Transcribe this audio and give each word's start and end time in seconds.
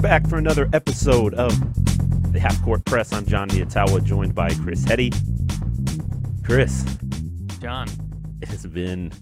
back 0.00 0.26
for 0.28 0.38
another 0.38 0.68
episode 0.72 1.34
of 1.34 1.52
the 2.32 2.40
Half 2.40 2.62
Court 2.62 2.84
Press. 2.84 3.12
I'm 3.12 3.26
John 3.26 3.48
Nyatawa, 3.48 4.02
joined 4.04 4.34
by 4.34 4.50
Chris 4.54 4.84
Heady. 4.84 5.12
Chris, 6.44 6.84
John. 7.60 7.88
it 8.40 8.48
has 8.48 8.66
been 8.66 9.12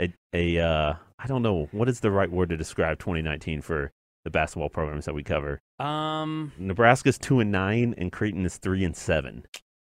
a, 0.00 0.12
a 0.32 0.58
uh, 0.58 0.94
I 1.18 1.26
don't 1.26 1.42
know 1.42 1.68
what 1.72 1.88
is 1.88 2.00
the 2.00 2.10
right 2.10 2.30
word 2.30 2.48
to 2.50 2.56
describe 2.56 2.98
2019 2.98 3.60
for 3.60 3.92
the 4.24 4.30
basketball 4.30 4.68
programs 4.70 5.04
that 5.04 5.14
we 5.14 5.22
cover. 5.22 5.60
Um, 5.78 6.52
Nebraska's 6.58 7.18
two 7.18 7.40
and 7.40 7.52
nine, 7.52 7.94
and 7.98 8.10
Creighton 8.10 8.44
is 8.46 8.56
three 8.56 8.84
and 8.84 8.96
seven 8.96 9.44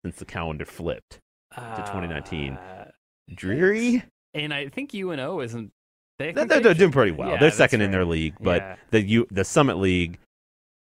since 0.03 0.15
the 0.17 0.25
calendar 0.25 0.65
flipped. 0.65 1.19
to 1.53 1.61
2019. 1.61 2.53
uh, 2.53 2.91
Dreary. 3.35 4.03
and 4.33 4.53
I 4.53 4.69
think 4.69 4.93
UNO 4.93 5.41
isn't. 5.41 5.71
They, 6.19 6.31
They're, 6.31 6.45
they're 6.45 6.73
doing 6.73 6.91
pretty 6.91 7.11
well. 7.11 7.29
Yeah, 7.29 7.37
they're 7.39 7.51
second 7.51 7.81
in 7.81 7.91
their 7.91 8.05
league, 8.05 8.35
but 8.39 8.61
Yeah. 8.61 8.75
the 8.89 9.01
U, 9.01 9.27
the 9.29 9.43
Summit 9.43 9.77
League. 9.77 10.17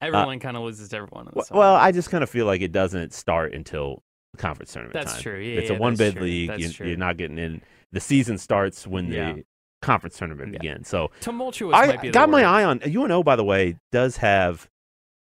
everyone 0.01 0.39
kind 0.39 0.55
of 0.55 0.63
loses 0.63 0.89
to 0.89 0.97
everyone. 0.97 1.27
in 1.27 1.33
the 1.35 1.43
summer. 1.43 1.59
Well, 1.59 1.75
I 1.75 1.91
just 1.91 2.09
kind 2.09 2.23
of 2.23 2.29
feel 2.29 2.45
like 2.45 2.61
it 2.61 2.71
doesn't 2.71 3.13
start 3.13 3.53
until 3.53 4.01
conference 4.37 4.71
tournament. 4.71 4.93
That's 4.93 5.13
time. 5.13 5.21
true. 5.21 5.39
Yeah, 5.39 5.59
it's 5.59 5.69
a 5.69 5.75
one 5.75 5.95
bid 5.95 6.19
league. 6.21 6.51
You, 6.57 6.69
you're 6.85 6.97
not 6.97 7.17
getting 7.17 7.37
in. 7.37 7.61
The 7.91 7.99
season 7.99 8.37
starts 8.37 8.85
when 8.87 9.09
the 9.09 9.43
conference 9.81 10.17
tournament 10.17 10.51
begins. 10.51 10.87
So 10.87 11.11
tumultuous 11.21 11.75
I 11.75 11.87
might 11.87 12.01
be 12.01 12.07
the 12.09 12.13
got 12.13 12.29
my 12.29 12.43
eye 12.43 12.63
on 12.63 12.81
UNO. 12.85 13.23
By 13.23 13.35
the 13.35 13.43
way, 13.43 13.77
does 13.91 14.17
have 14.17 14.67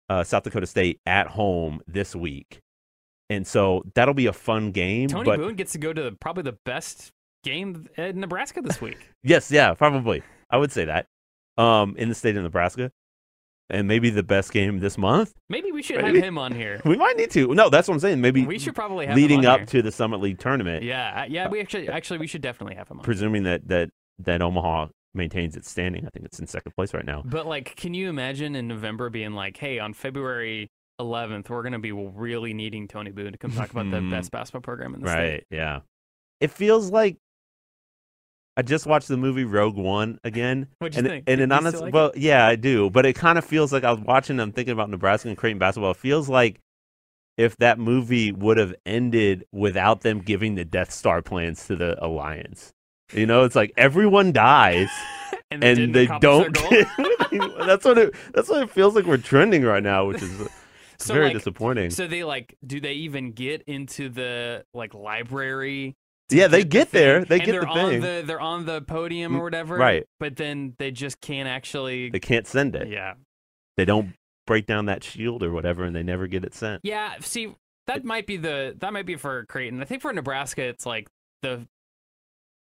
uh, 0.09 0.23
South 0.23 0.43
Dakota 0.43 0.67
State 0.67 0.99
at 1.05 1.27
home 1.27 1.81
this 1.87 2.15
week, 2.15 2.59
and 3.29 3.45
so 3.45 3.83
that'll 3.95 4.13
be 4.13 4.27
a 4.27 4.33
fun 4.33 4.71
game. 4.71 5.09
Tony 5.09 5.25
but 5.25 5.37
Boone 5.39 5.55
gets 5.55 5.71
to 5.73 5.77
go 5.77 5.93
to 5.93 6.01
the, 6.03 6.11
probably 6.11 6.43
the 6.43 6.57
best 6.65 7.11
game 7.45 7.87
in 7.97 8.19
Nebraska 8.19 8.61
this 8.61 8.81
week. 8.81 9.09
yes, 9.23 9.49
yeah, 9.51 9.73
probably 9.73 10.21
I 10.49 10.57
would 10.57 10.71
say 10.71 10.85
that 10.85 11.05
um, 11.57 11.95
in 11.97 12.09
the 12.09 12.15
state 12.15 12.35
of 12.35 12.43
Nebraska, 12.43 12.91
and 13.69 13.87
maybe 13.87 14.09
the 14.09 14.21
best 14.23 14.51
game 14.51 14.79
this 14.79 14.97
month. 14.97 15.33
Maybe 15.49 15.71
we 15.71 15.81
should 15.81 16.01
Maybe. 16.01 16.17
have 16.19 16.27
him 16.27 16.37
on 16.37 16.53
here. 16.53 16.81
We 16.85 16.97
might 16.97 17.17
need 17.17 17.31
to. 17.31 17.53
No, 17.55 17.69
that's 17.69 17.87
what 17.87 17.93
I'm 17.95 17.99
saying. 17.99 18.21
Maybe 18.21 18.45
we 18.45 18.59
should 18.59 18.75
probably 18.75 19.05
have 19.07 19.15
leading 19.15 19.39
him 19.43 19.45
on 19.49 19.51
up 19.51 19.59
here. 19.61 19.65
to 19.67 19.81
the 19.81 19.91
Summit 19.91 20.19
League 20.21 20.37
tournament. 20.39 20.83
Yeah, 20.83 21.25
yeah. 21.29 21.47
We 21.47 21.61
actually, 21.61 21.87
actually, 21.89 22.19
we 22.19 22.27
should 22.27 22.41
definitely 22.41 22.75
have 22.75 22.87
him 22.89 22.99
on. 22.99 23.03
presuming 23.05 23.43
that 23.43 23.67
that 23.69 23.89
that 24.19 24.41
Omaha 24.41 24.87
maintains 25.13 25.55
its 25.55 25.69
standing. 25.71 26.05
I 26.05 26.09
think 26.13 26.25
it's 26.25 26.39
in 26.39 26.45
second 26.47 26.73
place 26.75 26.93
right 26.93 27.05
now. 27.05 27.23
But 27.25 27.47
like, 27.47 27.75
can 27.75 27.93
you 27.93 28.09
imagine 28.09 28.55
in 28.55 28.67
November 28.67 29.09
being 29.09 29.31
like, 29.33 29.57
"Hey, 29.57 29.79
on 29.79 29.93
February 29.93 30.67
11th, 31.01 31.49
we're 31.49 31.63
gonna 31.63 31.79
be 31.79 31.91
really 31.91 32.53
needing 32.53 32.87
Tony 32.87 33.11
Boone 33.11 33.31
to 33.31 33.37
come 33.37 33.51
talk 33.51 33.71
about 33.71 33.89
the 33.89 33.97
Mhm. 33.97 34.11
best 34.11 34.29
basketball 34.31 34.61
program 34.61 34.93
in 34.93 35.01
the 35.01 35.09
state." 35.09 35.17
Right? 35.31 35.43
Yeah. 35.49 35.79
It 36.39 36.51
feels 36.51 36.91
like 36.91 37.17
I 38.57 38.61
just 38.61 38.85
watched 38.85 39.07
the 39.09 39.17
movie 39.17 39.43
Rogue 39.43 39.75
One 39.75 40.19
again. 40.23 40.67
What'd 40.79 40.95
you 40.95 40.99
and 40.99 41.07
think? 41.07 41.23
and 41.27 41.39
Do 41.39 41.43
an 41.43 41.51
honest, 41.51 41.77
still 41.77 41.87
like 41.87 41.93
well, 41.93 42.11
yeah, 42.15 42.47
I 42.47 42.55
do. 42.55 42.89
But 42.89 43.05
it 43.05 43.13
kind 43.13 43.37
of 43.37 43.45
feels 43.45 43.73
like 43.73 43.83
I 43.83 43.91
was 43.91 43.99
watching. 44.01 44.39
I'm 44.39 44.51
thinking 44.51 44.71
about 44.71 44.89
Nebraska 44.89 45.27
and 45.27 45.37
Creighton 45.37 45.59
basketball. 45.59 45.91
It 45.91 45.97
feels 45.97 46.29
like 46.29 46.59
if 47.37 47.57
that 47.57 47.79
movie 47.79 48.31
would 48.31 48.57
have 48.57 48.73
ended 48.85 49.45
without 49.51 50.01
them 50.01 50.19
giving 50.19 50.55
the 50.55 50.63
Death 50.65 50.91
Star 50.91 51.21
plans 51.21 51.67
to 51.67 51.75
the 51.75 52.03
Alliance. 52.03 52.71
You 53.13 53.25
know, 53.25 53.43
it's 53.43 53.55
like 53.55 53.73
everyone 53.77 54.31
dies. 54.31 54.89
and 55.51 55.63
and 55.63 55.93
they 55.93 56.07
don't. 56.19 56.53
Get, 56.53 56.87
that's 57.65 57.85
what 57.85 57.97
it. 57.97 58.15
That's 58.33 58.49
what 58.49 58.63
it 58.63 58.71
feels 58.71 58.95
like. 58.95 59.05
We're 59.05 59.17
trending 59.17 59.63
right 59.63 59.83
now, 59.83 60.05
which 60.07 60.21
is 60.21 60.41
uh, 60.41 60.47
So, 60.97 61.13
very 61.13 61.27
like, 61.27 61.33
disappointing. 61.33 61.89
So 61.91 62.07
they 62.07 62.23
like, 62.23 62.55
do 62.65 62.79
they 62.79 62.93
even 62.93 63.31
get 63.31 63.63
into 63.63 64.09
the 64.09 64.65
like 64.73 64.93
library? 64.93 65.95
Yeah, 66.29 66.47
they 66.47 66.63
the 66.63 66.69
get 66.69 66.89
thing? 66.89 67.01
there. 67.01 67.25
They 67.25 67.35
And 67.37 67.45
get 67.45 67.51
they're 67.51 67.61
the 67.61 67.67
on 67.67 67.89
thing. 67.89 68.01
the 68.01 68.23
they're 68.25 68.39
on 68.41 68.65
the 68.65 68.81
podium 68.81 69.35
or 69.35 69.43
whatever. 69.43 69.75
right. 69.75 70.05
But 70.19 70.35
then 70.37 70.73
they 70.79 70.91
just 70.91 71.21
can't 71.21 71.47
actually. 71.47 72.09
they 72.09 72.19
can't 72.19 72.47
send 72.47 72.75
it. 72.75 72.87
yeah. 72.89 73.13
They 73.77 73.85
don't 73.85 74.13
break 74.47 74.65
down 74.67 74.85
that 74.85 75.03
shield 75.03 75.43
or 75.43 75.51
whatever, 75.51 75.83
and 75.83 75.95
they 75.95 76.03
never 76.03 76.27
get 76.27 76.43
it 76.45 76.53
sent. 76.53 76.81
Yeah. 76.83 77.15
See, 77.19 77.53
that 77.87 78.03
might 78.05 78.25
be 78.27 78.37
the 78.37 78.75
that 78.79 78.93
might 78.93 79.05
be 79.05 79.15
for 79.15 79.45
Creighton. 79.45 79.81
I 79.81 79.85
think 79.85 80.01
for 80.01 80.11
Nebraska, 80.13 80.63
it's 80.63 80.85
like 80.85 81.07
the 81.41 81.67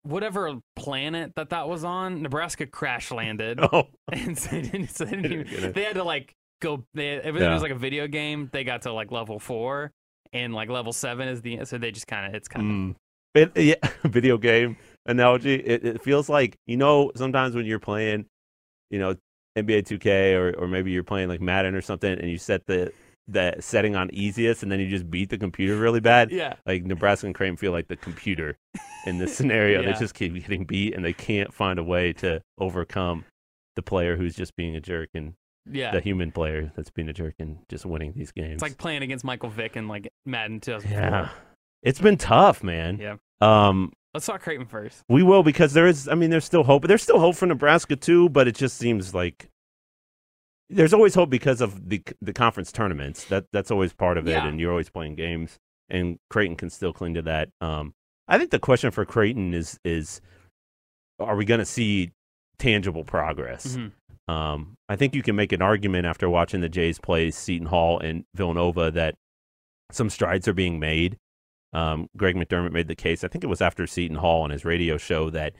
whatever 0.02 0.58
planet 0.76 1.32
that 1.36 1.50
that 1.50 1.68
was 1.68 1.84
on. 1.84 2.22
Nebraska 2.22 2.66
crash 2.66 3.10
landed. 3.10 3.60
Oh, 3.72 3.84
and 4.12 4.36
so 4.36 4.50
they, 4.50 4.62
didn't, 4.62 4.88
so 4.90 5.04
they, 5.04 5.16
didn't 5.22 5.48
even- 5.48 5.72
they 5.72 5.84
had 5.84 5.94
to 5.94 6.04
like 6.04 6.34
go. 6.60 6.84
They, 6.94 7.20
Yeah. 7.24 7.52
was 7.52 7.62
like 7.62 7.70
a 7.70 7.76
video 7.76 8.06
game, 8.08 8.48
they 8.52 8.64
got 8.64 8.82
to 8.82 8.92
like 8.92 9.12
level 9.12 9.38
four, 9.38 9.92
and 10.32 10.52
like 10.54 10.68
level 10.68 10.92
seven 10.92 11.28
is 11.28 11.40
the. 11.42 11.64
So 11.64 11.78
they 11.78 11.90
just 11.92 12.06
kind 12.06 12.26
of 12.26 12.34
it's 12.34 12.48
kind 12.48 12.66
of 12.66 12.72
mm. 12.72 12.96
It, 13.34 13.52
yeah, 13.56 13.74
video 14.04 14.38
game 14.38 14.76
analogy. 15.06 15.54
It, 15.54 15.84
it 15.84 16.02
feels 16.02 16.28
like 16.28 16.56
you 16.66 16.76
know 16.76 17.12
sometimes 17.16 17.54
when 17.54 17.66
you're 17.66 17.78
playing, 17.80 18.26
you 18.90 18.98
know, 18.98 19.14
NBA 19.58 19.82
2K 19.86 20.34
or 20.34 20.54
or 20.58 20.68
maybe 20.68 20.90
you're 20.90 21.04
playing 21.04 21.28
like 21.28 21.40
Madden 21.40 21.74
or 21.74 21.80
something, 21.82 22.12
and 22.12 22.30
you 22.30 22.38
set 22.38 22.66
the 22.66 22.92
that 23.28 23.62
setting 23.62 23.94
on 23.94 24.10
easiest, 24.12 24.62
and 24.64 24.70
then 24.72 24.80
you 24.80 24.88
just 24.88 25.08
beat 25.10 25.30
the 25.30 25.38
computer 25.38 25.76
really 25.76 26.00
bad. 26.00 26.30
yeah. 26.32 26.54
like 26.66 26.84
Nebraska 26.84 27.26
and 27.26 27.34
Creighton 27.34 27.56
feel 27.56 27.70
like 27.72 27.86
the 27.86 27.96
computer 27.96 28.56
in 29.06 29.18
this 29.18 29.34
scenario. 29.36 29.82
They 29.82 29.92
just 29.92 30.14
keep 30.14 30.34
getting 30.34 30.64
beat 30.64 30.94
and 30.94 31.04
they 31.04 31.12
can't 31.12 31.54
find 31.54 31.78
a 31.78 31.84
way 31.84 32.12
to 32.14 32.42
overcome 32.58 33.24
the 33.76 33.82
player 33.82 34.16
who's 34.16 34.34
just 34.34 34.56
being 34.56 34.74
a 34.74 34.80
jerk 34.80 35.08
and 35.14 35.34
Yeah. 35.70 35.92
the 35.92 36.00
human 36.00 36.32
player 36.32 36.72
that's 36.74 36.90
being 36.90 37.08
a 37.08 37.12
jerk 37.12 37.34
and 37.38 37.58
just 37.68 37.86
winning 37.86 38.12
these 38.16 38.32
games. 38.32 38.54
It's 38.54 38.62
like 38.62 38.76
playing 38.76 39.02
against 39.02 39.24
Michael 39.24 39.50
Vick 39.50 39.76
and 39.76 39.86
like 39.88 40.08
Madden 40.26 40.58
2004. 40.60 41.00
yeah, 41.00 41.28
it's 41.82 42.00
been 42.00 42.16
tough, 42.16 42.62
man. 42.62 42.98
Yeah. 42.98 43.16
Um, 43.40 43.92
Let's 44.14 44.26
talk 44.26 44.42
Creighton 44.42 44.66
first. 44.66 45.02
we 45.08 45.22
will 45.22 45.42
because 45.42 45.72
there 45.72 45.86
is. 45.86 46.06
I 46.08 46.14
mean, 46.14 46.30
there's 46.30 46.44
still 46.44 46.64
hope. 46.64 46.86
There's 46.86 47.02
still 47.02 47.18
hope 47.18 47.34
for 47.36 47.46
Nebraska 47.46 47.96
too, 47.96 48.28
but 48.28 48.46
it 48.46 48.54
just 48.54 48.76
seems 48.76 49.14
like 49.14 49.48
there's 50.68 50.94
always 50.94 51.14
hope 51.14 51.30
because 51.30 51.60
of 51.60 51.88
the 51.88 52.02
the 52.20 52.32
conference 52.32 52.72
tournaments. 52.72 53.24
That 53.24 53.46
that's 53.52 53.70
always 53.70 53.92
part 53.92 54.18
of 54.18 54.26
it, 54.28 54.32
Yeah. 54.32 54.46
and 54.46 54.60
you're 54.60 54.70
always 54.70 54.90
playing 54.90 55.14
games. 55.16 55.58
And 55.88 56.18
Creighton 56.30 56.56
can 56.56 56.70
still 56.70 56.92
cling 56.92 57.14
to 57.14 57.22
that. 57.22 57.48
Um, 57.60 57.92
I 58.28 58.38
think 58.38 58.50
the 58.50 58.58
question 58.58 58.90
for 58.90 59.04
Creighton 59.04 59.52
is 59.54 59.78
is 59.84 60.20
are 61.18 61.36
we 61.36 61.44
going 61.44 61.60
to 61.60 61.66
see 61.66 62.10
tangible 62.58 63.04
progress? 63.04 63.76
Mhm. 63.76 63.92
Um, 64.32 64.74
I 64.88 64.96
think 64.96 65.14
you 65.14 65.22
can 65.22 65.36
make 65.36 65.52
an 65.52 65.62
argument 65.62 66.06
after 66.06 66.28
watching 66.30 66.60
the 66.60 66.68
Jays 66.68 66.98
play 66.98 67.30
Seton 67.30 67.66
Hall 67.66 67.98
and 67.98 68.24
Villanova 68.34 68.90
that 68.92 69.14
some 69.90 70.08
strides 70.10 70.46
are 70.48 70.52
being 70.54 70.78
made. 70.78 71.16
Um, 71.72 72.08
Greg 72.16 72.36
McDermott 72.36 72.72
made 72.72 72.88
the 72.88 72.94
case. 72.94 73.24
I 73.24 73.28
think 73.28 73.44
it 73.44 73.48
was 73.48 73.62
after 73.62 73.86
Seton 73.86 74.18
Hall 74.18 74.42
on 74.42 74.50
his 74.50 74.64
radio 74.64 74.96
show 74.98 75.30
that 75.30 75.54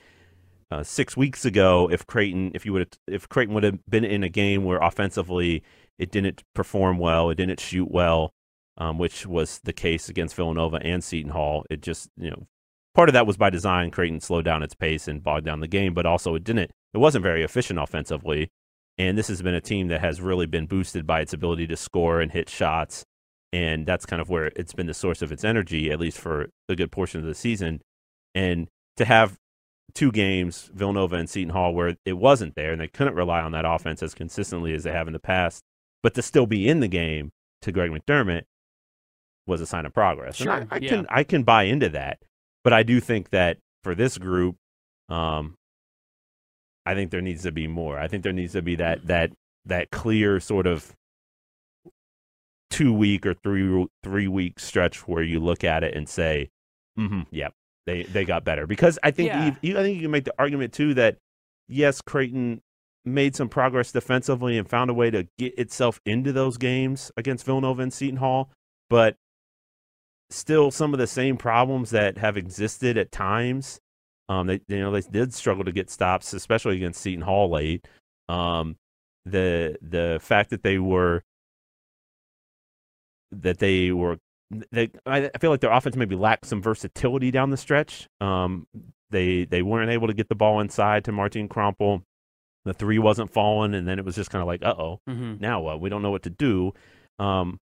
uh, 0.71 0.83
six 0.83 1.17
weeks 1.17 1.45
ago, 1.45 1.89
if 1.91 2.05
Creighton, 2.05 2.51
if 2.53 2.65
you 2.65 2.73
would, 2.73 2.97
if 3.07 3.27
Creighton 3.29 3.53
would 3.53 3.63
have 3.63 3.79
been 3.87 4.03
in 4.03 4.23
a 4.23 4.29
game 4.29 4.63
where 4.63 4.79
offensively 4.79 5.63
it 5.99 6.11
didn't 6.11 6.43
perform 6.53 6.97
well, 6.97 7.29
it 7.29 7.35
didn't 7.35 7.59
shoot 7.59 7.91
well, 7.91 8.31
um, 8.77 8.97
which 8.97 9.25
was 9.25 9.59
the 9.63 9.73
case 9.73 10.09
against 10.09 10.35
Villanova 10.35 10.77
and 10.77 11.03
Seton 11.03 11.31
Hall. 11.31 11.65
It 11.69 11.81
just, 11.81 12.09
you 12.17 12.29
know, 12.29 12.47
part 12.95 13.09
of 13.09 13.13
that 13.13 13.27
was 13.27 13.37
by 13.37 13.49
design. 13.49 13.91
Creighton 13.91 14.19
slowed 14.19 14.45
down 14.45 14.63
its 14.63 14.75
pace 14.75 15.07
and 15.07 15.23
bogged 15.23 15.45
down 15.45 15.59
the 15.59 15.67
game, 15.67 15.93
but 15.93 16.05
also 16.05 16.35
it 16.35 16.43
didn't. 16.43 16.71
It 16.93 16.97
wasn't 16.97 17.23
very 17.23 17.43
efficient 17.43 17.79
offensively. 17.79 18.49
And 18.97 19.17
this 19.17 19.27
has 19.27 19.41
been 19.41 19.55
a 19.55 19.61
team 19.61 19.87
that 19.87 20.01
has 20.01 20.21
really 20.21 20.45
been 20.45 20.67
boosted 20.67 21.07
by 21.07 21.21
its 21.21 21.33
ability 21.33 21.67
to 21.67 21.75
score 21.75 22.21
and 22.21 22.31
hit 22.31 22.49
shots. 22.49 23.03
And 23.53 23.85
that's 23.85 24.07
kind 24.07 24.19
of 24.19 24.29
where 24.29 24.47
it's 24.55 24.73
been 24.73 24.87
the 24.87 24.95
source 24.95 25.21
of 25.21 25.31
its 25.31 25.43
energy, 25.43 25.91
at 25.91 25.99
least 25.99 26.17
for 26.17 26.49
a 26.67 26.75
good 26.75 26.91
portion 26.91 27.21
of 27.21 27.27
the 27.27 27.35
season. 27.35 27.81
And 28.33 28.67
to 28.97 29.05
have 29.05 29.37
two 29.93 30.11
games, 30.11 30.71
Villanova 30.73 31.17
and 31.17 31.29
Seton 31.29 31.53
Hall, 31.53 31.71
where 31.71 31.95
it 32.03 32.13
wasn't 32.13 32.55
there 32.55 32.71
and 32.71 32.81
they 32.81 32.87
couldn't 32.87 33.13
rely 33.13 33.41
on 33.41 33.51
that 33.51 33.63
offense 33.63 34.01
as 34.01 34.15
consistently 34.15 34.73
as 34.73 34.83
they 34.83 34.91
have 34.91 35.05
in 35.05 35.13
the 35.13 35.19
past, 35.19 35.61
but 36.01 36.15
to 36.15 36.23
still 36.23 36.47
be 36.47 36.67
in 36.67 36.79
the 36.79 36.87
game 36.87 37.31
to 37.61 37.71
Greg 37.71 37.91
McDermott 37.91 38.43
was 39.45 39.61
a 39.61 39.67
sign 39.67 39.85
of 39.85 39.93
progress. 39.93 40.41
And 40.41 40.49
I, 40.49 40.67
I 40.71 40.79
yeah. 40.81 40.89
can 40.89 41.07
I 41.09 41.23
can 41.23 41.43
buy 41.43 41.63
into 41.63 41.89
that. 41.89 42.19
But 42.63 42.73
I 42.73 42.81
do 42.81 42.99
think 42.99 43.29
that 43.29 43.57
for 43.83 43.93
this 43.93 44.17
group, 44.17 44.55
um, 45.09 45.55
I 46.85 46.95
think 46.95 47.11
there 47.11 47.21
needs 47.21 47.43
to 47.43 47.51
be 47.51 47.67
more. 47.67 47.99
I 47.99 48.07
think 48.07 48.23
there 48.23 48.33
needs 48.33 48.53
to 48.53 48.61
be 48.61 48.75
that 48.77 49.05
that 49.07 49.31
that 49.65 49.91
clear 49.91 50.39
sort 50.39 50.65
of 50.65 50.93
two 52.73 52.91
week 52.91 53.25
or 53.25 53.35
three 53.35 53.85
three 54.01 54.27
week 54.27 54.59
stretch 54.59 55.07
where 55.07 55.23
you 55.23 55.39
look 55.39 55.63
at 55.63 55.83
it 55.83 55.95
and 55.95 56.09
say, 56.09 56.49
mm-hmm, 56.97 57.21
"Yep, 57.31 57.53
they 57.85 58.03
they 58.03 58.25
got 58.25 58.43
better." 58.43 58.65
Because 58.65 58.97
I 59.03 59.11
think 59.11 59.27
Yeah. 59.27 59.45
you, 59.45 59.55
you, 59.61 59.79
I 59.79 59.83
think 59.83 59.95
you 59.97 60.01
can 60.03 60.11
make 60.11 60.25
the 60.25 60.33
argument 60.39 60.73
too 60.73 60.93
that 60.95 61.17
yes, 61.67 62.01
Creighton 62.01 62.61
made 63.05 63.35
some 63.35 63.47
progress 63.49 63.91
defensively 63.91 64.57
and 64.57 64.67
found 64.67 64.89
a 64.89 64.93
way 64.93 65.11
to 65.11 65.27
get 65.37 65.57
itself 65.59 66.01
into 66.05 66.31
those 66.33 66.57
games 66.57 67.11
against 67.17 67.45
Villanova 67.45 67.81
and 67.83 67.93
Seton 67.93 68.17
Hall, 68.17 68.49
but 68.89 69.17
still 70.29 70.71
some 70.71 70.93
of 70.93 70.99
the 70.99 71.07
same 71.07 71.37
problems 71.37 71.91
that 71.91 72.17
have 72.17 72.37
existed 72.37 72.97
at 72.97 73.11
times. 73.11 73.79
Um, 74.29 74.47
they 74.47 74.61
you 74.67 74.79
know 74.79 74.91
they 74.91 75.01
did 75.01 75.33
struggle 75.33 75.63
to 75.65 75.71
get 75.71 75.91
stops, 75.91 76.33
especially 76.33 76.77
against 76.77 77.01
Seton 77.01 77.21
Hall 77.21 77.49
late. 77.51 77.87
Um, 78.29 78.77
the 79.25 79.77
the 79.81 80.17
fact 80.21 80.49
that 80.49 80.63
they 80.63 80.79
were 80.79 81.23
that 83.41 83.59
they 83.59 83.91
were 83.91 84.17
they 84.71 84.89
I 85.05 85.29
feel 85.39 85.49
like 85.49 85.61
their 85.61 85.71
offense 85.71 85.95
maybe 85.95 86.15
lacked 86.15 86.45
some 86.45 86.61
versatility 86.61 87.31
down 87.31 87.49
the 87.49 87.57
stretch. 87.57 88.07
Um, 88.21 88.67
they 89.09 89.45
they 89.45 89.61
weren't 89.61 89.91
able 89.91 90.07
to 90.07 90.13
get 90.13 90.29
the 90.29 90.35
ball 90.35 90.59
inside 90.59 91.05
to 91.05 91.11
Martin 91.11 91.49
Krampelj. 91.49 92.03
The 92.65 92.73
three 92.73 92.99
wasn't 92.99 93.33
falling, 93.33 93.73
and 93.73 93.87
then 93.87 93.99
it 93.99 94.05
was 94.05 94.15
just 94.15 94.29
kind 94.29 94.41
of 94.41 94.47
like, 94.47 94.63
uh 94.63 94.75
oh, 94.77 94.99
mm-hmm. 95.09 95.35
now 95.39 95.61
what? 95.61 95.81
We 95.81 95.89
don't 95.89 96.01
know 96.01 96.11
what 96.11 96.23
to 96.23 96.29
do. 96.29 96.73
Um, 97.19 97.59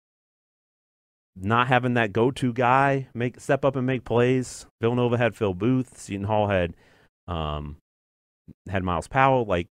not 1.35 1.67
having 1.67 1.93
that 1.93 2.13
go-to 2.13 2.51
guy 2.51 3.07
make 3.13 3.39
step 3.39 3.63
up 3.63 3.75
and 3.75 3.85
make 3.85 4.03
plays. 4.03 4.65
Villanova 4.81 5.17
had 5.17 5.35
Phil 5.35 5.53
Booth. 5.53 5.97
Seton 5.97 6.25
Hall 6.25 6.47
had 6.47 6.75
um, 7.27 7.77
had 8.69 8.83
Myles 8.83 9.07
Powell. 9.07 9.45
Like 9.45 9.67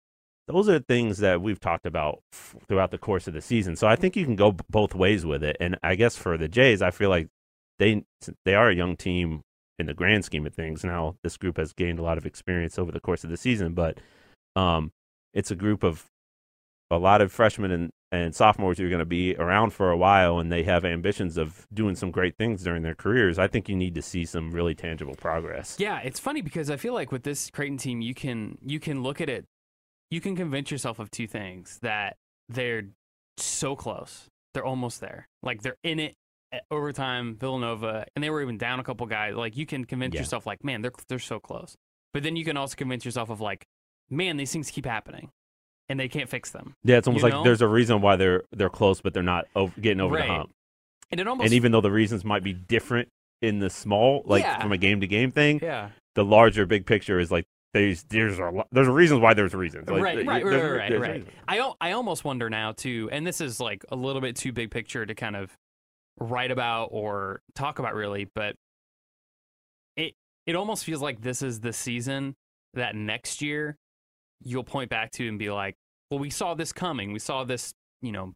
those 0.47 0.69
are 0.69 0.79
things 0.79 1.19
that 1.19 1.41
we've 1.41 1.59
talked 1.59 1.85
about 1.85 2.21
throughout 2.67 2.91
the 2.91 2.97
course 2.97 3.27
of 3.27 3.33
the 3.33 3.41
season. 3.41 3.75
So 3.75 3.87
I 3.87 3.95
think 3.95 4.15
you 4.15 4.25
can 4.25 4.35
go 4.35 4.55
both 4.69 4.93
ways 4.93 5.25
with 5.25 5.43
it. 5.43 5.57
And 5.59 5.77
I 5.81 5.95
guess 5.95 6.15
for 6.15 6.37
the 6.37 6.47
Jays, 6.47 6.81
I 6.81 6.91
feel 6.91 7.09
like 7.09 7.27
they 7.79 8.03
they 8.45 8.55
are 8.55 8.69
a 8.69 8.75
young 8.75 8.95
team 8.95 9.41
in 9.79 9.87
the 9.87 9.93
grand 9.93 10.23
scheme 10.23 10.45
of 10.45 10.53
things. 10.53 10.83
Now 10.83 11.15
this 11.23 11.37
group 11.37 11.57
has 11.57 11.73
gained 11.73 11.99
a 11.99 12.03
lot 12.03 12.17
of 12.17 12.25
experience 12.25 12.77
over 12.77 12.91
the 12.91 12.99
course 12.99 13.23
of 13.23 13.29
the 13.29 13.37
season, 13.37 13.73
but 13.73 13.99
um, 14.55 14.91
it's 15.33 15.51
a 15.51 15.55
group 15.55 15.83
of 15.83 16.05
a 16.91 16.97
lot 16.97 17.21
of 17.21 17.31
freshmen 17.31 17.71
and, 17.71 17.91
and 18.11 18.35
sophomores 18.35 18.77
who 18.77 18.85
are 18.85 18.89
going 18.89 18.99
to 18.99 19.05
be 19.05 19.35
around 19.35 19.71
for 19.71 19.89
a 19.89 19.97
while 19.97 20.39
and 20.39 20.51
they 20.51 20.63
have 20.63 20.85
ambitions 20.85 21.37
of 21.37 21.67
doing 21.73 21.95
some 21.95 22.11
great 22.11 22.37
things 22.37 22.63
during 22.63 22.83
their 22.83 22.95
careers. 22.95 23.39
I 23.39 23.47
think 23.47 23.67
you 23.67 23.75
need 23.75 23.95
to 23.95 24.01
see 24.01 24.25
some 24.25 24.51
really 24.51 24.75
tangible 24.75 25.15
progress. 25.15 25.75
Yeah, 25.79 25.99
it's 26.03 26.19
funny 26.19 26.41
because 26.41 26.69
I 26.69 26.77
feel 26.77 26.93
like 26.93 27.11
with 27.11 27.23
this 27.23 27.49
Creighton 27.49 27.77
team, 27.77 28.01
you 28.01 28.13
can 28.13 28.57
you 28.63 28.79
can 28.79 29.01
look 29.01 29.19
at 29.19 29.29
it, 29.29 29.45
you 30.15 30.21
can 30.21 30.35
convince 30.35 30.71
yourself 30.71 30.97
of 30.99 31.11
two 31.11 31.27
things 31.27 31.77
that 31.81 32.15
they're 32.49 32.83
so 33.37 33.75
close, 33.75 34.27
they're 34.53 34.65
almost 34.65 35.01
there, 35.01 35.27
like 35.43 35.61
they're 35.61 35.75
in 35.83 35.99
it 35.99 36.13
eh, 36.53 36.57
at 36.57 36.63
overtime. 36.71 37.35
Villanova, 37.35 38.05
and 38.15 38.23
they 38.23 38.29
were 38.29 38.41
even 38.41 38.57
down 38.57 38.79
a 38.79 38.83
couple 38.83 39.05
guys. 39.07 39.35
Like 39.35 39.57
you 39.57 39.65
can 39.65 39.83
convince 39.83 40.13
Yeah. 40.15 40.21
yourself, 40.21 40.45
like 40.45 40.63
man, 40.63 40.81
they're 40.81 40.93
they're 41.09 41.19
so 41.19 41.39
close. 41.39 41.75
But 42.13 42.23
then 42.23 42.35
you 42.37 42.45
can 42.45 42.55
also 42.55 42.75
convince 42.75 43.03
yourself 43.03 43.29
of 43.29 43.41
like, 43.41 43.65
man, 44.09 44.37
these 44.37 44.53
things 44.53 44.71
keep 44.71 44.85
happening, 44.85 45.29
and 45.89 45.99
they 45.99 46.07
can't 46.07 46.29
fix 46.29 46.51
them. 46.51 46.73
Yeah, 46.85 46.97
it's 46.97 47.07
almost 47.07 47.23
You 47.23 47.29
like 47.31 47.33
know? 47.39 47.43
there's 47.43 47.61
a 47.61 47.67
reason 47.67 47.99
why 48.01 48.15
they're 48.15 48.43
they're 48.51 48.69
close, 48.69 49.01
but 49.01 49.13
they're 49.13 49.21
not 49.23 49.45
over, 49.55 49.73
getting 49.81 49.99
over 49.99 50.15
Right. 50.15 50.27
the 50.27 50.33
hump. 50.33 50.51
And 51.11 51.19
it 51.19 51.27
almost 51.27 51.45
And 51.45 51.53
even 51.53 51.71
though 51.73 51.81
the 51.81 51.91
reasons 51.91 52.23
might 52.23 52.41
be 52.43 52.53
different 52.53 53.09
in 53.41 53.59
the 53.59 53.69
small, 53.69 54.23
like 54.25 54.43
Yeah. 54.43 54.61
from 54.61 54.71
a 54.71 54.77
game 54.77 55.01
to 55.01 55.07
game 55.07 55.31
thing, 55.31 55.59
yeah. 55.61 55.89
the 56.15 56.23
larger 56.23 56.65
big 56.65 56.85
picture 56.85 57.19
is 57.19 57.31
like 57.31 57.45
there's 57.75 58.03
there's 58.03 58.39
a 58.39 58.51
there's 58.71 58.87
reasons 58.87 59.19
why 59.19 59.33
there's 59.33 59.53
reasons. 59.53 59.89
Like, 59.89 60.01
Right, 60.01 60.25
right, 60.25 60.45
right, 60.45 60.91
right, 60.91 60.99
right. 60.99 61.27
I 61.47 61.71
I 61.81 61.91
almost 61.91 62.23
wonder 62.23 62.49
now 62.49 62.71
too, 62.71 63.09
and 63.11 63.27
this 63.27 63.41
is 63.41 63.59
like 63.59 63.83
a 63.89 63.95
little 63.97 64.21
bit 64.21 64.37
too 64.37 64.53
big 64.53 64.71
picture 64.71 65.05
to 65.05 65.13
kind 65.13 65.35
of 65.35 65.51
write 66.17 66.51
about 66.51 66.85
or 66.91 67.41
talk 67.53 67.79
about 67.79 67.93
really, 67.93 68.29
but 68.33 68.55
it 69.97 70.13
it 70.45 70.55
almost 70.55 70.85
feels 70.85 71.01
like 71.01 71.21
this 71.21 71.41
is 71.41 71.59
the 71.59 71.73
season 71.73 72.35
that 72.75 72.95
next 72.95 73.41
year 73.41 73.77
you'll 74.41 74.63
point 74.63 74.89
back 74.89 75.11
to 75.11 75.27
and 75.27 75.37
be 75.39 75.49
like, 75.49 75.75
well, 76.09 76.19
we 76.19 76.29
saw 76.29 76.53
this 76.53 76.71
coming. 76.71 77.11
We 77.11 77.19
saw 77.19 77.43
this, 77.43 77.73
you 78.01 78.11
know, 78.11 78.33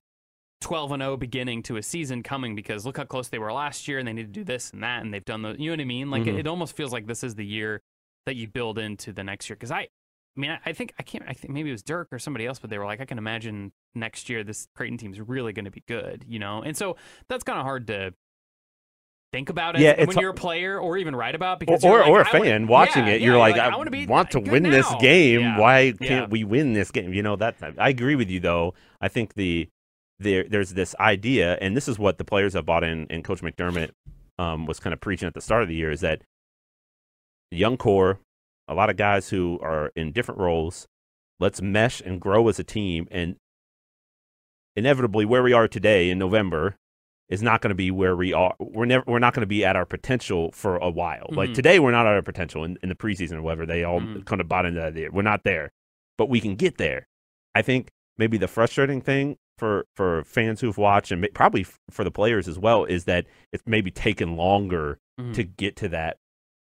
12 0.61 0.91
and 0.93 1.01
0 1.01 1.15
beginning 1.17 1.63
to 1.63 1.77
a 1.77 1.83
season 1.83 2.23
coming 2.23 2.55
because 2.55 2.85
look 2.85 2.97
how 2.97 3.05
close 3.05 3.29
they 3.29 3.39
were 3.39 3.53
last 3.53 3.87
year 3.87 3.99
and 3.99 4.07
they 4.07 4.13
need 4.13 4.33
to 4.33 4.39
do 4.39 4.43
this 4.43 4.71
and 4.71 4.83
that 4.83 5.01
and 5.03 5.13
they've 5.13 5.23
done 5.23 5.43
the 5.43 5.55
you 5.57 5.69
know 5.69 5.73
what 5.73 5.79
I 5.81 5.85
mean? 5.85 6.11
Like 6.11 6.27
it, 6.27 6.35
Mhm. 6.35 6.39
it 6.39 6.47
almost 6.47 6.75
feels 6.75 6.91
like 6.91 7.07
this 7.07 7.23
is 7.23 7.35
the 7.35 7.45
year 7.45 7.81
that 8.29 8.35
you 8.35 8.47
build 8.47 8.79
into 8.79 9.11
the 9.11 9.23
next 9.23 9.49
year 9.49 9.57
cuz 9.57 9.71
I 9.71 9.87
I 10.37 10.39
mean, 10.39 10.51
I, 10.51 10.59
I 10.67 10.73
think 10.73 10.93
I 10.97 11.03
can't. 11.03 11.25
I 11.27 11.33
think 11.33 11.53
maybe 11.53 11.69
it 11.69 11.73
was 11.73 11.83
Dirk 11.83 12.07
or 12.11 12.19
somebody 12.19 12.45
else, 12.45 12.59
but 12.59 12.69
they 12.69 12.77
were 12.77 12.85
like, 12.85 13.01
I 13.01 13.05
can 13.05 13.17
imagine 13.17 13.73
next 13.93 14.29
year 14.29 14.43
this 14.43 14.67
Creighton 14.75 14.97
team's 14.97 15.19
really 15.19 15.51
going 15.51 15.65
to 15.65 15.71
be 15.71 15.83
good, 15.87 16.23
you 16.27 16.39
know. 16.39 16.61
And 16.61 16.77
so 16.77 16.95
that's 17.27 17.43
kind 17.43 17.59
of 17.59 17.65
hard 17.65 17.87
to 17.87 18.13
think 19.33 19.49
about 19.49 19.75
it 19.75 19.81
Yeah, 19.81 20.05
when 20.05 20.17
you're 20.17 20.31
a 20.31 20.33
player 20.33 20.79
or 20.79 20.97
even 20.97 21.15
write 21.15 21.35
about 21.35 21.59
because 21.59 21.83
or, 21.83 21.91
you're 21.91 21.99
like, 22.01 22.09
or 22.09 22.21
a 22.21 22.25
fan 22.25 22.67
watching 22.67 23.05
yeah, 23.05 23.13
it, 23.13 23.21
yeah, 23.21 23.27
you're 23.27 23.37
like, 23.37 23.57
I, 23.57 23.75
wanna 23.75 23.91
be 23.91 24.05
want 24.05 24.31
to 24.31 24.39
win 24.39 24.63
this 24.63 24.87
game. 24.99 25.57
Why 25.57 25.93
can't 26.01 26.29
we 26.29 26.43
win 26.43 26.73
this 26.73 26.91
game? 26.91 27.13
You 27.13 27.23
know 27.23 27.35
that. 27.35 27.55
I 27.77 27.89
agree 27.89 28.15
with 28.15 28.29
you 28.29 28.39
though. 28.39 28.73
I 29.01 29.07
think 29.07 29.33
the 29.33 29.67
there 30.19 30.45
there's 30.47 30.73
this 30.73 30.95
idea, 30.99 31.57
and 31.61 31.75
this 31.75 31.87
is 31.87 31.99
what 31.99 32.17
the 32.17 32.25
players 32.25 32.53
have 32.53 32.65
bought 32.65 32.83
in, 32.83 33.07
and 33.09 33.23
Coach 33.23 33.41
McDermott 33.41 33.91
um, 34.37 34.65
was 34.65 34.79
kind 34.79 34.93
of 34.93 35.01
preaching 35.01 35.27
at 35.27 35.33
the 35.33 35.41
start 35.41 35.63
of 35.63 35.69
the 35.69 35.75
year, 35.75 35.91
is 35.91 36.01
that 36.01 36.21
young 37.51 37.77
core, 37.77 38.19
a 38.67 38.73
lot 38.73 38.89
of 38.89 38.97
guys 38.97 39.29
who 39.29 39.59
are 39.61 39.91
in 39.95 40.11
different 40.11 40.39
roles. 40.39 40.87
Let's 41.39 41.61
mesh 41.61 42.01
and 42.01 42.19
grow 42.19 42.47
as 42.49 42.59
a 42.59 42.63
team, 42.63 43.07
and 43.11 43.35
inevitably, 44.75 45.25
where 45.25 45.43
we 45.43 45.53
are 45.53 45.67
today 45.67 46.09
in 46.09 46.19
November 46.19 46.75
is 47.29 47.41
not 47.43 47.61
going 47.61 47.69
to 47.69 47.75
be 47.75 47.91
where 47.91 48.15
we 48.15 48.33
are. 48.33 48.55
We're 48.59 48.85
never. 48.85 49.03
We're 49.07 49.19
not 49.19 49.33
going 49.33 49.41
to 49.41 49.47
be 49.47 49.63
at 49.63 49.75
our 49.75 49.85
potential 49.85 50.51
for 50.51 50.77
a 50.77 50.89
while. 50.89 51.27
Like 51.29 51.51
Mhm. 51.51 51.55
today, 51.55 51.79
we're 51.79 51.91
not 51.91 52.07
at 52.07 52.13
our 52.13 52.21
potential 52.21 52.63
in, 52.63 52.77
in 52.81 52.89
the 52.89 52.95
preseason 52.95 53.33
or 53.37 53.41
whatever. 53.41 53.65
They 53.65 53.83
all 53.83 53.99
Mhm. 54.01 54.25
kind 54.25 54.41
of 54.41 54.47
bought 54.49 54.65
into 54.65 54.79
that. 54.79 54.87
idea. 54.87 55.11
We're 55.11 55.21
not 55.21 55.43
there, 55.43 55.71
but 56.17 56.27
we 56.29 56.39
can 56.41 56.55
get 56.55 56.77
there. 56.77 57.07
I 57.55 57.61
think 57.61 57.89
maybe 58.17 58.37
the 58.37 58.47
frustrating 58.47 58.99
thing 59.01 59.37
for 59.57 59.85
for 59.95 60.23
fans 60.23 60.61
who've 60.61 60.77
watched 60.77 61.11
and 61.11 61.25
probably 61.33 61.65
for 61.91 62.03
the 62.03 62.11
players 62.11 62.47
as 62.47 62.57
well 62.57 62.83
is 62.85 63.05
that 63.05 63.25
it's 63.53 63.63
maybe 63.67 63.91
taken 63.91 64.35
longer 64.35 64.97
Mhm. 65.19 65.33
to 65.35 65.43
get 65.43 65.75
to 65.77 65.89
that 65.89 66.17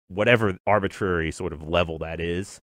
whatever 0.09 0.57
arbitrary 0.67 1.31
sort 1.31 1.53
of 1.53 1.63
level 1.63 1.97
that 1.99 2.19
is. 2.19 2.59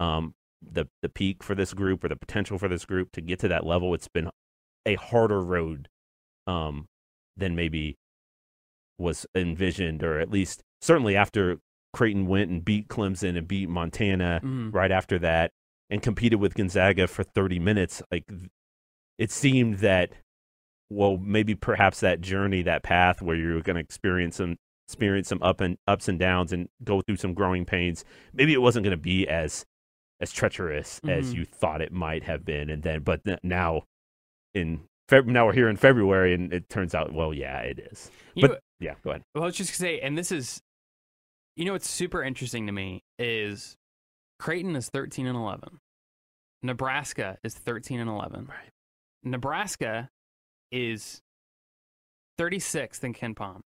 Um, 0.00 0.34
the 0.62 0.86
the 1.02 1.08
peak 1.08 1.42
for 1.42 1.54
this 1.54 1.72
group 1.74 2.02
or 2.02 2.08
the 2.08 2.16
potential 2.16 2.58
for 2.58 2.66
this 2.68 2.84
group 2.84 3.12
to 3.12 3.20
get 3.20 3.38
to 3.40 3.48
that 3.48 3.64
level, 3.64 3.94
it's 3.94 4.08
been 4.08 4.30
a 4.84 4.94
harder 4.96 5.40
road 5.42 5.88
um, 6.46 6.86
than 7.36 7.54
maybe 7.54 7.96
was 8.98 9.26
envisioned, 9.34 10.02
or 10.02 10.18
at 10.18 10.30
least 10.30 10.62
certainly 10.80 11.14
after 11.16 11.58
Creighton 11.92 12.26
went 12.26 12.50
and 12.50 12.64
beat 12.64 12.88
Clemson 12.88 13.36
and 13.36 13.46
beat 13.46 13.68
Montana 13.68 14.40
Mhm. 14.42 14.72
right 14.72 14.90
after 14.90 15.18
that 15.20 15.52
and 15.90 16.02
competed 16.02 16.40
with 16.40 16.54
Gonzaga 16.54 17.06
for 17.06 17.22
30 17.22 17.58
minutes. 17.58 18.02
Like 18.10 18.24
it 19.18 19.30
seemed 19.30 19.76
that, 19.78 20.12
well, 20.90 21.16
maybe 21.18 21.54
perhaps 21.54 22.00
that 22.00 22.20
journey, 22.20 22.62
that 22.62 22.82
path 22.82 23.20
where 23.22 23.36
you're 23.36 23.60
going 23.62 23.76
to 23.76 23.80
experience 23.80 24.36
some 24.36 24.56
experience 24.86 25.28
some 25.28 25.42
up 25.42 25.60
and 25.60 25.76
ups 25.86 26.08
and 26.08 26.18
downs 26.18 26.52
and 26.52 26.68
go 26.84 27.00
through 27.00 27.16
some 27.16 27.34
growing 27.34 27.64
pains. 27.64 28.04
Maybe 28.32 28.52
it 28.52 28.62
wasn't 28.62 28.84
going 28.84 28.96
to 28.96 29.02
be 29.02 29.26
as 29.28 29.64
as 30.20 30.32
treacherous 30.32 30.98
as 31.06 31.34
Mhm. 31.34 31.36
you 31.38 31.44
thought 31.44 31.82
it 31.82 31.92
might 31.92 32.22
have 32.22 32.42
been, 32.44 32.70
and 32.70 32.82
then 32.82 33.02
but 33.02 33.22
th- 33.24 33.38
now 33.42 33.82
in 34.54 34.86
Feb- 35.08 35.26
now 35.26 35.46
we're 35.46 35.52
here 35.52 35.68
in 35.68 35.76
February, 35.76 36.34
and 36.34 36.52
it 36.52 36.68
turns 36.68 36.92
out, 36.94 37.12
well, 37.12 37.32
yeah, 37.34 37.60
it 37.60 37.78
is. 37.78 38.10
You 38.34 38.48
but 38.48 38.60
yeah, 38.80 38.94
go 39.04 39.10
ahead. 39.10 39.22
Well, 39.34 39.44
I 39.44 39.46
was 39.46 39.56
just 39.56 39.70
gonna 39.70 39.90
say, 39.90 40.00
and 40.00 40.16
this 40.18 40.32
is, 40.32 40.60
you 41.54 41.64
know, 41.64 41.72
what's 41.72 41.88
super 41.88 42.22
interesting 42.24 42.66
to 42.66 42.72
me 42.72 43.02
is 43.18 43.76
Creighton 44.40 44.74
is 44.74 44.88
thirteen 44.88 45.26
and 45.26 45.36
eleven, 45.36 45.78
Nebraska 46.62 47.38
is 47.44 47.54
thirteen 47.54 48.00
and 48.00 48.08
eleven. 48.10 48.46
Right. 48.46 48.70
Nebraska 49.22 50.08
is 50.72 51.20
thirty 52.38 52.58
sixth 52.58 53.04
in 53.04 53.12
KenPom, 53.14 53.60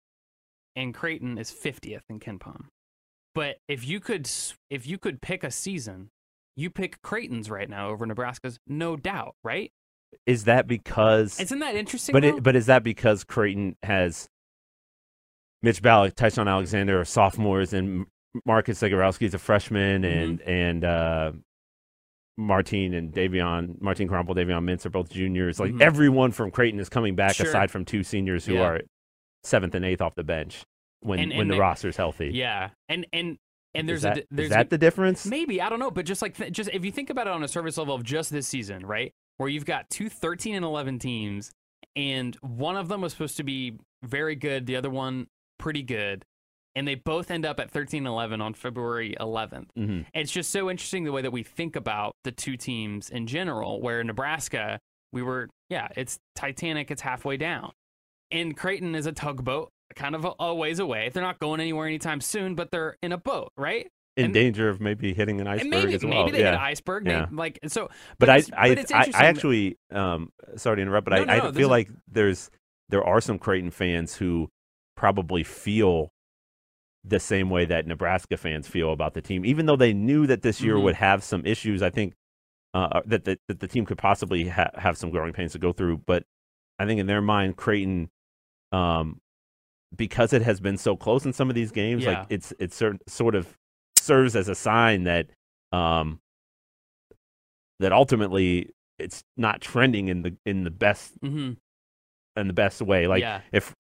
and 0.77 0.95
Creighton 0.95 1.39
is 1.39 1.51
fiftieth 1.51 2.03
in 2.09 2.21
KenPom. 2.21 2.67
But 3.35 3.57
if 3.69 3.87
you 3.87 4.01
could, 4.01 4.29
if 4.71 4.87
you 4.87 4.99
could 4.99 5.21
pick 5.21 5.45
a 5.45 5.51
season, 5.51 6.09
you 6.57 6.71
pick 6.71 7.01
Creighton's 7.03 7.49
right 7.51 7.69
now 7.71 7.89
over 7.91 8.05
Nebraska's, 8.07 8.59
no 8.67 8.97
doubt, 8.97 9.35
right? 9.45 9.71
Is 10.27 10.45
that 10.45 10.67
because 10.67 11.39
Isn't 11.41 11.61
that 11.61 11.77
interesting? 11.77 12.13
But 12.13 12.25
it, 12.25 12.43
but 12.43 12.57
is 12.57 12.67
that 12.67 12.83
because 12.83 13.23
Creighton 13.25 13.77
has 13.85 14.29
Mitch 15.63 15.83
Ballock, 15.83 16.15
Ty-Shon 16.17 16.49
Alexander 16.49 17.01
are 17.01 17.05
sophomores, 17.05 17.73
and 17.73 18.07
Marcus 18.45 18.81
Zegarowski 18.81 19.23
is 19.23 19.35
a 19.35 19.39
freshman, 19.39 20.03
Mm-hmm. 20.03 20.19
and 20.19 20.41
and 20.43 20.85
uh, 20.85 21.33
Martin 22.37 22.95
and 22.95 23.13
Davion, 23.13 23.81
Martin 23.81 24.09
Krampelj, 24.09 24.35
Davion 24.37 24.65
Mintz 24.65 24.87
are 24.87 24.91
both 24.91 25.11
juniors. 25.11 25.61
Like 25.61 25.73
Mhm. 25.73 25.83
everyone 25.83 26.33
from 26.33 26.51
Creighton 26.51 26.81
is 26.81 26.89
coming 26.89 27.15
back, 27.15 27.35
Sure. 27.37 27.47
aside 27.47 27.71
from 27.71 27.85
two 27.85 28.03
seniors 28.03 28.47
who 28.47 28.55
Yeah. 28.55 28.63
are 28.63 28.81
seventh 29.45 29.75
and 29.75 29.85
eighth 29.85 30.01
off 30.01 30.15
the 30.15 30.25
bench 30.25 30.65
when 31.01 31.19
And- 31.19 31.31
when 31.33 31.41
and 31.43 31.51
the 31.51 31.55
they- 31.55 31.61
roster's 31.61 31.97
healthy. 31.97 32.31
yeah, 32.35 32.71
and 32.89 33.07
and 33.13 33.39
and 33.75 33.89
there's 33.89 33.99
is 33.99 34.03
that, 34.03 34.17
a 34.17 34.21
is 34.21 34.27
there's 34.31 34.53
a, 34.53 34.65
the 34.69 34.79
difference? 34.79 35.25
Maybe 35.27 35.61
I 35.63 35.69
don't 35.69 35.79
know, 35.79 35.91
but 35.91 36.05
just 36.05 36.23
like 36.23 36.37
th- 36.37 36.53
just 36.53 36.71
if 36.73 36.85
you 36.85 36.91
think 36.93 37.09
about 37.11 37.27
it 37.27 37.33
on 37.33 37.43
a 37.43 37.49
service 37.49 37.77
level 37.79 37.95
of 37.95 38.03
just 38.03 38.31
this 38.33 38.47
season, 38.49 38.85
right, 38.85 39.13
where 39.39 39.49
you've 39.49 39.65
got 39.65 39.89
two 39.91 40.09
13 40.09 40.57
and 40.57 40.65
11 40.65 40.99
teams, 40.99 41.51
and 41.97 42.35
one 42.43 42.77
of 42.77 42.89
them 42.89 43.01
was 43.01 43.13
supposed 43.13 43.37
to 43.37 43.45
be 43.45 43.79
very 44.03 44.35
good, 44.35 44.67
the 44.67 44.77
other 44.77 44.91
one 44.91 45.27
pretty 45.59 45.83
good, 45.83 46.25
and 46.75 46.87
they 46.89 46.95
both 46.97 47.31
end 47.31 47.45
up 47.47 47.61
at 47.61 47.71
13 47.71 47.99
and 47.99 48.07
11 48.09 48.41
on 48.41 48.55
February 48.55 49.15
11th. 49.21 49.69
Mhm. 49.79 50.07
It's 50.15 50.33
just 50.33 50.51
so 50.51 50.69
interesting 50.71 51.05
the 51.05 51.13
way 51.13 51.23
that 51.23 51.33
we 51.33 51.43
think 51.43 51.77
about 51.77 52.15
the 52.25 52.33
two 52.33 52.57
teams 52.57 53.09
in 53.09 53.27
general. 53.29 53.81
Where 53.81 54.03
Nebraska, 54.03 54.81
we 55.13 55.23
were, 55.23 55.49
yeah, 55.69 55.89
it's 55.97 56.19
Titanic, 56.35 56.91
it's 56.91 57.03
halfway 57.03 57.37
down, 57.37 57.71
and 58.31 58.57
Creighton 58.57 58.95
is 58.95 59.07
a 59.07 59.13
tugboat. 59.13 59.71
Kind 59.97 60.15
of 60.15 60.25
a, 60.25 60.33
a 60.39 60.55
ways 60.55 60.79
away. 60.79 61.11
They're 61.13 61.23
not 61.23 61.41
going 61.41 61.61
anywhere 61.61 61.87
anytime 61.87 62.21
soon, 62.21 62.55
but 62.55 62.71
they're 62.71 62.97
in 63.03 63.11
a 63.13 63.19
boat, 63.19 63.53
right? 63.57 63.89
In 64.17 64.27
and- 64.27 64.35
danger 64.35 64.69
of 64.69 64.81
maybe 64.81 65.13
hitting 65.15 65.41
an 65.41 65.47
iceberg 65.49 65.71
maybe 65.71 65.95
as 65.95 66.05
well. 66.05 66.15
maybe 66.25 66.31
they 66.33 66.39
yeah. 66.41 66.51
hit 66.53 66.55
an 66.55 66.61
iceberg. 66.61 67.07
Yeah. 67.07 67.21
Maybe, 67.23 67.35
like 67.37 67.59
so. 67.67 67.89
but, 68.19 68.29
I, 68.29 68.37
it's- 68.39 68.51
I, 68.57 68.67
it's 68.69 68.93
I, 68.93 69.11
I 69.15 69.25
actually, 69.27 69.79
um, 69.91 70.31
sorry 70.57 70.77
to 70.77 70.83
interrupt, 70.83 71.07
but 71.09 71.27
No, 71.27 71.33
I, 71.33 71.39
no, 71.39 71.49
I 71.49 71.53
feel 71.53 71.69
like 71.69 71.91
there's 72.09 72.51
there 72.89 73.05
are 73.05 73.21
some 73.21 73.39
Creighton 73.39 73.71
fans 73.71 74.15
who 74.17 74.49
probably 74.97 75.43
feel 75.45 76.11
the 77.05 77.19
same 77.21 77.49
way 77.51 77.65
that 77.65 77.87
Nebraska 77.87 78.37
fans 78.37 78.69
feel 78.69 78.93
about 78.93 79.15
the 79.15 79.23
team, 79.23 79.45
even 79.47 79.67
though 79.67 79.77
they 79.77 79.93
knew 79.93 80.27
that 80.27 80.43
this 80.43 80.61
year 80.61 80.75
Mhm. 80.75 80.83
would 80.85 80.95
have 80.97 81.25
some 81.25 81.47
issues. 81.47 81.83
I 81.83 81.91
think 81.91 82.15
uh, 82.75 83.01
that, 83.07 83.25
that 83.25 83.39
that 83.49 83.61
the 83.61 83.67
team 83.67 83.87
could 83.87 83.99
possibly 83.99 84.49
ha- 84.49 84.71
have 84.75 84.97
some 84.99 85.11
growing 85.11 85.33
pains 85.33 85.53
to 85.53 85.59
go 85.59 85.73
through. 85.73 85.99
But 86.07 86.25
I 86.79 86.85
think 86.87 87.01
in 87.01 87.07
their 87.07 87.23
mind, 87.23 87.57
Creighton, 87.57 88.11
um, 88.73 89.21
because 89.97 90.33
it 90.33 90.43
has 90.43 90.61
been 90.61 90.77
so 90.77 90.97
close 90.97 91.25
in 91.25 91.33
some 91.33 91.49
of 91.49 91.55
these 91.55 91.73
games, 91.73 92.05
Yeah. 92.05 92.21
like 92.21 92.27
it's 92.31 92.53
it's 92.59 92.77
cer- 92.77 92.99
sort 93.09 93.35
of 93.35 93.57
serves 93.97 94.37
as 94.37 94.49
a 94.49 94.55
sign 94.55 95.05
that 95.05 95.27
um, 95.73 96.21
that 97.81 97.93
ultimately 97.93 98.71
it's 98.99 99.25
not 99.37 99.61
trending 99.61 100.09
in 100.09 100.23
the 100.23 100.37
in 100.45 100.65
the 100.65 100.71
best 100.71 101.19
mm-hmm. 101.21 101.53
in 102.39 102.47
the 102.47 102.53
best 102.53 102.83
way. 102.83 103.07
Like 103.07 103.23
yeah, 103.23 103.41
if 103.53 103.75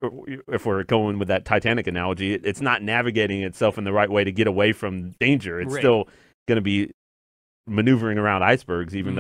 if 0.49 0.67
we're 0.67 0.83
going 0.85 1.19
with 1.19 1.29
that 1.29 1.45
Titanic 1.45 1.87
analogy, 1.87 2.35
it's 2.35 2.61
not 2.61 2.83
navigating 2.83 3.43
itself 3.43 3.79
in 3.79 3.85
the 3.85 3.93
right 3.93 4.11
way 4.11 4.25
to 4.25 4.33
get 4.33 4.47
away 4.47 4.73
from 4.73 5.11
danger. 5.21 5.61
It's 5.61 5.73
Right. 5.75 5.81
still 5.81 6.09
going 6.49 6.57
to 6.57 6.63
be 6.63 6.91
maneuvering 7.67 8.19
around 8.19 8.43
icebergs, 8.43 8.97
even 8.97 9.15
Mhm. 9.15 9.17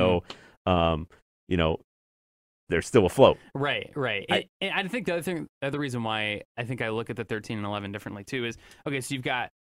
though, 0.66 0.72
um, 0.72 1.08
you 1.48 1.56
know, 1.56 1.78
they're 2.70 2.80
still 2.82 3.04
afloat. 3.06 3.36
right, 3.54 3.90
right. 3.94 4.24
I- 4.30 4.48
And- 4.60 4.72
I 4.72 4.88
think 4.88 5.06
the 5.06 5.12
other 5.12 5.22
thing, 5.22 5.46
the 5.60 5.66
other 5.66 5.78
reason 5.78 6.02
why 6.02 6.42
I 6.56 6.64
think 6.64 6.80
I 6.80 6.88
look 6.88 7.10
at 7.10 7.16
the 7.16 7.24
13 7.24 7.58
and 7.58 7.66
11 7.66 7.92
differently 7.92 8.24
too 8.24 8.46
is 8.46 8.56
okay. 8.86 9.00
So 9.00 9.14
you've 9.14 9.24
got 9.24 9.50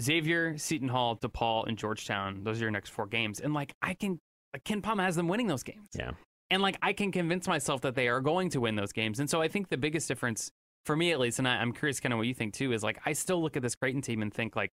Xavier, 0.00 0.56
Seton 0.56 0.88
Hall, 0.88 1.16
DePaul, 1.16 1.66
and 1.66 1.76
Georgetown. 1.76 2.44
Those 2.44 2.58
are 2.60 2.64
your 2.64 2.70
next 2.70 2.90
four 2.90 3.06
games, 3.06 3.40
and 3.40 3.52
like 3.52 3.72
I 3.82 3.94
can, 3.94 4.18
like, 4.52 4.64
KenPom 4.64 5.02
has 5.02 5.16
them 5.16 5.28
winning 5.28 5.48
those 5.48 5.62
games. 5.62 5.88
Yeah. 5.98 6.12
and 6.50 6.62
like 6.62 6.78
I 6.80 6.92
can 6.94 7.12
convince 7.12 7.46
myself 7.46 7.82
that 7.82 7.94
they 7.94 8.08
are 8.08 8.20
going 8.22 8.48
to 8.50 8.60
win 8.60 8.74
those 8.76 8.92
games. 8.92 9.20
And 9.20 9.28
so 9.28 9.42
I 9.42 9.48
think 9.48 9.68
the 9.68 9.76
biggest 9.76 10.08
difference 10.08 10.50
for 10.86 10.96
me, 10.96 11.12
at 11.12 11.20
least, 11.20 11.38
and 11.38 11.46
I, 11.46 11.56
I'm 11.56 11.72
curious 11.74 12.00
kind 12.00 12.12
of 12.14 12.18
what 12.18 12.26
you 12.26 12.32
think 12.34 12.54
too, 12.54 12.72
is 12.72 12.82
like 12.82 12.98
I 13.04 13.12
still 13.12 13.42
look 13.42 13.56
at 13.56 13.62
this 13.62 13.74
Creighton 13.74 14.00
team 14.00 14.22
and 14.22 14.32
think 14.32 14.56
like 14.56 14.70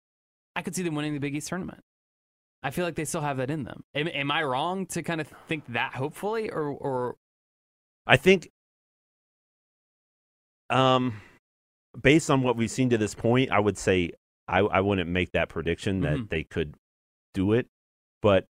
I 0.55 0.61
could 0.63 0.75
see 0.77 0.83
them 0.83 0.95
winning 0.97 1.15
the 1.15 1.21
Big 1.21 1.35
East 1.35 1.49
tournament. 1.49 1.81
I 2.63 2.71
feel 2.71 2.85
like 2.85 2.95
they 2.97 3.07
still 3.07 3.23
have 3.23 3.39
that 3.39 3.49
in 3.51 3.65
them. 3.65 3.83
Am, 3.95 4.07
am 4.09 4.31
I 4.31 4.43
wrong 4.43 4.85
to 4.89 5.03
kind 5.03 5.21
of 5.21 5.29
think 5.49 5.65
that 5.73 5.95
hopefully, 5.95 6.51
or 6.51 6.65
or 6.69 7.15
I 8.07 8.17
think, 8.17 8.49
um, 10.71 11.15
based 12.01 12.31
on 12.31 12.43
what 12.43 12.57
we've 12.57 12.71
seen 12.71 12.91
to 12.91 12.99
this 12.99 13.15
point, 13.15 13.51
I 13.51 13.61
would 13.61 13.79
say 13.79 14.13
I, 14.49 14.59
I 14.61 14.81
wouldn't 14.81 15.09
make 15.09 15.33
that 15.33 15.49
prediction 15.49 16.01
that 16.01 16.19
Mhm. 16.19 16.29
they 16.29 16.45
could 16.45 16.75
do 17.35 17.53
it. 17.53 17.67
But 18.23 18.47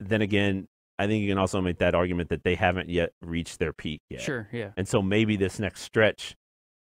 then 0.00 0.22
again, 0.22 0.66
I 0.98 1.06
think 1.06 1.22
you 1.22 1.28
can 1.30 1.38
also 1.38 1.60
make 1.60 1.78
that 1.78 1.94
argument 1.94 2.30
that 2.30 2.42
they 2.44 2.54
haven't 2.54 2.88
yet 2.88 3.12
reached 3.22 3.58
their 3.58 3.72
peak 3.72 4.00
yet. 4.08 4.22
sure, 4.22 4.48
yeah, 4.52 4.72
And 4.76 4.88
so 4.88 5.02
maybe 5.02 5.36
this 5.36 5.58
next 5.58 5.82
stretch, 5.82 6.34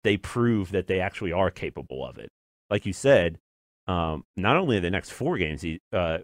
they 0.04 0.16
prove 0.16 0.70
that 0.70 0.86
they 0.86 1.00
actually 1.00 1.32
are 1.32 1.50
capable 1.50 2.04
of 2.06 2.18
it. 2.18 2.28
Like 2.70 2.86
you 2.86 2.92
said, 2.92 3.38
um, 3.88 4.24
not 4.36 4.56
only 4.56 4.78
the 4.78 4.90
next 4.90 5.10
four 5.10 5.36
games 5.38 5.64
uh, 5.92 6.18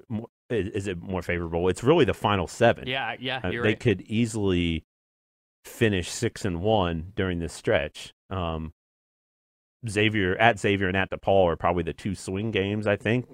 is, 0.51 0.69
is 0.69 0.87
it 0.87 0.99
more 1.03 1.23
favorable, 1.23 1.69
it's 1.69 1.83
really 1.83 2.05
the 2.05 2.15
final 2.15 2.47
seven. 2.47 2.87
yeah, 2.87 3.17
yeah, 3.19 3.41
Uh, 3.43 3.51
they 3.51 3.59
right. 3.59 3.81
could 3.81 4.03
easily 4.03 4.85
finish 5.65 6.11
six 6.11 6.45
and 6.45 6.61
one 6.61 7.13
during 7.15 7.39
this 7.39 7.53
stretch. 7.53 8.13
Um, 8.31 8.73
Xavier 9.89 10.37
at 10.37 10.59
Xavier 10.59 10.89
and 10.89 10.97
at 10.97 11.11
DePaul 11.11 11.53
are 11.53 11.57
probably 11.57 11.83
the 11.83 11.93
two 11.93 12.15
swing 12.15 12.51
games, 12.51 12.87
I 12.87 12.97
think. 12.97 13.27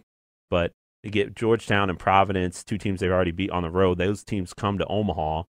But 0.51 0.73
they 1.03 1.11
get 1.11 1.35
Georgetown 1.35 1.91
and 1.91 1.99
Providence, 1.99 2.65
two 2.65 2.79
teams 2.79 3.01
they've 3.01 3.11
already 3.11 3.31
beat 3.31 3.51
on 3.51 3.63
the 3.63 3.71
road. 3.71 3.99
Those 3.99 4.25
teams 4.25 4.53
come 4.53 4.79
to 4.79 4.87
Omaha. 4.87 5.45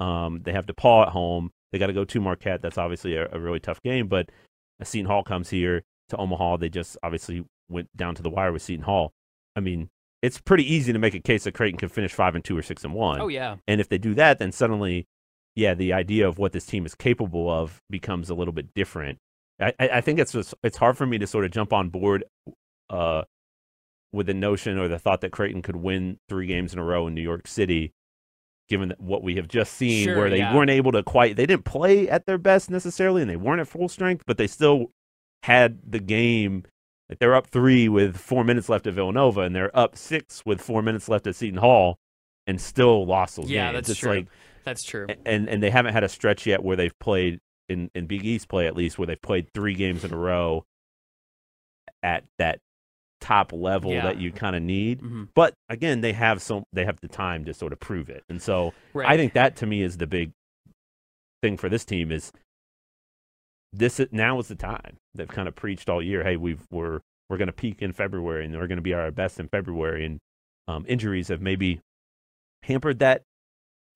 Um, 0.00 0.40
they 0.42 0.52
have 0.52 0.66
DePaul 0.66 1.06
at 1.06 1.12
home. 1.12 1.50
They 1.70 1.78
got 1.78 1.86
to 1.86 1.92
go 1.92 2.04
to 2.04 2.20
Marquette. 2.20 2.60
That's 2.60 2.78
obviously 2.78 3.16
a, 3.16 3.28
a 3.32 3.40
really 3.40 3.60
tough 3.60 3.82
game. 3.82 4.08
But 4.08 4.30
Seton 4.82 5.06
Hall 5.06 5.22
comes 5.22 5.50
here 5.50 5.82
to 6.10 6.16
Omaha. 6.16 6.58
They 6.58 6.68
just 6.68 6.96
obviously 7.02 7.44
went 7.68 7.88
down 7.96 8.14
to 8.16 8.22
the 8.22 8.30
wire 8.30 8.52
with 8.52 8.62
Seton 8.62 8.84
Hall. 8.84 9.12
I 9.56 9.60
mean, 9.60 9.88
it's 10.22 10.40
pretty 10.40 10.70
easy 10.72 10.92
to 10.92 10.98
make 10.98 11.14
a 11.14 11.20
case 11.20 11.44
that 11.44 11.54
Creighton 11.54 11.78
can 11.78 11.88
finish 11.88 12.12
five 12.12 12.34
and 12.34 12.44
two 12.44 12.56
or 12.56 12.62
six 12.62 12.84
and 12.84 12.94
one. 12.94 13.20
Oh 13.20 13.28
yeah, 13.28 13.56
And 13.66 13.80
if 13.80 13.88
they 13.88 13.98
do 13.98 14.14
that, 14.14 14.38
then 14.38 14.52
suddenly, 14.52 15.06
yeah, 15.54 15.74
the 15.74 15.92
idea 15.92 16.26
of 16.26 16.38
what 16.38 16.52
this 16.52 16.66
team 16.66 16.86
is 16.86 16.94
capable 16.94 17.50
of 17.50 17.80
becomes 17.90 18.30
a 18.30 18.34
little 18.34 18.52
bit 18.52 18.74
different. 18.74 19.18
I, 19.60 19.72
I 19.80 20.00
think 20.00 20.18
it's 20.18 20.32
just, 20.32 20.54
it's 20.64 20.76
hard 20.78 20.96
for 20.96 21.06
me 21.06 21.18
to 21.18 21.26
sort 21.26 21.44
of 21.44 21.50
jump 21.50 21.72
on 21.72 21.88
board 21.88 22.24
uh, 22.90 23.22
with 24.12 24.26
the 24.26 24.34
notion 24.34 24.78
or 24.78 24.88
the 24.88 24.98
thought 24.98 25.20
that 25.20 25.30
Creighton 25.30 25.62
could 25.62 25.76
win 25.76 26.18
three 26.28 26.46
games 26.46 26.72
in 26.72 26.78
a 26.78 26.84
row 26.84 27.06
in 27.06 27.14
New 27.14 27.22
York 27.22 27.46
City, 27.46 27.92
given 28.68 28.94
what 28.98 29.22
we 29.22 29.36
have 29.36 29.48
just 29.48 29.74
seen, 29.74 30.04
Sure, 30.04 30.16
where 30.16 30.30
they 30.30 30.38
yeah. 30.38 30.54
weren't 30.54 30.70
able 30.70 30.90
to 30.92 31.02
quite, 31.02 31.36
they 31.36 31.46
didn't 31.46 31.64
play 31.64 32.08
at 32.08 32.26
their 32.26 32.38
best 32.38 32.70
necessarily, 32.70 33.20
and 33.22 33.30
they 33.30 33.36
weren't 33.36 33.60
at 33.60 33.68
full 33.68 33.88
strength, 33.88 34.24
but 34.26 34.36
they 34.36 34.46
still 34.46 34.90
had 35.44 35.78
the 35.88 36.00
game. 36.00 36.64
Like 37.08 37.18
they're 37.18 37.34
up 37.34 37.48
three 37.48 37.88
with 37.88 38.16
four 38.16 38.42
minutes 38.42 38.68
left 38.68 38.86
at 38.86 38.94
Villanova, 38.94 39.42
and 39.42 39.54
they're 39.54 39.76
up 39.76 39.96
six 39.96 40.42
with 40.46 40.60
four 40.60 40.82
minutes 40.82 41.08
left 41.08 41.26
at 41.26 41.36
Seton 41.36 41.58
Hall, 41.58 41.98
and 42.46 42.60
still 42.60 43.06
lost 43.06 43.36
those 43.36 43.50
Yeah, 43.50 43.66
games. 43.66 43.74
that's 43.76 43.90
it's 43.90 44.00
true. 44.00 44.10
like 44.14 44.26
that's 44.64 44.82
true. 44.82 45.06
and 45.26 45.48
and 45.48 45.62
they 45.62 45.70
haven't 45.70 45.92
had 45.92 46.04
a 46.04 46.08
stretch 46.08 46.46
yet 46.46 46.62
where 46.62 46.76
they've 46.76 46.98
played 46.98 47.38
in 47.68 47.90
in 47.94 48.06
Big 48.06 48.24
East 48.24 48.48
play 48.48 48.66
at 48.66 48.76
least 48.76 48.98
where 48.98 49.06
they've 49.06 49.20
played 49.22 49.48
three 49.54 49.74
games 49.74 50.04
in 50.04 50.12
a 50.12 50.16
row 50.16 50.64
at 52.02 52.24
that 52.38 52.58
top 53.20 53.52
level 53.52 53.92
Yeah. 53.92 54.02
that 54.02 54.18
you 54.18 54.32
kind 54.32 54.56
of 54.56 54.62
need. 54.62 55.00
Mhm. 55.00 55.28
But 55.34 55.54
again, 55.68 56.00
they 56.00 56.12
have 56.12 56.42
some 56.42 56.64
they 56.72 56.84
have 56.84 56.98
the 57.00 57.08
time 57.08 57.44
to 57.44 57.54
sort 57.54 57.72
of 57.72 57.78
prove 57.80 58.10
it, 58.10 58.24
and 58.28 58.42
so 58.42 58.74
Right. 58.92 59.08
I 59.08 59.16
think 59.16 59.32
that 59.34 59.56
to 59.56 59.66
me 59.66 59.82
is 59.82 59.98
the 59.98 60.06
big 60.08 60.32
thing 61.42 61.56
for 61.56 61.68
this 61.68 61.84
team 61.84 62.10
is 62.12 62.32
this 63.72 63.98
is- 64.00 64.12
now 64.12 64.38
is 64.38 64.48
the 64.48 64.54
time. 64.56 64.96
They've 65.14 65.28
kind 65.28 65.48
of 65.48 65.54
preached 65.54 65.88
all 65.88 66.02
year, 66.02 66.24
hey, 66.24 66.36
we've 66.36 66.66
we're 66.70 67.00
we're 67.28 67.38
going 67.38 67.46
to 67.46 67.52
peak 67.52 67.80
in 67.80 67.92
February 67.92 68.44
and 68.44 68.54
we're 68.54 68.66
going 68.66 68.76
to 68.76 68.82
be 68.82 68.92
our 68.92 69.10
best 69.10 69.40
in 69.40 69.48
February 69.48 70.04
and 70.04 70.18
um, 70.68 70.84
injuries 70.86 71.28
have 71.28 71.40
maybe 71.40 71.80
hampered 72.64 72.98
that 72.98 73.22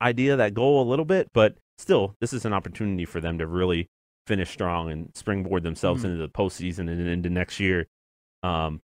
idea, 0.02 0.36
that 0.36 0.54
goal 0.54 0.82
a 0.82 0.88
little 0.88 1.04
bit, 1.04 1.28
but 1.32 1.56
still 1.78 2.14
this 2.20 2.32
is 2.32 2.44
an 2.44 2.52
opportunity 2.52 3.04
for 3.04 3.20
them 3.20 3.38
to 3.38 3.46
really 3.46 3.86
finish 4.26 4.50
strong 4.50 4.90
and 4.90 5.10
springboard 5.14 5.62
themselves 5.62 6.02
Mhm. 6.02 6.06
into 6.06 6.16
the 6.18 6.28
postseason 6.28 6.90
and 6.90 7.00
into 7.06 7.30
next 7.30 7.60
year. 7.60 7.86
Um, 8.42 8.80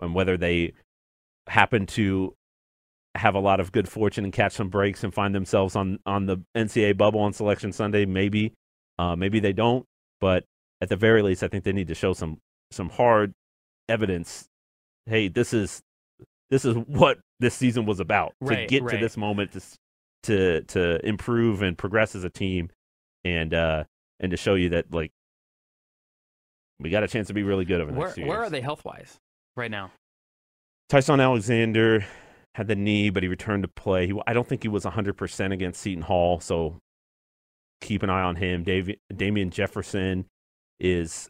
and 0.00 0.14
whether 0.14 0.36
they 0.36 0.72
happen 1.48 1.86
to 1.86 2.34
have 3.16 3.34
a 3.34 3.40
lot 3.40 3.60
of 3.60 3.70
good 3.72 3.88
fortune 3.88 4.24
and 4.24 4.32
catch 4.32 4.52
some 4.52 4.68
breaks 4.68 5.04
and 5.04 5.14
find 5.14 5.34
themselves 5.34 5.76
on 5.76 5.98
on 6.04 6.26
the 6.26 6.38
NCAA 6.56 6.92
bubble 6.96 7.20
on 7.20 7.32
Selection 7.32 7.72
Sunday. 7.72 8.06
Maybe, 8.06 8.52
uh, 8.98 9.14
maybe 9.14 9.38
they 9.40 9.52
don't. 9.52 9.84
But 10.20 10.44
at 10.80 10.88
the 10.88 10.96
very 10.96 11.22
least, 11.22 11.42
I 11.42 11.48
think 11.48 11.64
they 11.64 11.72
need 11.72 11.88
to 11.88 11.94
show 11.94 12.12
some 12.12 12.38
some 12.72 12.88
hard 12.90 13.32
evidence. 13.88 14.46
Hey, 15.06 15.28
this 15.28 15.52
is 15.54 15.80
this 16.50 16.64
is 16.64 16.74
what 16.88 17.18
this 17.40 17.54
season 17.54 17.84
was 17.86 18.00
about 18.00 18.32
to 18.42 18.46
Right, 18.46 18.68
get 18.68 18.86
to 18.88 18.96
this 18.96 19.16
moment 19.16 19.52
to 19.52 19.60
to 20.24 20.62
to 20.62 21.04
improve 21.06 21.62
and 21.62 21.76
progress 21.78 22.14
as 22.14 22.24
a 22.24 22.30
team, 22.30 22.70
and 23.24 23.54
uh 23.54 23.84
and 24.20 24.30
to 24.30 24.36
show 24.36 24.54
you 24.54 24.68
that 24.70 24.92
like 24.92 25.10
we 26.80 26.90
got 26.90 27.02
a 27.02 27.08
chance 27.08 27.28
to 27.28 27.34
be 27.34 27.42
really 27.42 27.64
good 27.64 27.80
over 27.80 27.90
the 27.92 27.96
Where 27.98 28.08
next 28.08 28.18
where 28.18 28.26
years. 28.26 28.38
are 28.38 28.50
they 28.50 28.60
health 28.60 28.84
wise 28.84 29.18
right 29.56 29.70
now? 29.70 29.92
Ty-Shon 30.88 31.20
Alexander 31.20 32.04
had 32.54 32.68
the 32.68 32.76
knee, 32.76 33.10
but 33.10 33.22
he 33.22 33.28
returned 33.28 33.62
to 33.62 33.68
play. 33.68 34.06
He, 34.06 34.20
I 34.26 34.32
don't 34.32 34.46
think 34.46 34.62
he 34.62 34.68
was 34.68 34.84
100% 34.84 35.52
against 35.52 35.80
Seton 35.80 36.02
Hall, 36.02 36.40
so 36.40 36.76
keep 37.80 38.02
an 38.02 38.10
eye 38.10 38.22
on 38.22 38.36
him. 38.36 38.62
Dave, 38.64 38.94
Damien 39.14 39.50
Jefferson 39.50 40.26
is 40.78 41.28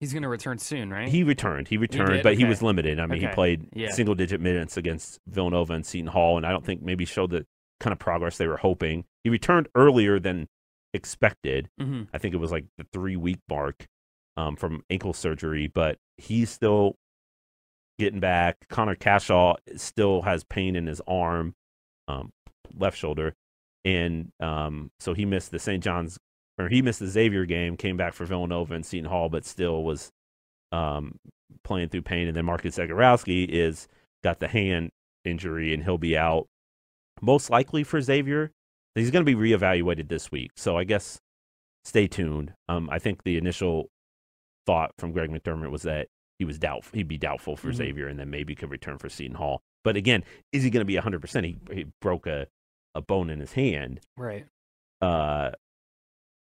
He's 0.00 0.12
going 0.12 0.24
to 0.24 0.28
return 0.28 0.58
soon, 0.58 0.90
right? 0.90 1.08
he 1.08 1.22
returned. 1.22 1.68
He 1.68 1.76
returned, 1.78 2.10
did? 2.14 2.22
but 2.22 2.34
he 2.36 2.44
was 2.44 2.60
limited. 2.62 2.98
I 3.00 3.06
mean, 3.06 3.20
he 3.20 3.28
played 3.28 3.68
Yeah. 3.74 3.92
single 3.92 4.14
digit 4.14 4.40
minutes 4.40 4.76
against 4.76 5.18
Villanova 5.26 5.72
and 5.74 5.86
Seton 5.86 6.08
Hall, 6.08 6.36
and 6.36 6.44
I 6.44 6.50
don't 6.50 6.64
think 6.66 6.82
maybe 6.82 7.04
showed 7.06 7.30
the 7.30 7.46
kind 7.80 7.92
of 7.92 7.98
progress 7.98 8.38
they 8.38 8.46
were 8.46 8.56
hoping. 8.56 9.04
He 9.24 9.30
returned 9.30 9.68
earlier 9.74 10.18
than 10.18 10.48
expected. 10.94 11.68
hmm 11.78 12.04
I 12.12 12.18
think 12.18 12.34
it 12.34 12.38
was 12.38 12.52
like 12.52 12.66
the 12.78 12.86
three 12.92 13.16
week 13.16 13.40
mark 13.48 13.86
um, 14.36 14.56
from 14.56 14.82
ankle 14.90 15.12
surgery, 15.12 15.66
but 15.72 15.98
he's 16.16 16.50
still 16.50 16.96
getting 17.98 18.20
back. 18.20 18.56
Connor 18.68 18.94
Cashaw 18.96 19.56
still 19.76 20.22
has 20.22 20.44
pain 20.44 20.76
in 20.76 20.86
his 20.86 21.00
arm, 21.06 21.54
um, 22.08 22.30
left 22.78 22.98
shoulder, 22.98 23.34
and 23.84 24.32
um, 24.40 24.90
so 25.00 25.14
he 25.14 25.24
missed 25.24 25.50
the 25.50 25.58
St. 25.58 25.82
John's 25.82 26.18
or 26.58 26.68
he 26.68 26.82
missed 26.82 27.00
the 27.00 27.06
Xavier 27.06 27.44
game. 27.44 27.76
Came 27.76 27.96
back 27.96 28.14
for 28.14 28.24
Villanova 28.24 28.74
and 28.74 28.84
Seton 28.84 29.10
Hall, 29.10 29.28
but 29.28 29.44
still 29.44 29.84
was 29.84 30.10
um, 30.72 31.18
playing 31.64 31.90
through 31.90 32.02
pain. 32.02 32.28
And 32.28 32.36
then 32.36 32.44
Marcus 32.46 32.78
Zegarowski 32.78 33.46
is 33.48 33.88
got 34.24 34.40
the 34.40 34.48
hand 34.48 34.90
injury, 35.24 35.74
and 35.74 35.84
he'll 35.84 35.98
be 35.98 36.16
out 36.16 36.46
most 37.20 37.50
likely 37.50 37.82
for 37.84 38.00
Xavier. 38.00 38.50
He's 38.94 39.10
going 39.10 39.24
to 39.24 39.36
be 39.36 39.50
reevaluated 39.50 40.08
this 40.08 40.30
week, 40.30 40.50
so 40.56 40.76
I 40.78 40.84
guess 40.84 41.18
stay 41.84 42.06
tuned. 42.08 42.54
Um, 42.68 42.88
I 42.90 42.98
think 42.98 43.24
the 43.24 43.36
initial 43.36 43.88
thought 44.66 44.92
from 44.98 45.12
Greg 45.12 45.30
McDermott 45.30 45.70
was 45.70 45.82
that 45.82 46.08
he 46.38 46.44
was 46.44 46.58
doubtful. 46.58 46.96
He'd 46.96 47.08
be 47.08 47.18
doubtful 47.18 47.56
for 47.56 47.68
Mhm. 47.68 47.74
Xavier, 47.74 48.08
and 48.08 48.18
then 48.18 48.30
maybe 48.30 48.54
could 48.54 48.70
return 48.70 48.98
for 48.98 49.08
Seton 49.08 49.36
Hall. 49.36 49.60
But 49.84 49.96
again, 49.96 50.24
is 50.52 50.62
he 50.62 50.70
going 50.70 50.80
to 50.80 50.86
be 50.86 50.96
100? 50.96 51.20
percent 51.20 51.46
He 51.46 51.56
he 51.72 51.86
broke 52.00 52.26
a 52.26 52.46
a 52.94 53.02
bone 53.02 53.28
in 53.30 53.40
his 53.40 53.52
hand. 53.52 54.00
Right. 54.16 54.46
Uh, 55.02 55.50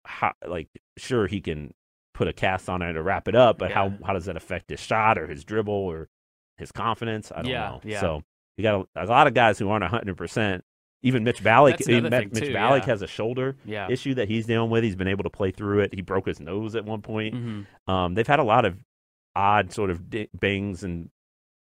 how, 0.06 0.34
like 0.46 0.68
sure 0.98 1.28
he 1.28 1.40
can 1.42 1.74
put 2.14 2.28
a 2.28 2.34
cast 2.34 2.68
on 2.70 2.82
it 2.82 2.94
to 2.94 3.02
wrap 3.02 3.28
it 3.30 3.36
up, 3.36 3.58
but 3.58 3.72
how 3.72 3.94
how 4.06 4.14
does 4.14 4.26
that 4.26 4.36
affect 4.36 4.70
his 4.70 4.80
shot 4.80 5.18
or 5.18 5.28
his 5.28 5.44
dribble 5.46 5.74
or 5.74 6.10
his 6.58 6.72
confidence? 6.72 7.32
I 7.32 7.42
don't 7.44 7.52
Yeah, 7.52 7.70
know. 7.70 7.82
yeah. 7.84 8.02
So 8.02 8.24
you 8.62 8.64
got 8.64 8.88
a, 8.96 9.04
a 9.04 9.06
lot 9.06 9.28
of 9.28 9.34
guys 9.34 9.58
who 9.60 9.70
aren't 9.70 9.84
100 9.84 10.16
percent 10.18 10.64
even 11.04 11.24
Mitch 11.24 11.44
Ballock, 11.44 11.78
That's 11.80 11.88
Mitch, 11.88 12.44
too, 12.44 12.54
Ballock 12.54 12.84
yeah. 12.84 12.86
has 12.86 13.02
a 13.02 13.08
shoulder 13.08 13.56
Yeah. 13.66 13.88
issue 13.90 14.14
that 14.16 14.28
he's 14.30 14.46
dealing 14.46 14.70
with. 14.70 14.84
He's 14.84 14.96
been 14.96 15.08
able 15.08 15.24
to 15.24 15.32
play 15.32 15.50
through 15.50 15.80
it. 15.80 15.96
He 15.96 16.02
broke 16.02 16.28
his 16.28 16.40
nose 16.40 16.76
at 16.76 16.86
one 16.86 17.02
point. 17.02 17.34
hmm 17.34 17.62
Um, 17.88 18.14
they've 18.14 18.28
had 18.28 18.38
a 18.40 18.44
lot 18.44 18.66
of 18.66 18.78
odd 19.36 19.74
sort 19.74 19.90
of 19.90 20.12
di- 20.12 20.30
bangs 20.34 20.84
and 20.84 21.10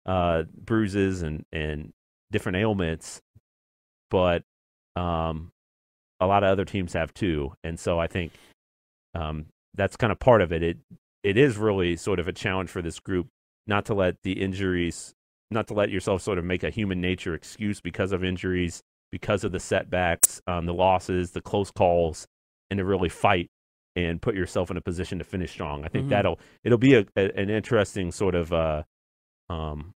uh, 0.04 0.42
bruises 0.62 1.22
and, 1.22 1.46
and 1.52 1.92
different 2.30 2.56
ailments, 2.56 3.22
but 4.10 4.42
um, 4.94 5.52
a 6.20 6.26
lot 6.26 6.42
of 6.44 6.50
other 6.50 6.66
teams 6.66 6.92
have 6.92 7.14
too. 7.14 7.54
And 7.64 7.80
so 7.80 7.98
I 7.98 8.08
think 8.08 8.32
um, 9.14 9.46
that's 9.74 9.96
kind 9.96 10.12
of 10.12 10.18
part 10.18 10.42
of 10.42 10.52
it. 10.52 10.62
It 10.62 10.78
it 11.22 11.36
is 11.38 11.56
really 11.56 11.96
sort 11.96 12.18
of 12.18 12.28
a 12.28 12.32
challenge 12.32 12.68
for 12.70 12.82
this 12.82 12.98
group 13.00 13.28
not 13.66 13.86
to 13.86 13.94
let 13.94 14.16
the 14.22 14.40
injuries, 14.42 15.14
not 15.50 15.66
to 15.68 15.74
let 15.74 15.90
yourself 15.90 16.22
sort 16.22 16.38
of 16.38 16.44
make 16.44 16.62
a 16.62 16.70
human 16.70 17.00
nature 17.00 17.34
excuse 17.34 17.80
because 17.80 18.12
of 18.12 18.22
injuries, 18.24 18.80
because 19.10 19.42
of 19.44 19.52
the 19.52 19.60
setbacks, 19.60 20.40
um, 20.46 20.66
the 20.66 20.74
losses, 20.74 21.32
the 21.32 21.40
close 21.40 21.70
calls, 21.70 22.26
and 22.70 22.78
to 22.78 22.84
really 22.84 23.08
fight 23.08 23.48
and 23.96 24.22
put 24.22 24.34
yourself 24.36 24.70
in 24.70 24.76
a 24.76 24.80
position 24.80 25.18
to 25.18 25.24
finish 25.24 25.50
strong. 25.50 25.84
I 25.84 25.88
think 25.88 26.06
Mhm. 26.06 26.10
that'll 26.10 26.38
it'll 26.62 26.78
be 26.78 26.94
a, 26.94 27.04
a, 27.16 27.30
an 27.36 27.50
interesting 27.50 28.12
sort 28.12 28.34
of 28.36 28.52
uh, 28.52 28.82
um, 29.48 29.92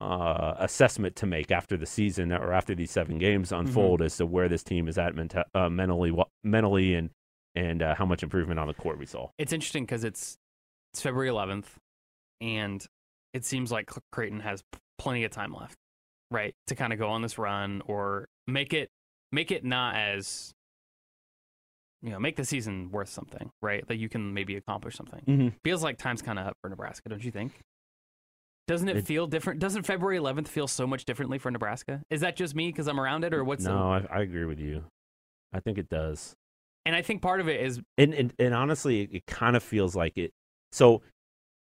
uh, 0.00 0.54
assessment 0.58 1.16
to 1.16 1.26
make 1.26 1.50
after 1.50 1.76
the 1.76 1.86
season 1.86 2.32
or 2.32 2.52
after 2.52 2.74
these 2.74 2.90
seven 2.90 3.18
games 3.18 3.50
Mm-hmm. 3.50 3.66
unfold 3.66 4.02
as 4.02 4.16
to 4.16 4.26
where 4.26 4.48
this 4.48 4.62
team 4.62 4.88
is 4.88 4.96
at 4.96 5.14
menta- 5.14 5.44
uh, 5.54 5.68
mentally, 5.68 6.12
mentally, 6.44 6.94
and 6.94 7.10
and 7.56 7.82
uh, 7.82 7.94
how 7.96 8.06
much 8.06 8.22
improvement 8.22 8.60
on 8.60 8.68
the 8.68 8.74
court 8.74 8.96
we 8.98 9.06
saw. 9.06 9.28
It's 9.36 9.52
interesting 9.52 9.82
because 9.84 10.04
it's 10.04 10.36
it's 10.94 11.02
February 11.02 11.28
11th, 11.28 11.66
and 12.40 12.84
it 13.34 13.44
seems 13.44 13.70
like 13.72 13.90
Creighton 14.12 14.40
has 14.40 14.62
plenty 14.98 15.24
of 15.24 15.30
time 15.30 15.52
left, 15.54 15.76
right, 16.30 16.54
to 16.66 16.74
kind 16.74 16.92
of 16.92 16.98
go 16.98 17.08
on 17.08 17.22
this 17.22 17.38
run 17.38 17.82
or 17.86 18.26
make 18.46 18.72
it 18.72 18.88
make 19.32 19.50
it 19.50 19.64
not 19.64 19.94
as 19.96 20.52
you 22.02 22.10
know 22.10 22.18
make 22.18 22.36
the 22.36 22.44
season 22.44 22.90
worth 22.90 23.08
something, 23.08 23.50
right? 23.62 23.86
That 23.88 23.96
you 23.96 24.08
can 24.08 24.32
maybe 24.34 24.56
accomplish 24.56 24.96
something. 24.96 25.22
Mm-hmm. 25.26 25.48
Feels 25.64 25.82
like 25.82 25.98
time's 25.98 26.22
kind 26.22 26.38
of 26.38 26.46
up 26.46 26.56
for 26.62 26.70
Nebraska, 26.70 27.08
don't 27.08 27.24
you 27.24 27.30
think? 27.30 27.60
Doesn't 28.66 28.88
it, 28.88 28.98
It- 28.98 29.06
feel 29.06 29.26
different? 29.26 29.58
Doesn't 29.60 29.82
February 29.82 30.18
11th 30.18 30.48
feel 30.48 30.68
so 30.68 30.86
much 30.86 31.04
differently 31.04 31.38
for 31.38 31.50
Nebraska? 31.50 32.02
Is 32.08 32.20
that 32.20 32.36
just 32.36 32.54
me 32.54 32.68
because 32.68 32.86
I'm 32.86 33.00
around 33.00 33.24
it, 33.24 33.34
or 33.34 33.42
what's? 33.44 33.64
the- 33.64 33.70
no, 33.70 33.90
I, 33.92 34.06
I 34.10 34.20
agree 34.22 34.44
with 34.44 34.60
you. 34.60 34.84
I 35.52 35.60
think 35.60 35.76
it 35.78 35.88
does. 35.88 36.34
and 36.86 36.94
I 36.96 37.02
think 37.02 37.20
part 37.22 37.40
of 37.40 37.48
it 37.48 37.60
is 37.60 37.80
and 37.98 38.14
and, 38.14 38.32
and 38.38 38.54
honestly, 38.54 39.02
it, 39.02 39.10
it 39.12 39.26
kind 39.26 39.56
of 39.56 39.62
feels 39.62 39.94
like 39.96 40.16
it. 40.16 40.30
So, 40.72 41.02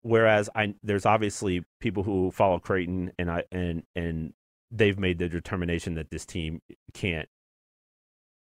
whereas 0.01 0.49
I 0.55 0.75
there's 0.83 1.05
obviously 1.05 1.63
people 1.79 2.03
who 2.03 2.31
follow 2.31 2.59
Creighton, 2.59 3.11
and 3.19 3.29
I 3.31 3.43
and 3.51 3.83
and 3.95 4.33
they've 4.71 4.97
made 4.99 5.17
the 5.19 5.27
determination 5.29 5.95
that 5.95 6.09
this 6.11 6.25
team 6.25 6.61
can't 6.93 7.27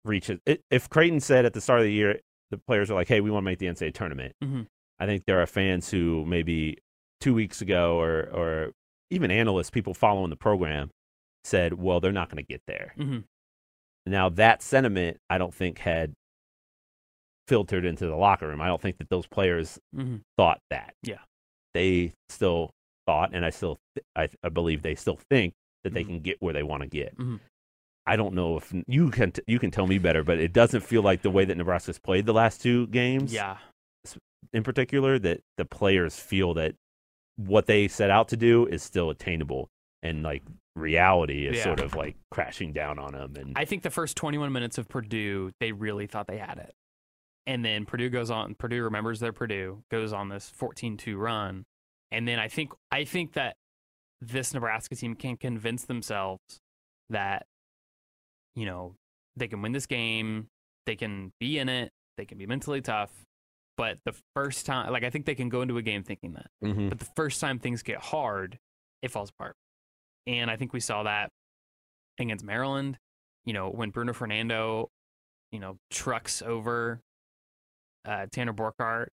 reach 0.05 0.29
it. 0.29 0.41
if 0.71 0.89
Creighton 0.89 1.19
said 1.19 1.45
at 1.45 1.53
the 1.53 1.61
start 1.61 1.79
of 1.79 1.85
the 1.85 1.91
year, 1.91 2.19
the 2.51 2.57
players 2.57 2.89
are 2.89 2.93
like, 2.95 3.07
"Hey, 3.07 3.19
we 3.21 3.29
want 3.31 3.43
to 3.43 3.45
make 3.45 3.59
the 3.59 3.67
NCAA 3.67 3.91
tournament," 3.93 4.33
Mhm. 4.43 4.67
I 4.99 5.05
think 5.05 5.25
there 5.25 5.41
are 5.41 5.45
fans 5.47 5.89
who 5.91 6.25
maybe 6.25 6.77
two 7.19 7.33
weeks 7.33 7.61
ago, 7.61 7.99
or 7.99 8.29
or 8.29 8.71
even 9.09 9.31
analysts, 9.31 9.69
people 9.69 9.93
following 9.93 10.29
the 10.29 10.35
program, 10.37 10.91
said, 11.43 11.73
"Well, 11.73 11.99
they're 11.99 12.11
not 12.11 12.29
going 12.29 12.43
to 12.43 12.47
get 12.47 12.61
there." 12.67 12.93
Mhm. 12.97 13.23
Now 14.05 14.29
that 14.29 14.61
sentiment, 14.61 15.17
I 15.29 15.37
don't 15.37 15.53
think 15.53 15.79
had 15.79 16.13
filtered 17.47 17.85
into 17.85 18.05
the 18.05 18.15
locker 18.15 18.47
room. 18.47 18.61
I 18.61 18.67
don't 18.67 18.81
think 18.81 18.97
that 18.97 19.09
those 19.09 19.25
players 19.27 19.79
Mhm. 19.95 20.21
thought 20.37 20.61
that. 20.69 20.95
Yeah. 21.03 21.19
They 21.77 22.13
still 22.29 22.71
thought, 23.05 23.29
and 23.33 23.45
I 23.45 23.51
still, 23.51 23.77
th- 23.95 24.05
I, 24.15 24.29
I 24.45 24.49
believe 24.49 24.81
they 24.81 24.95
still 24.95 25.19
think 25.29 25.53
that 25.83 25.93
they 25.93 26.03
Mhm. 26.03 26.07
can 26.07 26.19
get 26.21 26.41
where 26.41 26.53
they 26.53 26.63
want 26.63 26.81
to 26.81 26.87
get. 26.89 27.15
Mhm. 27.17 27.39
I 28.05 28.15
don't 28.15 28.33
know 28.33 28.57
if 28.57 28.73
you 28.87 29.09
can 29.11 29.31
t- 29.31 29.41
you 29.47 29.59
can 29.59 29.69
tell 29.69 29.85
me 29.85 29.97
better, 29.99 30.23
but 30.23 30.39
it 30.39 30.53
doesn't 30.53 30.81
feel 30.81 31.01
like 31.03 31.21
the 31.21 31.29
way 31.29 31.45
that 31.45 31.55
Nebraska's 31.57 31.99
played 31.99 32.25
the 32.25 32.33
last 32.33 32.61
two 32.61 32.87
games, 32.87 33.31
yeah. 33.33 33.57
in 34.53 34.63
particular, 34.63 35.19
that 35.19 35.41
the 35.57 35.65
players 35.65 36.17
feel 36.19 36.53
that 36.55 36.73
what 37.35 37.65
they 37.67 37.87
set 37.87 38.09
out 38.09 38.29
to 38.29 38.37
do 38.37 38.65
is 38.65 38.81
still 38.81 39.09
attainable, 39.09 39.67
and 40.01 40.23
like 40.23 40.43
reality 40.75 41.47
is 41.47 41.57
Yeah. 41.57 41.63
sort 41.63 41.79
of 41.81 41.95
like 41.95 42.15
crashing 42.31 42.71
down 42.73 42.97
on 42.97 43.13
them. 43.13 43.35
And 43.35 43.53
I 43.57 43.65
think 43.65 43.83
the 43.83 43.89
first 43.89 44.15
21 44.17 44.51
minutes 44.51 44.77
of 44.77 44.87
Purdue, 44.87 45.51
they 45.59 45.71
really 45.73 46.07
thought 46.07 46.27
they 46.27 46.37
had 46.37 46.57
it. 46.59 46.73
And 47.47 47.63
then 47.63 47.85
Purdue 47.85 48.09
goes 48.09 48.29
on, 48.29 48.55
Purdue 48.55 48.83
remembers 48.83 49.21
their 49.21 49.31
Purdue, 49.31 49.81
goes 49.89 50.11
on 50.11 50.27
this 50.27 50.51
14-2 50.59 51.17
run. 51.17 51.63
And 52.11 52.27
then 52.27 52.39
I 52.39 52.49
think 52.49 52.71
I 52.91 53.05
think 53.05 53.33
that 53.33 53.55
this 54.21 54.53
Nebraska 54.53 54.95
team 54.95 55.15
can 55.15 55.37
convince 55.37 55.85
themselves 55.85 56.41
that 57.09 57.45
you 58.55 58.65
know, 58.65 58.95
they 59.35 59.47
can 59.47 59.61
win 59.61 59.71
this 59.71 59.85
game, 59.85 60.47
they 60.87 60.95
can 60.95 61.31
be 61.39 61.59
in 61.59 61.69
it, 61.69 61.91
they 62.17 62.25
can 62.25 62.37
be 62.37 62.47
mentally 62.47 62.81
tough. 62.81 63.11
But 63.77 63.99
the 64.03 64.15
first 64.35 64.65
time 64.65 64.91
like 64.91 65.03
I 65.03 65.09
think 65.09 65.25
they 65.25 65.35
can 65.35 65.47
go 65.49 65.61
into 65.61 65.77
a 65.77 65.81
game 65.81 66.03
thinking 66.03 66.33
that. 66.33 66.47
Mhm. 66.63 66.89
But 66.89 66.99
the 66.99 67.07
first 67.15 67.39
time 67.39 67.59
things 67.59 67.81
get 67.81 67.99
hard, 67.99 68.59
it 69.01 69.11
falls 69.11 69.29
apart. 69.29 69.55
And 70.25 70.51
I 70.51 70.57
think 70.57 70.73
we 70.73 70.79
saw 70.81 71.03
that 71.03 71.29
against 72.19 72.43
Maryland. 72.43 72.97
You 73.45 73.53
know, 73.53 73.69
when 73.69 73.91
Bruno 73.91 74.11
Fernando, 74.11 74.89
you 75.51 75.59
know, 75.59 75.77
trucks 75.89 76.41
over 76.41 76.99
uh, 78.07 78.25
Tanner 78.31 78.53
Borchardt 78.53 79.07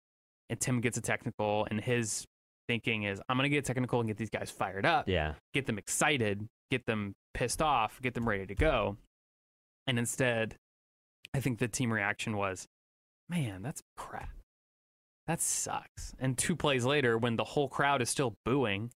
and 0.49 0.61
Tim 0.61 0.81
gets 0.81 0.99
a 0.99 1.01
technical, 1.01 1.67
and 1.71 1.81
his 1.81 2.25
thinking 2.69 3.05
is, 3.05 3.21
I'm 3.29 3.37
going 3.37 3.45
to 3.45 3.55
get 3.55 3.59
a 3.59 3.63
technical 3.63 4.01
and 4.01 4.09
get 4.09 4.17
these 4.17 4.31
guys 4.31 4.51
fired 4.51 4.85
up, 4.87 5.09
yeah, 5.09 5.35
get 5.55 5.67
them 5.67 5.79
excited, 5.79 6.47
get 6.71 6.87
them 6.87 7.13
pissed 7.35 7.63
off, 7.63 8.01
get 8.03 8.15
them 8.15 8.29
ready 8.29 8.47
to 8.47 8.55
go. 8.55 8.97
And 9.87 9.99
instead, 9.99 10.57
I 11.35 11.41
think 11.41 11.59
the 11.59 11.69
team 11.69 11.93
reaction 11.93 12.37
was, 12.37 12.67
man, 13.29 13.63
that's 13.63 13.81
crap. 13.97 14.31
That 15.27 15.41
sucks. 15.41 16.13
And 16.19 16.37
two 16.37 16.57
plays 16.57 16.85
later, 16.85 17.17
when 17.17 17.37
the 17.37 17.45
whole 17.45 17.69
crowd 17.69 18.03
is 18.03 18.11
still 18.11 18.35
booing, 18.45 18.91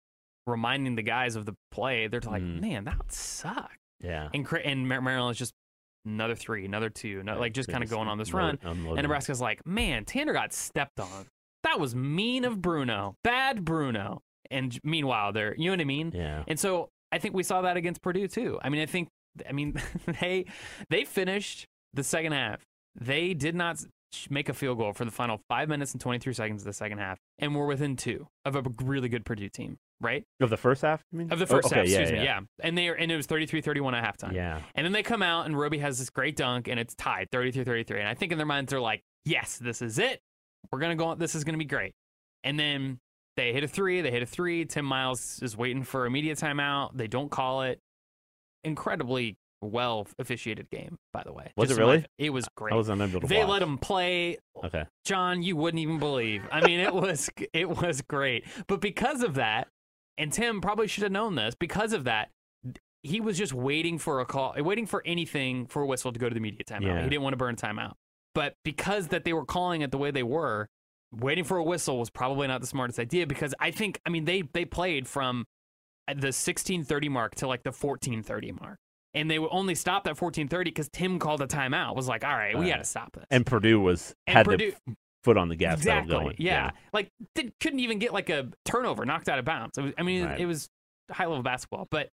reminding 0.48 0.96
the 0.96 1.04
guys 1.04 1.36
of 1.36 1.46
the 1.46 1.54
play, 1.72 2.08
they're 2.08 2.22
like, 2.22 2.42
Mm. 2.44 2.60
man, 2.62 2.84
that 2.86 3.12
sucks. 3.12 3.76
yeah. 4.02 4.30
And, 4.34 4.48
and 4.66 4.88
Mar- 4.88 5.02
Maryland's 5.02 5.38
just 5.40 5.54
another 6.06 6.36
three, 6.36 6.66
another 6.66 6.90
two, 6.90 7.24
no, 7.24 7.40
like 7.40 7.54
just 7.54 7.70
kind 7.70 7.84
of 7.84 7.90
going 7.90 8.08
on 8.08 8.18
this 8.18 8.34
run. 8.34 8.60
unloading. 8.64 8.98
And 9.00 9.04
Nebraska's 9.06 9.42
like, 9.42 9.66
man, 9.66 10.06
Tanner 10.06 10.34
got 10.34 10.54
stepped 10.54 11.00
on. 11.00 11.26
That 11.64 11.80
was 11.80 11.96
mean 11.96 12.46
of 12.46 12.62
Bruno. 12.62 13.16
Bad 13.24 13.64
Bruno. 13.64 14.22
And 14.52 14.78
meanwhile, 14.84 15.32
they're, 15.32 15.56
you 15.56 15.66
know 15.66 15.72
what 15.72 15.82
I 15.82 15.86
mean? 15.86 16.12
Yeah. 16.14 16.44
And 16.48 16.60
so 16.60 16.90
I 17.12 17.20
think 17.20 17.34
we 17.34 17.44
saw 17.44 17.62
that 17.62 17.78
against 17.78 18.02
Purdue 18.02 18.28
too. 18.28 18.60
I 18.62 18.70
mean, 18.70 18.82
I 18.82 18.86
think, 18.86 19.08
I 19.48 19.52
mean, 19.52 19.82
they 20.22 20.46
they 20.90 21.06
finished 21.06 21.66
the 21.94 22.04
second 22.04 22.34
half. 22.34 22.62
They 23.00 23.34
did 23.34 23.56
not 23.56 23.84
make 24.30 24.50
a 24.50 24.54
field 24.54 24.78
goal 24.78 24.94
for 24.94 25.06
the 25.06 25.12
final 25.12 25.40
five 25.50 25.70
minutes 25.70 25.92
and 25.94 26.02
23 26.02 26.34
seconds 26.34 26.62
of 26.62 26.66
the 26.66 26.74
second 26.74 26.98
half, 27.00 27.20
and 27.40 27.56
we're 27.56 27.66
within 27.66 27.96
two 27.96 28.28
of 28.46 28.56
a 28.56 28.64
really 28.84 29.10
good 29.10 29.26
Purdue 29.26 29.50
team, 29.50 29.78
right? 30.02 30.24
Of 30.40 30.50
the 30.50 30.58
first 30.58 30.82
half, 30.82 31.04
you 31.12 31.20
mean? 31.20 31.32
Of 31.32 31.40
the 31.40 31.46
Oh, 31.46 31.48
first 31.48 31.68
okay, 31.68 31.78
half, 31.78 31.88
yeah, 31.88 32.00
excuse 32.00 32.12
yeah. 32.12 32.20
me, 32.20 32.26
yeah. 32.26 32.40
And 32.62 32.78
they 32.78 32.88
are, 32.90 32.94
and 32.94 33.12
it 33.12 33.16
was 33.16 33.28
33-31 33.28 33.94
at 33.94 34.04
halftime. 34.18 34.34
Yeah. 34.34 34.62
And 34.76 34.86
then 34.86 34.92
they 34.92 35.04
come 35.04 35.22
out 35.24 35.46
and 35.46 35.58
Roby 35.58 35.80
has 35.80 36.00
this 36.00 36.10
great 36.10 36.36
dunk 36.36 36.68
and 36.68 36.80
it's 36.80 36.96
tied 36.96 37.30
33-33. 37.32 38.00
And 38.00 38.08
I 38.08 38.14
think 38.14 38.32
in 38.32 38.38
their 38.38 38.48
minds 38.48 38.70
they're 38.72 38.82
like, 38.82 39.02
yes, 39.26 39.58
this 39.58 39.82
is 39.82 40.00
it. 40.00 40.20
We're 40.72 40.80
going 40.80 40.98
to 40.98 41.02
go. 41.04 41.16
This 41.16 41.36
is 41.36 41.44
going 41.44 41.56
to 41.56 41.60
be 41.60 41.66
great. 41.66 41.94
And 42.44 42.60
then 42.60 43.00
they 43.36 43.52
hit 43.54 43.64
a 43.64 43.68
three. 43.68 44.02
They 44.02 44.12
hit 44.12 44.24
a 44.24 44.26
three. 44.26 44.66
Tim 44.66 44.86
Miles 44.86 45.40
is 45.42 45.58
waiting 45.58 45.84
for 45.84 46.06
immediate 46.06 46.38
timeout. 46.38 46.92
They 46.94 47.08
don't 47.08 47.30
call 47.32 47.64
it. 47.64 47.80
Incredibly 48.64 49.36
well 49.64 50.08
officiated 50.20 50.70
game, 50.70 50.98
by 51.12 51.24
the 51.24 51.32
way. 51.34 51.52
Was 51.58 51.70
Just 51.70 51.80
it 51.80 51.84
in 51.84 51.88
my- 51.88 51.94
really? 51.96 52.06
it 52.18 52.30
was 52.32 52.48
great. 52.56 52.74
I 52.74 52.76
was 52.76 52.90
unable 52.90 53.22
to 53.22 53.28
they 53.28 53.40
watch. 53.40 53.50
let 53.50 53.62
him 53.62 53.78
play 53.78 54.38
Okay. 54.64 54.86
John, 55.06 55.42
you 55.44 55.56
wouldn't 55.56 55.80
even 55.82 56.00
believe. 56.00 56.44
I 56.52 56.66
mean, 56.66 56.80
it 56.80 56.94
was 57.06 57.30
it 57.54 57.70
was 57.70 58.02
great. 58.02 58.46
But 58.68 58.82
because 58.82 59.24
of 59.24 59.36
that, 59.36 59.68
and 60.18 60.32
Tim 60.32 60.62
probably 60.62 60.88
should 60.88 61.04
have 61.04 61.12
known 61.12 61.36
this, 61.36 61.56
because 61.56 61.94
of 61.94 62.04
that, 62.04 62.30
he 63.02 63.20
was 63.20 63.38
just 63.38 63.54
waiting 63.54 63.98
for 63.98 64.20
a 64.22 64.26
call, 64.26 64.54
waiting 64.58 64.86
for 64.86 65.02
anything 65.06 65.66
for 65.66 65.82
a 65.82 65.86
whistle 65.86 66.14
to 66.14 66.20
go 66.20 66.30
to 66.30 66.34
the 66.34 66.40
media 66.40 66.64
timeout. 66.66 66.84
Yeah. 66.86 67.04
He 67.04 67.10
didn't 67.10 67.24
want 67.24 67.34
to 67.34 67.38
burn 67.38 67.56
timeout. 67.56 67.94
But 68.36 68.56
because 68.64 69.10
that 69.10 69.26
they 69.26 69.34
were 69.34 69.46
calling 69.46 69.82
it 69.82 69.92
the 69.92 69.98
way 69.98 70.10
they 70.12 70.24
were, 70.24 70.68
waiting 71.12 71.44
for 71.44 71.58
a 71.58 71.64
whistle 71.64 72.00
was 72.00 72.10
probably 72.10 72.48
not 72.48 72.62
the 72.62 72.68
smartest 72.68 72.98
idea 73.00 73.28
because 73.28 73.54
I 73.60 73.72
think 73.72 74.00
I 74.06 74.10
mean 74.10 74.26
they 74.26 74.42
they 74.54 74.66
played 74.66 75.08
from 75.08 75.46
uh, 76.08 76.14
the 76.14 76.28
1630 76.34 77.10
mark 77.10 77.36
to 77.36 77.48
like 77.48 77.64
the 77.64 77.70
1430 77.72 78.52
mark. 78.54 78.78
And 79.16 79.30
they 79.30 79.38
would 79.40 79.50
only 79.52 79.76
stop 79.76 80.08
at 80.08 80.20
1430 80.20 80.72
because 80.72 80.90
Tim 80.90 81.20
called 81.20 81.42
a 81.42 81.48
timeout. 81.48 81.96
Was 81.96 82.08
like, 82.08 82.24
all 82.24 82.36
right, 82.36 82.58
we 82.58 82.66
Right. 82.66 82.72
got 82.72 82.78
to 82.78 82.84
stop 82.86 83.14
this. 83.14 83.26
And 83.30 83.46
Purdue 83.46 83.80
was 83.80 84.16
And 84.28 84.38
had 84.38 84.46
Purdue- 84.46 84.72
the 84.88 84.96
foot 85.24 85.38
on 85.38 85.50
the 85.50 85.56
gas 85.56 85.78
exactly. 85.78 86.10
pedal 86.12 86.24
going. 86.26 86.36
Yeah. 86.40 86.72
Like 86.94 87.10
did, 87.36 87.54
couldn't 87.60 87.80
even 87.80 88.00
get 88.00 88.12
like 88.12 88.30
a 88.30 88.50
turnover 88.66 89.06
knocked 89.06 89.30
out 89.30 89.40
of 89.40 89.46
bounds. 89.46 89.78
It 89.78 89.82
was, 89.84 89.94
I 89.98 90.04
mean, 90.04 90.26
Right. 90.26 90.40
it 90.40 90.46
was 90.46 90.68
high 91.12 91.26
level 91.26 91.44
basketball. 91.44 91.88
But 91.92 92.10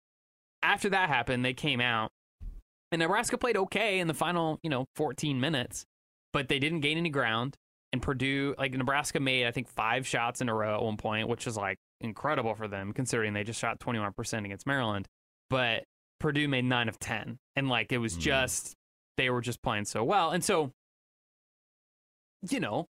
after 0.62 0.90
that 0.90 1.08
happened, 1.08 1.44
they 1.44 1.54
came 1.54 1.80
out 1.80 2.10
and 2.92 3.00
Nebraska 3.00 3.38
played 3.38 3.56
okay 3.56 3.98
in 3.98 4.06
the 4.08 4.14
final, 4.14 4.58
you 4.62 4.68
know, 4.70 4.84
14 4.96 5.40
minutes, 5.40 5.86
but 6.32 6.48
they 6.48 6.58
didn't 6.58 6.80
gain 6.80 6.98
any 6.98 7.08
ground. 7.10 7.56
And 7.92 8.00
Purdue, 8.02 8.54
like 8.58 8.72
Nebraska 8.72 9.18
made, 9.20 9.46
I 9.46 9.50
think, 9.52 9.68
five 9.68 10.06
shots 10.06 10.40
in 10.40 10.48
a 10.48 10.54
row 10.54 10.76
at 10.76 10.82
one 10.82 10.96
point, 10.96 11.28
which 11.28 11.46
is 11.46 11.56
like 11.56 11.78
incredible 12.00 12.54
for 12.54 12.68
them 12.68 12.92
considering 12.92 13.32
they 13.32 13.42
just 13.42 13.58
shot 13.58 13.80
21% 13.80 14.44
against 14.44 14.66
Maryland. 14.66 15.06
But 15.48 15.82
Purdue 16.20 16.46
made 16.46 16.64
nine 16.64 16.88
of 16.88 16.98
ten, 17.00 17.38
and 17.56 17.68
like 17.68 17.90
it 17.92 17.98
was 17.98 18.16
Mm. 18.16 18.20
just 18.20 18.76
they 19.16 19.28
were 19.30 19.40
just 19.40 19.60
playing 19.62 19.86
so 19.86 20.04
well, 20.04 20.30
and 20.30 20.44
so 20.44 20.70
you 22.48 22.60
know 22.60 22.86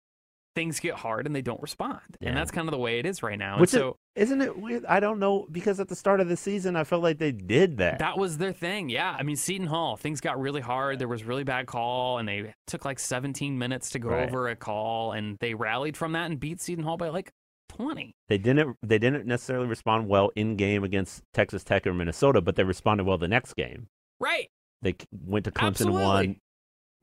things 0.55 0.79
get 0.79 0.95
hard 0.95 1.25
and 1.25 1.35
they 1.35 1.41
don't 1.41 1.61
respond, 1.61 1.99
Yeah. 2.21 2.29
and 2.29 2.37
that's 2.37 2.49
kind 2.49 2.65
of 2.65 2.71
the 2.71 2.77
way 2.77 2.97
it 2.97 3.05
is 3.05 3.21
right 3.21 3.37
now. 3.37 3.59
Which 3.59 3.73
and 3.73 3.89
is, 4.15 4.29
isn't 4.29 4.41
it 4.41 4.57
weird? 4.57 4.85
I 4.85 5.01
don't 5.01 5.19
know 5.19 5.47
because 5.51 5.81
at 5.81 5.89
the 5.89 5.97
start 5.97 6.21
of 6.21 6.29
the 6.29 6.37
season, 6.37 6.77
I 6.77 6.85
felt 6.85 7.03
like 7.03 7.17
they 7.17 7.33
did 7.33 7.75
that. 7.77 7.99
that 7.99 8.17
was 8.17 8.37
their 8.37 8.53
thing. 8.53 8.87
Yeah, 8.89 9.13
I 9.19 9.23
mean 9.23 9.35
Seton 9.35 9.67
Hall, 9.67 9.97
things 9.97 10.21
got 10.21 10.39
really 10.39 10.61
hard. 10.61 10.97
There 10.99 11.09
was 11.09 11.25
really 11.25 11.43
bad 11.43 11.65
call, 11.67 12.19
and 12.19 12.27
they 12.29 12.53
took 12.67 12.85
like 12.85 12.99
17 12.99 13.57
minutes 13.57 13.89
to 13.91 13.99
go 13.99 14.09
Right. 14.09 14.27
over 14.29 14.47
a 14.47 14.55
call, 14.55 15.11
and 15.11 15.37
they 15.39 15.53
rallied 15.55 15.97
from 15.97 16.13
that 16.13 16.31
and 16.31 16.39
beat 16.39 16.61
Seton 16.61 16.85
Hall 16.85 16.95
by 16.95 17.09
like 17.09 17.31
20. 17.69 18.15
They 18.27 18.37
didn't. 18.37 18.77
They 18.81 18.97
didn't 18.97 19.25
necessarily 19.25 19.67
respond 19.67 20.07
well 20.07 20.31
in 20.35 20.55
game 20.55 20.83
against 20.83 21.23
Texas 21.33 21.63
Tech 21.63 21.85
or 21.85 21.93
Minnesota, 21.93 22.41
but 22.41 22.55
they 22.55 22.63
responded 22.63 23.05
well 23.05 23.17
the 23.17 23.27
next 23.27 23.55
game. 23.55 23.87
Right. 24.19 24.49
They 24.81 24.95
went 25.11 25.45
to 25.45 25.51
Clemson, 25.51 25.67
Absolutely. 25.67 26.03
won, 26.03 26.35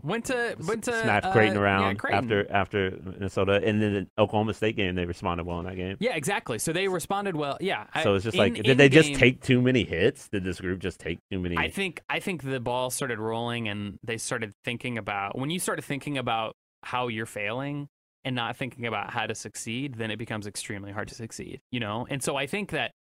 Went 0.03 0.25
to 0.27 0.57
went 0.67 0.83
to 0.85 1.01
smacked 1.03 1.27
uh, 1.27 1.33
Creighton 1.33 1.55
yeah, 1.55 1.61
around 1.61 1.99
Creighton. 1.99 2.25
after 2.25 2.53
after 2.53 2.99
Minnesota, 3.05 3.61
and 3.65 3.81
then 3.81 3.93
the 3.93 4.23
Oklahoma 4.23 4.53
State 4.53 4.75
game 4.75 4.97
they 4.97 5.05
responded 5.05 5.45
well 5.47 5.61
in 5.61 5.67
that 5.67 5.77
game. 5.77 5.97
Yeah, 6.01 6.17
exactly. 6.17 6.59
So 6.59 6.73
they 6.73 6.89
responded 6.89 7.37
well. 7.37 7.57
Yeah. 7.61 7.87
So 8.03 8.15
it's 8.15 8.25
just 8.25 8.35
in- 8.35 8.41
like, 8.41 8.55
did 8.63 8.79
they 8.79 8.89
just 8.89 9.15
take 9.15 9.43
too 9.43 9.63
many 9.63 9.85
hits? 9.85 10.29
Did 10.29 10.43
this 10.43 10.61
group 10.61 10.81
just 10.81 10.99
take 10.99 11.21
too 11.31 11.39
many? 11.39 11.57
I 11.57 11.71
think 11.71 12.03
I 12.11 12.19
think 12.19 12.43
the 12.43 12.59
ball 12.59 12.91
started 12.91 13.21
rolling 13.21 13.69
and 13.69 13.99
they 14.03 14.19
started 14.19 14.53
thinking 14.65 14.99
about 14.99 15.39
when 15.39 15.51
you 15.51 15.61
started 15.61 15.83
thinking 15.85 16.19
about 16.19 16.57
how 16.83 17.07
you're 17.07 17.27
failing 17.27 17.89
and 18.25 18.37
not 18.37 18.57
thinking 18.57 18.87
about 18.87 19.11
how 19.11 19.27
to 19.27 19.35
succeed, 19.35 19.95
then 19.95 20.11
it 20.11 20.17
becomes 20.17 20.47
extremely 20.47 20.93
hard 20.93 21.09
to 21.09 21.15
succeed, 21.15 21.61
you 21.71 21.81
know? 21.81 22.07
And 22.09 22.23
so 22.23 22.37
I 22.37 22.47
think 22.47 22.71
that 22.71 22.93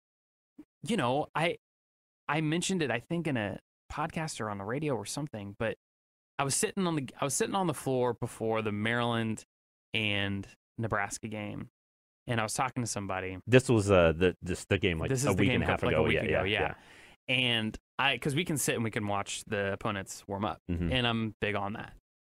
you 0.83 0.97
know, 0.97 1.27
I 1.35 1.57
I 2.27 2.41
mentioned 2.41 2.81
it 2.81 2.91
I 2.91 2.99
think 2.99 3.27
in 3.27 3.37
a 3.37 3.59
podcast 3.91 4.41
or 4.41 4.49
on 4.49 4.57
the 4.57 4.63
radio 4.65 4.95
or 4.95 5.05
something, 5.05 5.55
but 5.59 5.75
I 6.39 6.43
was 6.43 6.55
sitting 6.55 6.87
on 6.87 6.95
the 6.95 7.07
I 7.19 7.23
was 7.25 7.33
sitting 7.33 7.55
on 7.55 7.67
the 7.67 7.73
floor 7.73 8.13
before 8.13 8.61
the 8.61 8.71
Maryland 8.71 9.43
and 9.93 10.47
Nebraska 10.77 11.27
game 11.27 11.69
and 12.27 12.39
I 12.39 12.43
was 12.43 12.53
talking 12.53 12.81
to 12.81 12.87
somebody 12.89 13.37
this 13.45 13.67
was 13.69 13.91
uh 13.91 14.13
the 14.15 14.35
this 14.41 14.65
the 14.65 14.77
game 14.77 14.99
like 14.99 15.09
this 15.09 15.19
is 15.19 15.25
a 15.25 15.29
the 15.29 15.35
week 15.35 15.49
game 15.49 15.61
and 15.61 15.63
a 15.63 15.67
half 15.71 15.83
like 15.83 15.93
ago. 15.93 16.03
a 16.03 16.07
week 16.07 16.15
yeah, 16.15 16.21
ago, 16.23 16.43
yeah, 16.43 16.59
yeah. 16.61 16.73
And 17.27 17.77
I, 17.99 18.13
because 18.15 18.33
we 18.35 18.45
can 18.45 18.57
sit 18.57 18.75
and 18.75 18.83
we 18.83 18.91
can 18.91 19.07
watch 19.07 19.43
the 19.45 19.73
opponents 19.73 20.23
warm 20.27 20.43
up, 20.43 20.59
yeah. 20.67 20.75
Mhm. 20.75 20.91
and 20.91 21.07
I'm 21.07 21.35
big 21.39 21.55
on 21.55 21.73
that 21.73 21.93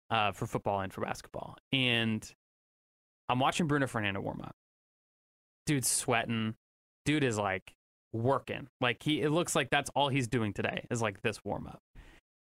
uh, 0.10 0.32
for 0.34 0.46
football 0.46 0.82
and 0.82 0.92
for 0.92 1.02
basketball. 1.02 1.58
And 1.72 2.30
I'm 3.30 3.40
watching 3.40 3.68
Bruno 3.68 3.88
Fernando 3.88 4.22
warm 4.22 4.42
up. 4.42 4.56
Dude's 5.66 5.90
sweating. 5.90 6.56
Dude 7.06 7.24
is 7.24 7.38
like 7.38 7.74
working. 8.12 8.68
Like 8.82 9.02
he, 9.04 9.22
it 9.22 9.30
looks 9.30 9.56
like 9.56 9.70
that's 9.70 9.90
all 9.96 10.10
he's 10.10 10.28
doing 10.28 10.54
today 10.54 10.86
is 10.92 11.02
like 11.02 11.22
this 11.22 11.44
warm 11.44 11.68
up. 11.68 11.80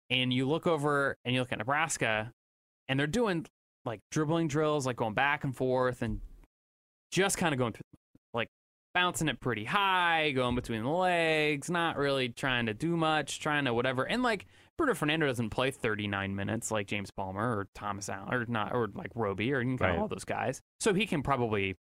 And 0.10 0.34
you 0.34 0.48
look 0.48 0.68
over 0.68 1.18
and 1.26 1.34
you 1.34 1.42
look 1.42 1.52
at 1.52 1.58
Nebraska, 1.58 2.32
and 2.88 3.00
they're 3.00 3.08
doing 3.08 3.46
like 3.86 4.02
dribbling 4.12 4.48
drills, 4.48 4.86
like 4.86 4.98
going 4.98 5.14
back 5.14 5.44
and 5.44 5.56
forth, 5.56 6.02
and 6.02 6.20
just 7.12 7.38
kind 7.38 7.54
of 7.54 7.60
going 7.60 7.74
through, 7.74 7.82
like 8.34 8.50
bouncing 8.94 9.30
it 9.30 9.40
pretty 9.40 9.64
high, 9.64 10.32
going 10.32 10.56
between 10.56 10.84
the 10.84 10.90
legs, 10.90 11.70
not 11.70 11.98
really 11.98 12.30
trying 12.30 12.66
to 12.66 12.74
do 12.74 12.96
much, 12.98 13.40
trying 13.40 13.66
to 13.66 13.74
whatever. 13.74 14.04
And 14.04 14.22
like 14.22 14.46
Bruno 14.78 14.94
Fernando 14.96 15.28
doesn't 15.28 15.52
play 15.52 15.70
39 15.72 16.36
minutes 16.36 16.72
like 16.72 16.88
James 16.88 17.12
Palmer 17.12 17.58
or 17.58 17.68
Thomas 17.76 18.10
Allen 18.10 18.34
or 18.34 18.46
not 18.48 18.74
or 18.74 18.90
like 18.94 19.12
Roby 19.16 19.54
or 19.54 19.62
you 19.62 19.78
can 19.78 19.88
Right. 19.88 20.00
all 20.00 20.08
those 20.08 20.26
guys. 20.26 20.62
So 20.80 20.94
he 20.94 21.06
can 21.06 21.22
probably 21.22 21.76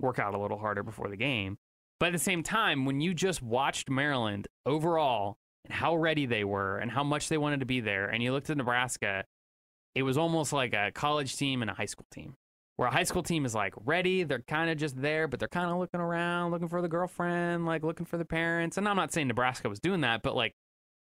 work 0.00 0.18
out 0.18 0.34
a 0.34 0.38
little 0.38 0.58
harder 0.58 0.82
before 0.82 1.08
the 1.08 1.16
game. 1.16 1.58
But 2.00 2.06
at 2.06 2.12
the 2.12 2.18
same 2.18 2.42
time, 2.42 2.84
when 2.84 3.00
you 3.00 3.14
just 3.14 3.42
watched 3.42 3.88
Maryland 3.90 4.48
overall 4.66 5.36
and 5.64 5.74
how 5.74 5.96
ready 5.96 6.26
they 6.26 6.44
were 6.44 6.78
and 6.78 6.90
how 6.90 7.02
much 7.04 7.28
they 7.28 7.38
wanted 7.38 7.60
to 7.60 7.66
be 7.66 7.80
there, 7.80 8.06
and 8.08 8.22
you 8.22 8.32
looked 8.32 8.50
at 8.50 8.56
Nebraska, 8.56 9.24
it 9.94 10.02
was 10.02 10.18
almost 10.18 10.52
like 10.52 10.74
a 10.74 10.92
college 10.94 11.36
team 11.36 11.62
and 11.62 11.70
a 11.70 11.74
high 11.74 11.86
school 11.86 12.06
team. 12.10 12.34
Where 12.76 12.88
a 12.88 12.92
high 12.92 13.04
school 13.04 13.22
team 13.22 13.46
is 13.46 13.54
like 13.54 13.72
ready, 13.86 14.22
they're 14.24 14.42
kind 14.42 14.68
of 14.70 14.76
just 14.76 15.00
there, 15.00 15.26
but 15.26 15.38
they're 15.38 15.48
kind 15.48 15.70
of 15.70 15.78
looking 15.78 16.00
around, 16.00 16.50
looking 16.50 16.68
for 16.68 16.82
the 16.82 16.88
girlfriend, 16.88 17.64
like 17.64 17.82
looking 17.82 18.04
for 18.04 18.18
the 18.18 18.26
parents. 18.26 18.76
And 18.76 18.86
I'm 18.86 18.96
not 18.96 19.12
saying 19.14 19.28
Nebraska 19.28 19.70
was 19.70 19.80
doing 19.80 20.02
that, 20.02 20.22
but 20.22 20.36
like 20.36 20.52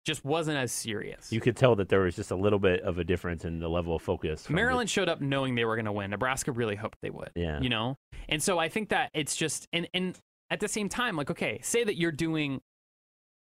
just 0.06 0.24
wasn't 0.24 0.58
as 0.58 0.72
serious. 0.72 1.32
You 1.32 1.41
could 1.41 1.58
tell 1.58 1.76
that 1.78 1.89
there 1.89 2.02
was 2.02 2.15
just 2.15 2.32
a 2.32 2.36
little 2.36 2.60
bit 2.60 2.82
of 2.82 3.00
a 3.00 3.04
difference 3.04 3.44
in 3.44 3.60
the 3.60 3.68
level 3.68 3.96
of 3.96 4.02
focus. 4.02 4.46
from 4.46 4.54
the- 4.56 4.62
Maryland 4.62 4.89
showed 4.89 5.10
up 5.10 5.20
knowing 5.20 5.56
they 5.56 5.65
were 5.65 5.76
going 5.76 5.86
to 5.86 5.91
win. 5.91 6.12
Nebraska 6.12 6.52
really 6.52 6.76
hoped 6.76 7.00
they 7.02 7.10
would. 7.10 7.32
Yeah. 7.36 7.60
You 7.60 7.70
know? 7.70 7.98
And 8.30 8.41
so 8.41 8.60
I 8.60 8.70
think 8.70 8.89
that 8.89 9.10
it's 9.13 9.36
just 9.36 9.68
and 9.74 9.88
and 9.94 10.18
at 10.52 10.60
the 10.60 10.68
same 10.68 10.88
time 10.89 11.15
like 11.18 11.32
okay, 11.32 11.60
say 11.63 11.84
that 11.84 11.98
you're 11.98 12.12
doing 12.12 12.62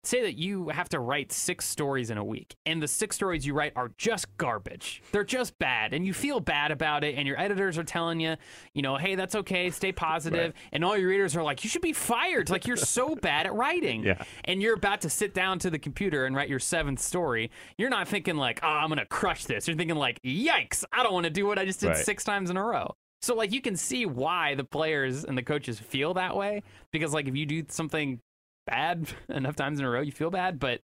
say 0.06 0.22
that 0.24 0.38
you 0.38 0.68
have 0.70 0.90
to 0.90 1.00
write 1.00 1.32
6 1.32 1.66
stories 1.66 2.10
in 2.10 2.18
a 2.18 2.24
week 2.24 2.56
and 2.66 2.82
the 2.82 2.88
6 2.88 3.16
stories 3.16 3.46
you 3.46 3.54
write 3.54 3.72
are 3.76 3.92
just 3.98 4.36
garbage. 4.38 5.02
They're 5.12 5.24
just 5.24 5.58
bad 5.60 5.94
and 5.94 6.06
you 6.06 6.14
feel 6.14 6.40
bad 6.42 6.72
about 6.72 7.04
it 7.04 7.16
and 7.18 7.26
your 7.28 7.40
editors 7.40 7.78
are 7.78 7.84
telling 7.86 8.20
you, 8.20 8.36
you 8.74 8.82
know, 8.82 8.98
hey, 8.98 9.16
that's 9.16 9.36
okay, 9.36 9.70
stay 9.70 9.92
positive. 10.10 10.54
Right. 10.54 10.70
and 10.74 10.84
all 10.84 10.98
your 10.98 11.08
readers 11.10 11.36
are 11.38 11.44
like 11.44 11.64
you 11.64 11.70
should 11.70 11.82
be 11.82 11.94
fired. 11.94 12.50
Like 12.50 12.68
you're 12.68 12.76
so 12.78 13.16
bad 13.22 13.46
at 13.46 13.54
writing 13.54 14.04
Yeah. 14.04 14.22
and 14.46 14.62
you're 14.62 14.76
about 14.76 15.02
to 15.02 15.10
sit 15.10 15.34
down 15.34 15.60
to 15.60 15.70
the 15.70 15.80
computer 15.80 16.26
and 16.26 16.36
write 16.36 16.50
your 16.50 16.60
seventh 16.60 17.00
story, 17.00 17.50
you're 17.78 17.90
not 17.90 18.08
thinking 18.08 18.36
like, 18.36 18.60
"Oh, 18.62 18.68
I'm 18.68 18.90
gonna 18.90 19.06
crush 19.06 19.46
this." 19.46 19.68
You're 19.68 19.78
thinking 19.78 19.96
like, 19.98 20.20
"Yikes! 20.24 20.84
I 20.92 21.04
don't 21.04 21.14
want 21.14 21.26
to 21.26 21.30
do 21.30 21.46
what 21.46 21.58
I 21.58 21.66
just 21.66 21.80
did 21.80 21.88
Right. 21.90 21.98
six 21.98 22.24
times 22.24 22.50
in 22.50 22.58
a 22.58 22.64
row." 22.64 22.94
So 23.22 23.36
like, 23.36 23.54
you 23.54 23.62
can 23.62 23.78
see 23.78 24.06
why 24.06 24.56
the 24.56 24.66
players 24.66 25.24
and 25.24 25.38
the 25.38 25.44
coaches 25.44 25.80
feel 25.80 26.14
that 26.16 26.36
way 26.36 26.62
because 26.92 27.14
like, 27.14 27.28
if 27.30 27.36
you 27.38 27.46
do 27.46 27.64
something 27.70 28.20
bad 28.66 29.08
enough 29.30 29.56
times 29.56 29.80
in 29.80 29.86
a 29.86 29.90
row, 29.90 30.02
you 30.02 30.12
feel 30.12 30.30
bad. 30.30 30.60
But 30.60 30.82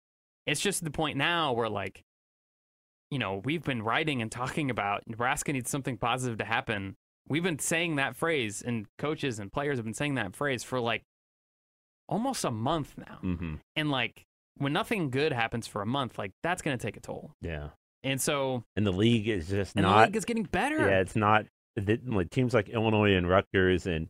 it's 0.46 0.60
just 0.60 0.84
the 0.84 0.90
point 0.90 1.16
now 1.16 1.52
where 1.52 1.68
like, 1.68 2.02
you 3.10 3.18
know, 3.18 3.40
we've 3.44 3.62
been 3.64 3.82
writing 3.82 4.22
and 4.22 4.30
talking 4.30 4.70
about 4.70 5.02
Nebraska 5.06 5.52
needs 5.52 5.70
something 5.70 5.96
positive 5.96 6.38
to 6.38 6.44
happen. 6.44 6.96
We've 7.28 7.42
been 7.42 7.58
saying 7.58 7.96
that 7.96 8.14
phrase, 8.16 8.62
and 8.64 8.86
coaches 8.98 9.38
and 9.40 9.52
players 9.52 9.78
have 9.78 9.84
been 9.84 9.94
saying 9.94 10.14
that 10.14 10.36
phrase 10.36 10.62
for 10.62 10.78
like 10.80 11.02
almost 12.08 12.44
a 12.44 12.50
month 12.50 12.94
now. 12.96 13.18
Mhm. 13.22 13.60
And 13.74 13.90
like 13.90 14.22
when 14.58 14.72
nothing 14.72 15.10
good 15.10 15.32
happens 15.32 15.66
for 15.66 15.82
a 15.82 15.86
month, 15.86 16.18
like 16.18 16.30
that's 16.42 16.62
going 16.62 16.76
to 16.78 16.82
take 16.84 16.96
a 16.96 17.00
toll. 17.00 17.32
Yeah. 17.42 17.70
And 18.04 18.20
so, 18.20 18.62
And 18.76 18.86
the 18.86 18.92
league 18.92 19.26
is 19.28 19.48
just 19.48 19.74
and 19.74 19.84
the 19.84 19.90
league 19.96 20.14
is 20.16 20.24
getting 20.24 20.44
better. 20.44 20.76
Yeah, 20.78 21.00
it's 21.00 21.16
not. 21.16 21.46
the- 21.74 22.00
Like 22.06 22.30
teams 22.30 22.54
like 22.54 22.68
Illinois 22.68 23.14
and 23.16 23.28
Rutgers 23.28 23.86
and 23.86 24.08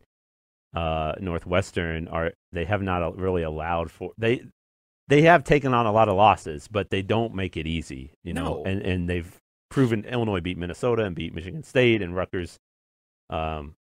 uh, 0.77 1.13
Northwestern 1.19 2.07
are 2.07 2.33
they 2.51 2.65
have 2.65 2.81
not 2.81 3.17
really 3.17 3.43
allowed 3.43 3.89
for 3.91 4.11
they 4.17 4.43
they 5.07 5.21
have 5.23 5.43
taken 5.43 5.73
on 5.73 5.85
a 5.85 5.91
lot 5.91 6.09
of 6.09 6.15
losses, 6.15 6.67
but 6.67 6.89
they 6.89 7.01
don't 7.01 7.33
make 7.33 7.55
it 7.57 7.65
easy, 7.65 8.11
you 8.23 8.33
know. 8.33 8.55
No. 8.57 8.63
And 8.65 8.81
and 8.81 9.09
they've 9.09 9.31
proven 9.69 10.05
Illinois 10.05 10.41
beat 10.41 10.57
Minnesota 10.57 11.03
and 11.03 11.15
beat 11.15 11.33
Michigan 11.33 11.63
State 11.63 12.01
and 12.01 12.15
Rutgers 12.15 12.57
um 13.29 13.75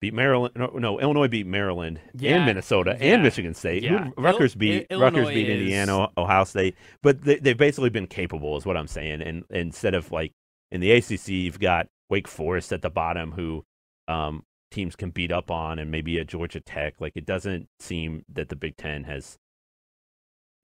beat 0.00 0.14
Maryland 0.14 0.54
no, 0.56 0.66
no 0.88 1.00
Illinois 1.00 1.28
beat 1.28 1.46
Maryland 1.46 2.00
Yeah, 2.14 2.36
and 2.36 2.46
Minnesota 2.46 2.96
yeah, 3.00 3.14
and 3.14 3.22
Michigan 3.22 3.54
State. 3.54 3.84
Who- 3.84 3.94
yeah. 3.94 4.10
Rutgers 4.16 4.54
Il- 4.54 4.58
beat 4.58 4.86
I- 4.90 4.96
Rutgers 4.96 5.28
beat 5.28 5.48
is- 5.48 5.60
Indiana, 5.60 6.08
Ohio 6.16 6.44
State, 6.44 6.74
but 7.02 7.22
they, 7.22 7.36
they've 7.36 7.56
basically 7.66 7.90
been 7.90 8.06
capable, 8.06 8.56
is 8.56 8.64
what 8.66 8.76
I'm 8.76 8.86
saying. 8.88 9.20
And 9.22 9.44
instead 9.50 9.94
of 9.94 10.12
like 10.12 10.32
in 10.70 10.80
the 10.80 10.92
ACC, 10.92 11.28
you've 11.28 11.60
got 11.60 11.86
Wake 12.10 12.28
Forest 12.28 12.72
at 12.72 12.82
the 12.82 12.90
bottom, 12.90 13.32
who 13.32 13.64
um, 14.08 14.42
teams 14.70 14.96
can 14.96 15.10
beat 15.10 15.32
up 15.32 15.50
on, 15.50 15.78
and 15.78 15.90
maybe 15.90 16.18
a 16.18 16.24
Georgia 16.24 16.60
Tech. 16.60 16.94
Like 17.00 17.12
it 17.16 17.26
doesn't 17.26 17.68
seem 17.80 18.24
that 18.32 18.48
the 18.48 18.56
Big 18.56 18.76
Ten 18.76 19.04
has 19.04 19.36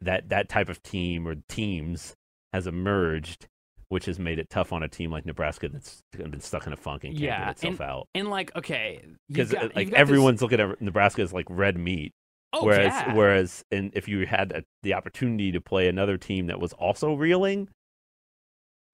that 0.01 0.29
that 0.31 0.49
type 0.49 0.69
of 0.69 0.83
team 0.83 1.27
or 1.29 1.37
teams 1.49 2.15
has 2.53 2.67
emerged, 2.67 3.47
which 3.89 4.07
has 4.07 4.19
made 4.19 4.39
it 4.39 4.51
tough 4.51 4.73
on 4.73 4.83
a 4.83 4.89
team 4.89 5.11
like 5.11 5.25
Nebraska 5.25 5.69
that's 5.69 6.03
been 6.17 6.41
stuck 6.41 6.67
in 6.67 6.73
a 6.73 6.77
funk 6.77 7.05
and 7.05 7.13
can't 7.15 7.23
Yeah, 7.23 7.45
get 7.47 7.51
itself 7.53 7.81
out. 7.81 8.09
and 8.15 8.29
like, 8.29 8.55
okay, 8.57 9.05
Because 9.29 9.55
uh, 9.55 9.69
like 9.75 9.75
got 9.75 9.85
this- 9.91 9.95
everyone's 9.95 10.43
looking 10.43 10.61
at 10.61 10.81
Nebraska 10.83 11.23
as 11.23 11.33
like 11.33 11.47
red 11.49 11.79
meat. 11.79 12.13
oh, 12.53 12.65
whereas 12.65 12.93
yeah. 12.93 13.15
whereas 13.15 13.65
and 13.71 13.93
if 13.95 14.09
you 14.09 14.27
had 14.27 14.53
a, 14.53 14.65
the 14.83 14.93
opportunity 14.95 15.53
to 15.53 15.61
play 15.61 15.89
another 15.89 16.19
team 16.19 16.49
that 16.49 16.61
was 16.61 16.73
also 16.75 17.15
reeling, 17.15 17.69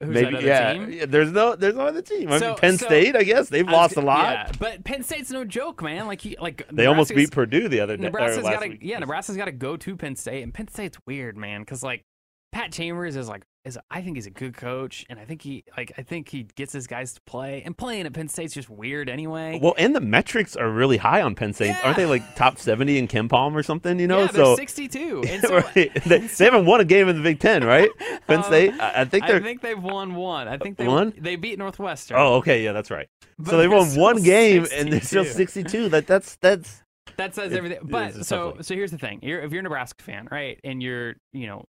Who's 0.01 0.15
maybe 0.15 0.45
yeah, 0.45 0.75
team? 0.75 0.91
yeah, 0.93 1.07
there's 1.07 1.33
no 1.33 1.57
there's 1.57 1.75
no 1.75 1.87
other 1.87 2.03
team. 2.03 2.31
I 2.31 2.39
So- 2.39 2.49
mean, 2.51 2.57
Penn 2.59 2.79
so- 2.79 2.87
State, 2.87 3.17
I 3.17 3.25
guess 3.25 3.49
they've 3.49 3.67
I 3.67 3.71
was 3.73 3.77
lost 3.77 3.97
a 3.97 4.01
lot. 4.01 4.31
Yeah, 4.33 4.53
but 4.61 4.85
Penn 4.85 5.03
State's 5.03 5.31
no 5.33 5.45
joke, 5.45 5.83
man. 5.83 6.07
Like, 6.07 6.21
he, 6.21 6.37
like 6.41 6.65
They 6.71 6.87
almost 6.87 7.13
beat 7.15 7.33
Purdue 7.33 7.69
the 7.69 7.81
other 7.81 7.97
day. 7.97 8.05
Nebraska's 8.05 8.45
got 8.45 8.61
to 8.63 8.85
yeah, 8.85 9.01
Nebraska's 9.01 9.37
got 9.37 9.47
to 9.47 9.53
go 9.53 9.77
to 9.77 9.97
Penn 9.97 10.15
State, 10.15 10.43
and 10.45 10.55
Penn 10.55 10.69
State's 10.69 10.99
weird, 11.05 11.37
man, 11.37 11.63
because 11.63 11.83
like 11.83 12.05
Pat 12.53 12.71
Chambers 12.73 13.17
is 13.17 13.29
like 13.29 13.43
is 13.65 13.79
I 13.91 14.01
think 14.03 14.17
he's 14.17 14.27
a 14.27 14.31
good 14.31 14.57
coach, 14.57 15.05
and 15.11 15.19
I 15.19 15.25
think 15.25 15.43
he 15.43 15.65
like 15.77 15.93
I 15.99 16.03
think 16.03 16.29
he 16.31 16.45
gets 16.57 16.73
his 16.73 16.87
guys 16.87 17.13
to 17.15 17.21
play, 17.23 17.63
and 17.67 17.77
playing 17.77 18.07
at 18.07 18.13
Penn 18.13 18.29
State's 18.29 18.55
just 18.55 18.71
weird 18.71 19.09
anyway. 19.11 19.59
Well, 19.63 19.75
and 19.77 19.95
the 19.95 20.01
metrics 20.01 20.57
are 20.57 20.71
really 20.71 20.97
high 20.97 21.21
on 21.23 21.35
Penn 21.35 21.53
State, 21.53 21.77
aren't 21.85 21.97
they? 21.97 22.07
Like 22.07 22.35
top 22.37 22.59
seventy 22.59 22.99
in 22.99 23.09
KenPom 23.09 23.55
or 23.55 23.63
something, 23.63 23.99
you 23.99 24.07
know? 24.07 24.21
yeah, 24.21 24.29
so 24.29 24.57
62, 24.57 25.25
so 25.43 25.57
right. 25.59 26.05
they, 26.05 26.19
they 26.19 26.45
haven't 26.45 26.67
won 26.67 26.81
a 26.81 26.85
game 26.85 27.09
in 27.09 27.17
the 27.17 27.23
Big 27.23 27.41
Ten, 27.41 27.65
right? 27.65 27.91
Penn 28.27 28.39
Um, 28.39 28.45
State. 28.45 28.73
I, 28.81 29.03
I 29.03 29.05
think 29.05 29.27
they're. 29.27 29.37
I 29.37 29.41
think 29.43 29.61
they've 29.61 29.83
won 29.83 30.15
one. 30.15 30.49
I 30.49 30.57
think 30.57 30.77
they 30.79 30.87
One? 30.89 31.13
They 31.19 31.37
beat 31.37 31.59
Northwestern. 31.59 32.17
oh, 32.19 32.35
okay, 32.37 32.63
yeah, 32.65 32.73
that's 32.73 32.91
right. 32.91 33.09
but 33.39 33.51
so 33.51 33.57
they 33.59 33.69
won 33.69 33.87
one 33.97 34.23
game 34.23 34.67
and 34.73 34.93
they're 34.93 35.01
still 35.01 35.25
62. 35.25 35.89
That 35.91 36.07
that's 36.07 36.37
that's 36.37 36.83
That 37.17 37.35
says 37.35 37.53
everything. 37.53 37.79
it 37.79 37.89
But 37.91 38.11
is 38.11 38.17
a 38.17 38.19
tough 38.21 38.27
so 38.29 38.57
so 38.61 38.75
here's 38.75 38.93
the 38.93 38.99
thing: 38.99 39.19
you're, 39.23 39.41
if 39.41 39.51
you're 39.53 39.61
a 39.61 39.65
Nebraska 39.65 40.03
fan, 40.05 40.29
right, 40.31 40.59
and 40.65 40.83
you're 40.83 41.17
you 41.33 41.47
know 41.49 41.65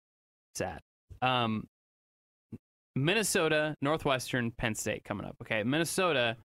sad. 0.54 0.80
Um, 1.22 1.66
Minnesota, 3.04 3.74
Northwestern, 3.82 4.50
Penn 4.50 4.74
State 4.74 5.04
coming 5.04 5.26
up. 5.26 5.36
Okay, 5.42 5.62
Minnesota, 5.62 6.36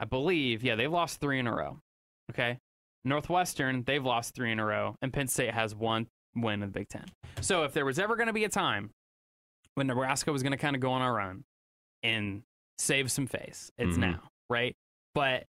I 0.00 0.04
believe, 0.04 0.62
yeah, 0.62 0.74
they've 0.74 0.90
lost 0.92 1.20
three 1.20 1.38
in 1.38 1.46
a 1.46 1.54
row. 1.54 1.78
Okay, 2.30 2.58
Northwestern, 3.04 3.82
they've 3.84 4.04
lost 4.04 4.34
three 4.34 4.52
in 4.52 4.58
a 4.60 4.64
row, 4.64 4.96
and 5.02 5.12
Penn 5.12 5.28
State 5.28 5.54
has 5.54 5.74
one 5.74 6.06
win 6.34 6.54
in 6.54 6.60
the 6.60 6.66
Big 6.78 6.88
Ten. 6.88 7.04
So 7.40 7.64
if 7.64 7.72
there 7.72 7.84
was 7.84 7.98
ever 7.98 8.16
going 8.16 8.26
to 8.26 8.32
be 8.32 8.44
a 8.44 8.48
time 8.48 8.90
when 9.74 9.86
Nebraska 9.86 10.32
was 10.32 10.42
going 10.42 10.52
to 10.52 10.58
kind 10.58 10.74
of 10.76 10.82
go 10.82 10.90
on 10.92 11.02
a 11.02 11.12
run 11.12 11.44
and 12.02 12.42
save 12.78 13.10
some 13.10 13.26
face, 13.26 13.70
it's 13.78 13.96
Mhm. 13.96 14.00
now, 14.00 14.28
right? 14.50 14.74
But 15.14 15.44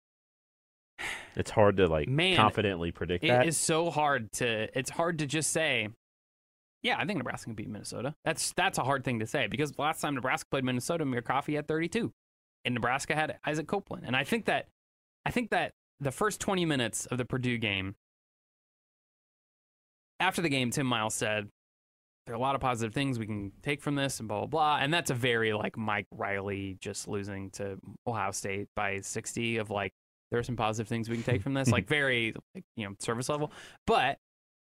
It's 1.35 1.51
hard 1.51 1.77
to 1.79 1.87
like 1.89 2.09
Man, 2.09 2.37
confidently 2.37 2.91
predict 2.93 3.25
it 3.25 3.29
that. 3.29 3.47
is 3.47 3.59
so 3.59 3.91
hard 3.91 4.33
to. 4.35 4.79
It's 4.79 4.89
hard 4.91 5.19
to 5.19 5.27
just 5.27 5.51
say. 5.51 5.89
Yeah, 6.87 6.99
I 7.01 7.05
think 7.05 7.19
Nebraska 7.19 7.47
can 7.47 7.55
beat 7.55 7.69
Minnesota. 7.69 8.15
That's 8.25 8.53
that's 8.53 8.79
a 8.79 8.85
hard 8.85 9.03
thing 9.03 9.19
to 9.19 9.27
say 9.27 9.49
because 9.49 9.77
last 9.77 10.01
time 10.01 10.15
Nebraska 10.15 10.47
played 10.49 10.63
Minnesota, 10.63 11.05
Mir 11.05 11.21
Coffey 11.21 11.57
had 11.57 11.67
32, 11.67 12.13
and 12.65 12.75
Nebraska 12.75 13.17
had 13.17 13.41
Isaac 13.45 13.67
Copeland. 13.67 14.05
And 14.07 14.15
I 14.15 14.23
think 14.23 14.45
that, 14.45 14.69
I 15.25 15.33
think 15.33 15.51
that 15.51 15.73
the 15.99 16.13
first 16.13 16.41
20 16.41 16.65
minutes 16.65 17.07
of 17.07 17.19
the 17.19 17.25
Purdue 17.25 17.59
game, 17.59 17.97
after 20.21 20.41
the 20.41 20.49
game, 20.49 20.71
Tim 20.71 20.87
Miles 20.87 21.17
said, 21.17 21.49
"There 22.25 22.37
are 22.37 22.39
a 22.39 22.41
lot 22.41 22.55
of 22.55 22.61
positive 22.61 22.95
things 22.95 23.19
we 23.19 23.27
can 23.27 23.51
take 23.63 23.83
from 23.83 23.97
this," 23.97 24.21
and 24.21 24.29
blah 24.29 24.39
blah 24.39 24.47
blah. 24.47 24.79
And 24.81 24.95
that's 24.95 25.11
a 25.11 25.15
very 25.15 25.53
like 25.55 25.77
Mike 25.77 26.07
Riley 26.13 26.79
just 26.81 27.09
losing 27.09 27.51
to 27.55 27.81
Ohio 28.07 28.31
State 28.31 28.69
by 28.77 29.01
60 29.01 29.57
of 29.57 29.71
like 29.71 29.93
there 30.31 30.39
are 30.39 30.45
some 30.45 30.55
positive 30.55 30.87
things 30.87 31.09
we 31.09 31.17
can 31.17 31.25
take 31.25 31.43
from 31.43 31.55
this, 31.55 31.69
like 31.73 31.89
very 31.89 32.33
like, 32.55 32.63
you 32.77 32.89
know 32.89 32.95
service 33.01 33.29
level. 33.29 33.51
But 33.89 34.19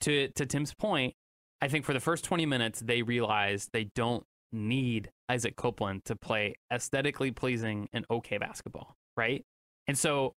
to 0.01 0.27
to 0.31 0.45
Tim's 0.45 0.75
point, 0.75 1.15
I 1.63 1.69
think 1.69 1.85
for 1.85 1.93
the 1.93 2.01
first 2.01 2.25
20 2.25 2.47
minutes 2.47 2.81
they 2.81 3.03
realized 3.03 3.71
they 3.73 3.85
don't 3.95 4.25
need 4.53 5.11
Isaac 5.29 5.57
Copeland 5.57 6.05
to 6.07 6.17
play 6.17 6.55
aesthetically 6.73 7.31
pleasing 7.31 7.89
and 7.93 8.05
okay 8.11 8.39
basketball, 8.39 8.97
right? 9.17 9.45
And 9.87 9.97
so 9.97 10.35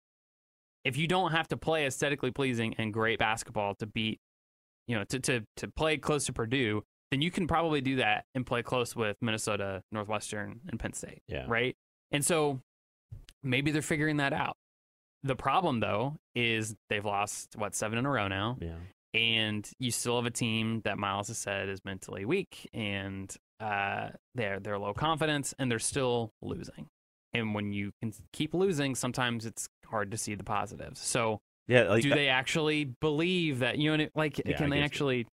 if 0.83 0.97
you 0.97 1.07
don't 1.07 1.31
have 1.31 1.47
to 1.49 1.57
play 1.57 1.85
aesthetically 1.85 2.31
pleasing 2.31 2.75
and 2.77 2.93
great 2.93 3.19
basketball 3.19 3.75
to 3.75 3.85
beat, 3.85 4.19
you 4.87 4.97
know, 4.97 5.03
to 5.05 5.19
to 5.19 5.41
to 5.57 5.67
play 5.67 5.97
close 5.97 6.25
to 6.25 6.33
Purdue, 6.33 6.83
then 7.11 7.21
you 7.21 7.31
can 7.31 7.47
probably 7.47 7.81
do 7.81 7.97
that 7.97 8.25
and 8.35 8.45
play 8.45 8.63
close 8.63 8.95
with 8.95 9.17
Minnesota, 9.21 9.83
Northwestern, 9.91 10.61
and 10.69 10.79
Penn 10.79 10.93
State 10.93 11.21
yeah. 11.27 11.45
right? 11.47 11.75
And 12.11 12.25
so 12.25 12.61
maybe 13.43 13.71
they're 13.71 13.81
figuring 13.81 14.17
that 14.17 14.33
out. 14.33 14.57
The 15.23 15.35
problem 15.35 15.79
though 15.79 16.17
is 16.35 16.75
they've 16.89 17.05
lost 17.05 17.55
what 17.55 17.75
seven 17.75 17.99
in 17.99 18.05
a 18.05 18.09
row 18.09 18.27
now, 18.27 18.57
Yeah. 18.59 18.77
And 19.13 19.69
you 19.79 19.91
still 19.91 20.15
have 20.17 20.25
a 20.25 20.31
team 20.31 20.81
that 20.85 20.97
Miles 20.97 21.27
has 21.27 21.37
said 21.37 21.69
is 21.69 21.83
mentally 21.85 22.25
weak, 22.25 22.69
and 22.73 23.33
uh, 23.59 24.09
they're 24.35 24.59
they're 24.59 24.79
low 24.79 24.93
confidence, 24.93 25.53
and 25.59 25.69
they're 25.71 25.79
still 25.79 26.33
losing. 26.41 26.87
And 27.33 27.53
when 27.55 27.71
you 27.71 27.91
can 28.01 28.13
keep 28.33 28.53
losing, 28.53 28.95
sometimes 28.95 29.45
it's 29.45 29.69
hard 29.85 30.11
to 30.11 30.17
see 30.17 30.35
the 30.35 30.43
positives. 30.43 30.99
So 30.99 31.39
Yeah. 31.67 31.83
Like 31.83 32.03
do 32.03 32.09
they 32.09 32.27
actually 32.27 32.85
believe 32.85 33.59
that 33.59 33.77
you 33.77 33.95
know 33.95 34.07
like 34.15 34.41
Yeah, 34.45 34.57
can 34.57 34.69
they 34.69 34.81
actually 34.81 35.27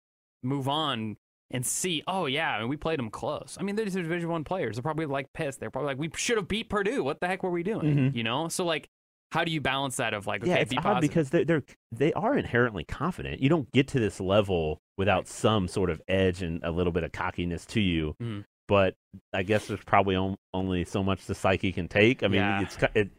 move 0.42 0.68
on 0.68 1.16
and 1.50 1.64
see 1.64 2.02
oh 2.08 2.26
yeah 2.26 2.50
I 2.50 2.60
mean, 2.60 2.68
we 2.68 2.76
played 2.76 2.98
them 2.98 3.08
close 3.08 3.56
i 3.60 3.62
mean 3.62 3.76
they're 3.76 3.84
just 3.84 3.96
division 3.96 4.28
one 4.28 4.42
players 4.44 4.76
they're 4.76 4.82
probably 4.82 5.06
like 5.06 5.32
pissed 5.32 5.60
they're 5.60 5.70
probably 5.70 5.86
like 5.88 5.98
we 5.98 6.10
should 6.16 6.36
have 6.36 6.48
beat 6.48 6.68
purdue 6.68 7.04
what 7.04 7.20
the 7.20 7.26
heck 7.28 7.42
were 7.44 7.50
we 7.50 7.62
doing 7.62 7.94
Mhm. 7.96 8.14
you 8.16 8.24
know 8.24 8.48
so 8.48 8.64
like 8.64 8.88
how 9.32 9.44
do 9.44 9.50
you 9.50 9.60
balance 9.60 9.96
that 9.96 10.14
of 10.14 10.26
like 10.26 10.42
okay 10.42 10.50
yeah, 10.50 10.56
it's 10.58 10.70
be 10.70 10.78
odd 10.78 11.00
because 11.00 11.30
they're, 11.30 11.44
they're 11.44 11.62
they 11.92 12.12
are 12.14 12.36
inherently 12.36 12.84
confident. 12.84 13.40
You 13.40 13.48
don't 13.48 13.70
get 13.72 13.88
to 13.88 14.00
this 14.00 14.20
level 14.20 14.78
without 14.96 15.26
some 15.28 15.68
sort 15.68 15.90
of 15.90 16.00
edge 16.08 16.42
and 16.42 16.62
a 16.62 16.70
little 16.70 16.92
bit 16.92 17.02
of 17.04 17.12
cockiness 17.12 17.66
to 17.66 17.80
you. 17.80 18.14
Mhm. 18.22 18.44
But 18.68 18.94
I 19.32 19.42
guess 19.42 19.66
there's 19.68 19.84
probably 19.84 20.16
on, 20.16 20.36
only 20.54 20.84
so 20.84 21.02
much 21.02 21.26
the 21.26 21.34
psyche 21.34 21.70
can 21.72 21.86
take. 21.88 22.22
I 22.22 22.28
mean, 22.28 22.40
Yeah. 22.40 22.62
it's 22.62 22.76
it. 22.94 23.10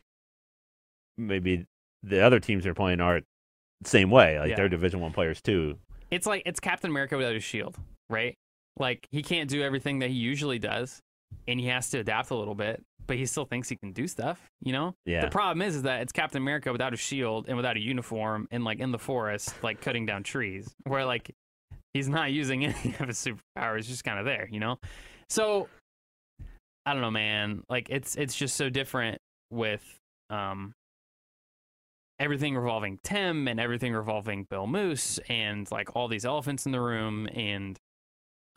Maybe 1.17 1.65
the 2.03 2.21
other 2.21 2.39
teams 2.39 2.63
they're 2.63 2.73
playing 2.73 3.01
are 3.01 3.21
the 3.81 3.89
same 3.89 4.09
way. 4.09 4.39
Like 4.39 4.49
Yeah. 4.49 4.55
they're 4.55 4.69
Division 4.69 4.99
One 4.99 5.13
players 5.13 5.41
too. 5.41 5.77
it's 6.09 6.25
like 6.25 6.41
it's 6.45 6.61
captain 6.61 6.89
america 6.89 7.17
without 7.17 7.33
his 7.33 7.43
shield 7.43 7.75
right 8.09 8.33
like 8.79 9.05
he 9.11 9.21
can't 9.21 9.49
do 9.49 9.61
everything 9.61 9.99
that 9.99 10.09
he 10.09 10.15
usually 10.15 10.57
does 10.57 11.01
and 11.47 11.59
he 11.59 11.67
has 11.67 11.89
to 11.89 11.99
adapt 11.99 12.31
a 12.31 12.35
little 12.35 12.55
bit 12.55 12.83
but 13.07 13.15
he 13.15 13.25
still 13.25 13.45
thinks 13.45 13.69
he 13.69 13.75
can 13.75 13.93
do 13.93 14.07
stuff 14.07 14.49
you 14.61 14.73
know 14.73 14.93
Yeah. 15.05 15.21
The 15.21 15.31
problem 15.31 15.61
is, 15.61 15.77
is 15.77 15.83
that 15.83 16.01
it's 16.01 16.11
Captain 16.11 16.41
America 16.41 16.71
without 16.71 16.93
a 16.93 16.97
shield 16.97 17.45
and 17.47 17.55
without 17.55 17.77
a 17.77 17.79
uniform 17.79 18.47
and 18.51 18.63
like 18.63 18.79
in 18.79 18.91
the 18.91 18.99
forest, 18.99 19.53
like 19.63 19.79
cutting 19.81 20.05
down 20.05 20.23
trees, 20.23 20.67
where 20.83 21.05
like 21.05 21.33
he's 21.93 22.09
not 22.09 22.31
using 22.31 22.65
any 22.65 22.95
of 22.99 23.07
his 23.07 23.17
superpowers, 23.17 23.85
just 23.85 24.03
kind 24.03 24.19
of 24.19 24.25
there, 24.25 24.47
you 24.51 24.59
know. 24.59 24.77
So 25.29 25.69
I 26.85 26.93
don't 26.93 27.01
know, 27.01 27.11
man. 27.11 27.63
Like 27.69 27.89
it's 27.89 28.15
it's 28.15 28.35
just 28.35 28.55
so 28.55 28.69
different 28.69 29.19
with 29.49 29.83
um 30.29 30.73
everything 32.19 32.55
revolving 32.55 32.99
Tim 33.03 33.47
and 33.47 33.59
everything 33.59 33.93
revolving 33.93 34.45
Bill 34.49 34.67
Moos 34.67 35.19
and 35.29 35.69
like 35.71 35.95
all 35.95 36.07
these 36.07 36.25
elephants 36.25 36.65
in 36.65 36.71
the 36.71 36.81
room 36.81 37.27
and 37.33 37.77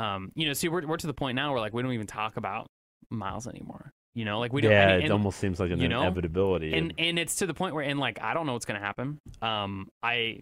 um 0.01 0.33
you 0.35 0.47
know, 0.47 0.53
see 0.53 0.69
we're 0.69 0.87
we're 0.87 0.97
to 0.97 1.07
the 1.07 1.15
point 1.15 1.37
now 1.37 1.53
where 1.53 1.61
like 1.61 1.73
we 1.73 1.83
don't 1.83 1.93
even 1.93 2.07
talk 2.07 2.37
about 2.37 2.67
Miles 3.11 3.47
anymore. 3.47 3.93
You 4.15 4.25
know, 4.25 4.41
like 4.41 4.53
we 4.53 4.61
don't. 4.61 4.73
yeah, 4.73 4.89
and- 4.95 5.05
it 5.05 5.11
almost 5.11 5.39
seems 5.39 5.61
like 5.61 5.71
an 5.71 5.81
you 5.81 5.89
know, 5.89 6.01
inevitability. 6.01 6.75
and 6.75 6.95
and 6.99 7.19
it's 7.19 7.37
to 7.37 7.47
the 7.47 7.55
point 7.55 7.75
where 7.75 7.85
and 7.85 8.01
like 8.01 8.21
I 8.21 8.35
don't 8.35 8.47
know 8.47 8.55
what's 8.55 8.65
gonna 8.67 8.81
happen. 8.81 9.19
Um, 9.41 9.89
I 10.03 10.41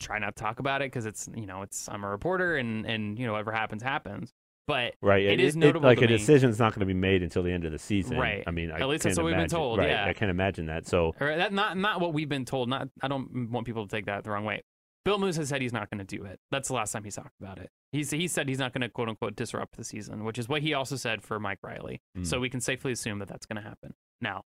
try 0.00 0.18
not 0.18 0.36
to 0.36 0.42
talk 0.42 0.58
about 0.60 0.82
it 0.82 0.86
because 0.86 1.06
it's 1.06 1.28
you 1.34 1.46
know 1.46 1.62
it's 1.62 1.88
I'm 1.88 2.04
a 2.04 2.08
reporter 2.10 2.56
and 2.56 2.84
and 2.84 3.18
you 3.18 3.24
know 3.26 3.32
whatever 3.32 3.52
happens 3.52 3.82
happens. 3.82 4.30
But 4.66 4.94
right, 5.00 5.24
it 5.24 5.38
is 5.38 5.54
notable 5.56 5.88
like 5.88 5.98
to 6.00 6.06
a 6.06 6.08
me. 6.08 6.16
decision's 6.16 6.58
not 6.58 6.72
going 6.74 6.80
to 6.80 6.86
be 6.86 6.92
made 6.92 7.22
until 7.22 7.44
the 7.44 7.52
end 7.52 7.64
of 7.64 7.70
the 7.70 7.78
season. 7.78 8.18
Right. 8.18 8.42
I 8.48 8.50
mean, 8.50 8.72
I 8.72 8.80
At 8.80 8.88
least 8.88 9.04
that's 9.04 9.16
what 9.16 9.24
we've 9.26 9.36
been 9.36 9.48
told, 9.48 9.78
Right, 9.78 9.90
yeah. 9.90 10.04
I 10.06 10.12
can't 10.12 10.28
imagine 10.28 10.66
that. 10.66 10.88
So 10.88 11.14
or 11.20 11.36
that 11.36 11.52
not 11.52 11.76
not 11.78 12.00
what 12.00 12.12
we've 12.12 12.28
been 12.28 12.44
told. 12.44 12.68
Not 12.68 12.88
I 13.00 13.06
don't 13.06 13.48
want 13.52 13.64
people 13.64 13.86
to 13.86 13.90
take 13.96 14.06
that 14.06 14.24
the 14.24 14.30
wrong 14.30 14.44
way. 14.44 14.62
Bill 15.06 15.18
Moos 15.20 15.36
has 15.36 15.48
said 15.48 15.62
he's 15.62 15.72
not 15.72 15.88
going 15.88 16.04
to 16.04 16.16
do 16.16 16.24
it. 16.24 16.40
That's 16.50 16.66
the 16.66 16.74
last 16.74 16.90
time 16.90 17.04
he's 17.04 17.14
talked 17.14 17.40
about 17.40 17.58
it. 17.58 17.70
He's 17.92 18.10
he 18.10 18.26
said 18.26 18.48
he's 18.48 18.58
not 18.58 18.72
going 18.72 18.82
to 18.82 18.88
quote 18.88 19.08
unquote 19.08 19.36
disrupt 19.36 19.76
the 19.76 19.84
season, 19.84 20.24
which 20.24 20.36
is 20.36 20.48
what 20.48 20.62
he 20.62 20.74
also 20.74 20.96
said 20.96 21.22
for 21.22 21.38
Mike 21.38 21.60
Riley. 21.62 22.02
Mm. 22.18 22.26
So 22.26 22.40
we 22.40 22.50
can 22.50 22.60
safely 22.60 22.90
assume 22.90 23.20
that 23.20 23.28
that's 23.28 23.46
going 23.46 23.62
to 23.62 23.66
happen. 23.66 23.94
Now, 24.20 24.42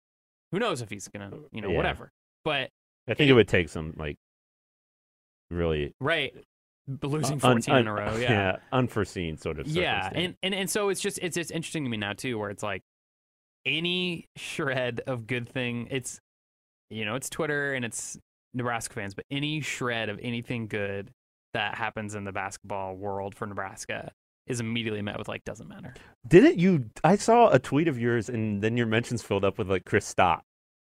who 0.54 0.60
knows 0.60 0.82
if 0.82 0.90
he's 0.90 1.10
going 1.10 1.30
to 1.30 1.40
you 1.52 1.62
know 1.62 1.70
Yeah. 1.72 1.76
whatever. 1.76 2.14
But 2.46 2.70
I 3.06 3.16
think 3.16 3.30
it 3.30 3.34
would 3.34 3.50
take 3.50 3.68
some 3.68 3.96
like 3.98 4.16
really 5.52 5.94
right, 6.00 6.34
losing 7.04 7.34
un- 7.34 7.62
14 7.62 7.76
in 7.76 7.88
a 7.88 7.94
row, 7.94 8.16
yeah. 8.16 8.56
unforeseen 8.72 9.38
sort 9.38 9.60
of 9.60 9.68
stuff. 9.68 9.76
yeah 9.84 10.10
and, 10.14 10.36
and 10.42 10.56
and 10.56 10.70
so 10.70 10.88
it's 10.88 11.02
just 11.02 11.20
it's 11.22 11.36
it's 11.36 11.52
interesting 11.52 11.84
to 11.84 11.90
me 11.90 11.98
now 11.98 12.14
too 12.14 12.40
where 12.40 12.50
it's 12.50 12.64
like 12.64 12.82
any 13.66 14.26
shred 14.38 15.02
of 15.06 15.28
good 15.28 15.50
thing 15.50 15.88
it's 15.92 16.20
you 16.90 17.04
know 17.04 17.16
it's 17.16 17.30
twitter 17.30 17.74
and 17.74 17.84
it's 17.84 18.18
nebraska 18.56 18.94
fans 18.94 19.14
but 19.14 19.26
any 19.30 19.62
shred 19.62 20.10
of 20.10 20.20
anything 20.24 20.68
good 20.68 21.12
that 21.54 21.76
happens 21.76 22.16
in 22.16 22.24
the 22.24 22.32
basketball 22.32 22.96
world 22.96 23.36
for 23.36 23.46
nebraska 23.46 24.12
is 24.48 24.60
immediately 24.60 25.02
met 25.02 25.18
with 25.18 25.28
like 25.28 25.44
doesn't 25.44 25.68
matter 25.68 25.94
Didn't 26.28 26.58
you? 26.60 26.86
I 27.04 27.16
saw 27.16 27.50
a 27.50 27.58
tweet 27.60 27.88
of 27.88 27.98
yours, 28.00 28.30
and 28.30 28.62
then 28.62 28.78
your 28.78 28.86
mentions 28.88 29.22
filled 29.24 29.44
up 29.44 29.58
with 29.58 29.70
like 29.70 29.86
Chris, 29.86 30.06
stop, 30.06 30.44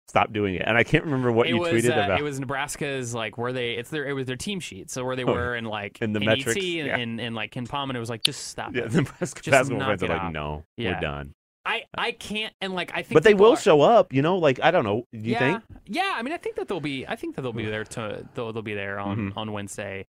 stop 0.07 0.31
doing 0.31 0.55
it. 0.55 0.63
And 0.65 0.77
I 0.77 0.83
can't 0.83 1.03
remember 1.03 1.29
what 1.31 1.47
it 1.47 1.49
you 1.49 1.57
was 1.59 1.73
tweeted 1.73 1.89
uh, 1.97 2.05
about. 2.05 2.19
it 2.19 2.23
was 2.23 2.39
nebraska's 2.39 3.13
like 3.13 3.37
where 3.37 3.51
they 3.51 3.71
it's 3.73 3.89
their 3.89 4.05
it 4.05 4.13
was 4.13 4.27
their 4.27 4.37
team 4.37 4.59
sheet 4.61 4.89
so 4.89 5.03
where 5.03 5.15
they 5.17 5.23
Oh, 5.25 5.33
were 5.33 5.55
in 5.57 5.65
like 5.65 5.97
and 6.01 6.15
the 6.15 6.21
metrics, 6.21 6.55
and, 6.55 6.65
yeah. 6.65 6.97
and, 6.97 7.19
and 7.19 7.35
like 7.35 7.51
KenPom 7.51 7.83
and 7.89 7.97
it 7.97 7.99
was 7.99 8.09
like 8.09 8.23
just 8.23 8.47
stop 8.47 8.73
yeah, 8.73 8.83
it. 8.83 8.91
the 8.91 9.01
Nebraska 9.01 9.41
Just 9.41 9.51
basketball 9.51 9.87
fans 9.87 10.03
are 10.03 10.07
like, 10.07 10.21
off. 10.21 10.31
no, 10.33 10.63
Yeah. 10.77 10.93
we're 10.95 11.01
done. 11.01 11.33
I 11.69 11.83
i 11.97 12.11
can't 12.11 12.53
and 12.61 12.73
like 12.73 12.91
i 12.93 13.01
think 13.03 13.13
But 13.13 13.23
they 13.23 13.33
will 13.33 13.53
are- 13.53 13.57
show 13.57 13.81
up. 13.81 14.11
You 14.13 14.21
know, 14.21 14.37
like 14.37 14.59
I 14.61 14.71
don't 14.71 14.83
know. 14.83 15.03
Do 15.13 15.19
you 15.19 15.31
yeah, 15.33 15.39
think? 15.39 15.63
Yeah, 15.85 16.13
I 16.15 16.21
mean, 16.23 16.33
I 16.33 16.37
think 16.37 16.55
that 16.57 16.67
they'll 16.67 16.79
be. 16.79 17.05
I 17.07 17.15
think 17.15 17.35
that 17.35 17.41
they'll 17.43 17.53
be 17.53 17.65
there 17.65 17.83
to. 17.83 18.27
They'll, 18.33 18.51
they'll 18.53 18.61
be 18.61 18.73
there 18.73 18.99
on 18.99 19.17
Mhm. 19.31 19.37
on 19.37 19.51
Wednesday. 19.51 20.05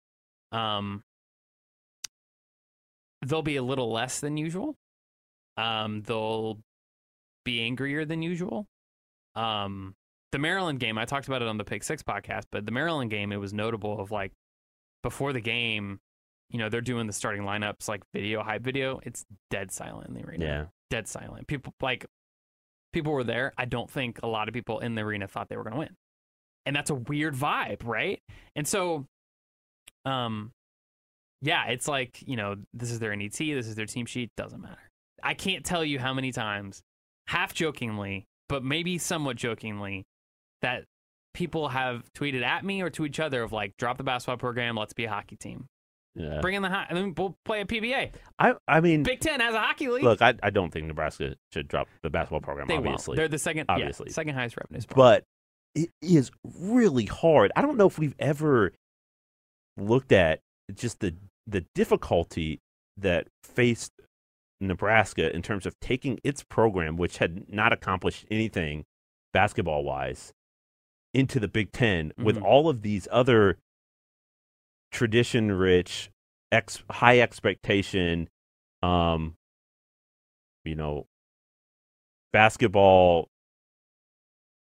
Um, 0.53 1.03
they'll 3.27 3.42
be 3.42 3.57
a 3.57 3.62
little 3.62 3.90
less 3.92 4.21
than 4.21 4.37
usual. 4.37 4.77
Um, 5.57 6.03
they'll 6.03 6.59
be 7.44 7.61
angrier 7.62 8.05
than 8.05 8.23
usual. 8.23 8.66
Um, 9.35 9.94
the 10.33 10.38
Maryland 10.38 10.79
game, 10.81 10.99
I 10.99 11.05
talked 11.05 11.27
about 11.27 11.42
it 11.42 11.49
on 11.49 11.59
the 11.59 11.64
Pick 11.64 11.83
Six 11.83 12.03
podcast, 12.03 12.44
but 12.53 12.66
the 12.66 12.73
Maryland 12.73 13.11
game, 13.11 13.33
it 13.33 13.37
was 13.38 13.53
notable 13.53 14.01
of 14.01 14.11
like 14.11 14.33
before 15.03 15.33
the 15.33 15.40
game, 15.40 15.99
you 16.51 16.59
know, 16.59 16.68
they're 16.68 16.81
doing 16.81 17.07
the 17.07 17.12
starting 17.12 17.42
lineups 17.42 17.88
like 17.88 18.03
video, 18.14 18.42
hype 18.42 18.62
video. 18.62 19.01
It's 19.05 19.25
dead 19.51 19.71
silent 19.73 20.09
in 20.09 20.14
the 20.14 20.25
arena 20.27 20.44
Yeah. 20.44 20.64
Dead 20.90 21.09
silent. 21.09 21.46
People 21.46 21.74
like 21.81 22.07
people 22.92 23.12
were 23.12 23.24
there. 23.24 23.53
I 23.59 23.64
don't 23.64 23.90
think 23.90 24.20
a 24.22 24.27
lot 24.27 24.48
of 24.48 24.55
people 24.55 24.81
in 24.81 24.94
the 24.94 25.03
arena 25.03 25.29
thought 25.29 25.48
they 25.48 25.57
were 25.57 25.64
going 25.64 25.74
to 25.74 25.79
win. 25.81 25.96
And 26.66 26.74
that's 26.74 26.90
a 26.90 26.94
weird 26.94 27.35
vibe, 27.35 27.85
right? 27.85 28.20
And 28.57 28.66
so 28.66 29.07
um 30.05 30.53
yeah, 31.40 31.66
it's 31.68 31.87
like, 31.87 32.18
you 32.27 32.37
know, 32.37 32.57
this 32.74 32.90
is 32.90 32.98
their 32.98 33.14
NET, 33.14 33.33
this 33.38 33.66
is 33.66 33.77
their 33.77 33.87
team 33.87 34.07
sheet, 34.07 34.31
doesn't 34.37 34.61
matter. 34.61 34.90
I 35.22 35.35
can't 35.35 35.64
tell 35.64 35.85
you 35.85 35.98
how 35.98 36.12
many 36.12 36.33
times 36.33 36.83
half 37.29 37.55
jokingly, 37.55 38.27
but 38.48 38.64
maybe 38.64 38.98
somewhat 38.98 39.37
jokingly 39.37 40.05
that 40.62 40.85
people 41.35 41.68
have 41.68 42.03
tweeted 42.14 42.42
at 42.42 42.64
me 42.64 42.83
or 42.83 42.90
to 42.90 43.05
each 43.05 43.20
other 43.20 43.42
of 43.42 43.53
like 43.53 43.77
drop 43.77 43.98
the 43.98 44.05
basketball 44.05 44.37
program, 44.37 44.77
let's 44.77 44.92
be 44.92 45.05
a 45.05 45.11
hockey 45.11 45.37
team. 45.37 45.66
Yeah. 46.18 46.40
Bring 46.40 46.54
in 46.57 46.62
the 46.62 46.68
high, 46.68 46.87
and 46.88 46.96
then 46.98 47.14
we'll 47.16 47.37
play 47.44 47.61
a 47.61 47.64
PBA. 47.64 48.11
I 48.38 48.54
I 48.66 48.81
mean, 48.81 49.02
Big 49.04 49.20
Ten 49.20 49.40
has 49.40 49.54
a 49.54 49.61
hockey 49.61 49.88
league. 49.88 50.02
look, 50.02 50.20
I 50.20 50.35
I 50.42 50.50
don't 50.50 50.70
think 50.70 50.87
Nebraska 50.87 51.37
should 51.52 51.68
drop 51.68 51.88
the 52.02 52.11
basketball 52.11 52.40
program. 52.40 52.66
they 52.68 52.76
obviously, 52.76 53.12
won't. 53.12 53.16
They're 53.18 53.28
the 53.28 53.38
second, 53.38 53.66
Obviously. 53.68 54.07
yeah, 54.09 54.14
second 54.14 54.35
highest 54.35 54.57
revenue. 54.57 54.81
sport. 54.81 54.96
but 54.96 55.24
it 55.74 55.90
is 56.02 56.31
really 56.61 57.04
hard. 57.07 57.52
I 57.54 57.62
don't 57.62 57.76
know 57.76 57.87
if 57.87 57.98
we've 57.98 58.16
ever 58.18 58.72
looked 59.76 60.12
at 60.12 60.40
just 60.74 61.00
the 61.00 61.14
the 61.46 61.64
difficulty 61.74 62.61
that 62.96 63.28
faced 63.44 63.92
Nebraska 64.61 65.35
in 65.35 65.40
terms 65.40 65.66
of 65.66 65.78
taking 65.81 66.18
its 66.24 66.42
program, 66.42 66.96
which 66.96 67.18
had 67.18 67.48
not 67.52 67.72
accomplished 67.72 68.26
anything 68.31 68.85
basketball 69.33 69.85
wise, 69.85 70.33
into 71.14 71.38
the 71.40 71.48
Big 71.48 71.70
10 71.72 72.12
with 72.18 72.37
Mhm. 72.37 72.42
all 72.42 72.68
of 72.68 72.83
these 72.83 73.07
other 73.11 73.57
tradition 74.90 75.53
rich, 75.53 76.11
ex- 76.53 76.83
high 76.90 77.20
expectation, 77.20 78.29
um, 78.83 79.35
you 80.64 80.74
know, 80.74 81.07
basketball 82.33 83.29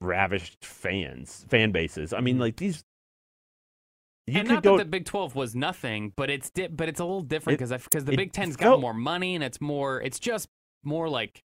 ravished 0.01 0.63
fans, 0.65 1.45
fan 1.49 1.71
bases. 1.71 2.13
I 2.13 2.19
mean, 2.19 2.37
Mhm. 2.37 2.41
like 2.41 2.55
these. 2.57 2.83
You 4.27 4.39
and 4.39 4.47
not 4.47 4.63
go. 4.63 4.77
that 4.77 4.85
the 4.85 4.89
Big 4.89 5.05
Twelve 5.05 5.35
was 5.35 5.53
nothing, 5.55 6.13
but 6.15 6.29
it's 6.29 6.49
di- 6.49 6.67
but 6.67 6.87
it's 6.87 6.99
a 6.99 7.03
little 7.05 7.21
different 7.21 7.59
because 7.59 7.71
because 7.83 8.05
the 8.05 8.13
it 8.13 8.17
Big 8.17 8.31
Ten's 8.31 8.55
felt- 8.55 8.75
got 8.75 8.81
more 8.81 8.93
money 8.93 9.35
and 9.35 9.43
it's 9.43 9.59
more 9.59 10.01
it's 10.01 10.19
just 10.19 10.47
more 10.83 11.09
like 11.09 11.41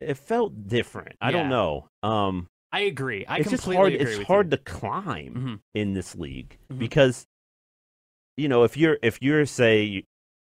it 0.00 0.14
felt 0.14 0.66
different. 0.68 1.16
I 1.20 1.30
don't 1.30 1.48
know. 1.48 1.88
Um, 2.02 2.48
I 2.72 2.80
agree. 2.80 3.24
I 3.26 3.38
it's 3.38 3.50
just 3.50 3.64
completely 3.64 3.76
hard. 3.76 3.92
agree 4.02 4.14
It's 4.20 4.26
hard 4.26 4.46
you. 4.46 4.50
to 4.56 4.58
climb 4.58 5.34
Mhm. 5.34 5.60
in 5.74 5.94
this 5.94 6.14
league 6.16 6.58
Mhm. 6.70 6.78
because, 6.78 7.26
you 8.36 8.48
know, 8.48 8.64
if 8.64 8.76
you're 8.76 8.98
if 9.02 9.20
you're 9.20 9.46
say 9.46 10.04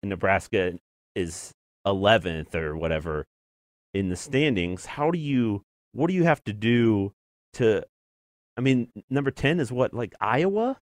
Nebraska 0.04 0.74
is 1.16 1.52
eleventh 1.86 2.56
or 2.56 2.76
whatever 2.76 3.26
in 3.94 4.10
the 4.10 4.16
mm-hmm. 4.16 4.30
standings, 4.30 4.86
how 4.86 5.12
do 5.12 5.18
you? 5.20 5.62
What 5.94 6.08
do 6.08 6.14
you 6.14 6.24
have 6.24 6.44
to 6.46 6.54
do 6.54 7.14
to? 7.54 7.84
I 8.58 8.62
mean, 8.62 8.90
number 9.10 9.32
ten 9.32 9.60
is 9.60 9.72
what 9.72 9.94
like 9.94 10.14
Iowa. 10.22 10.78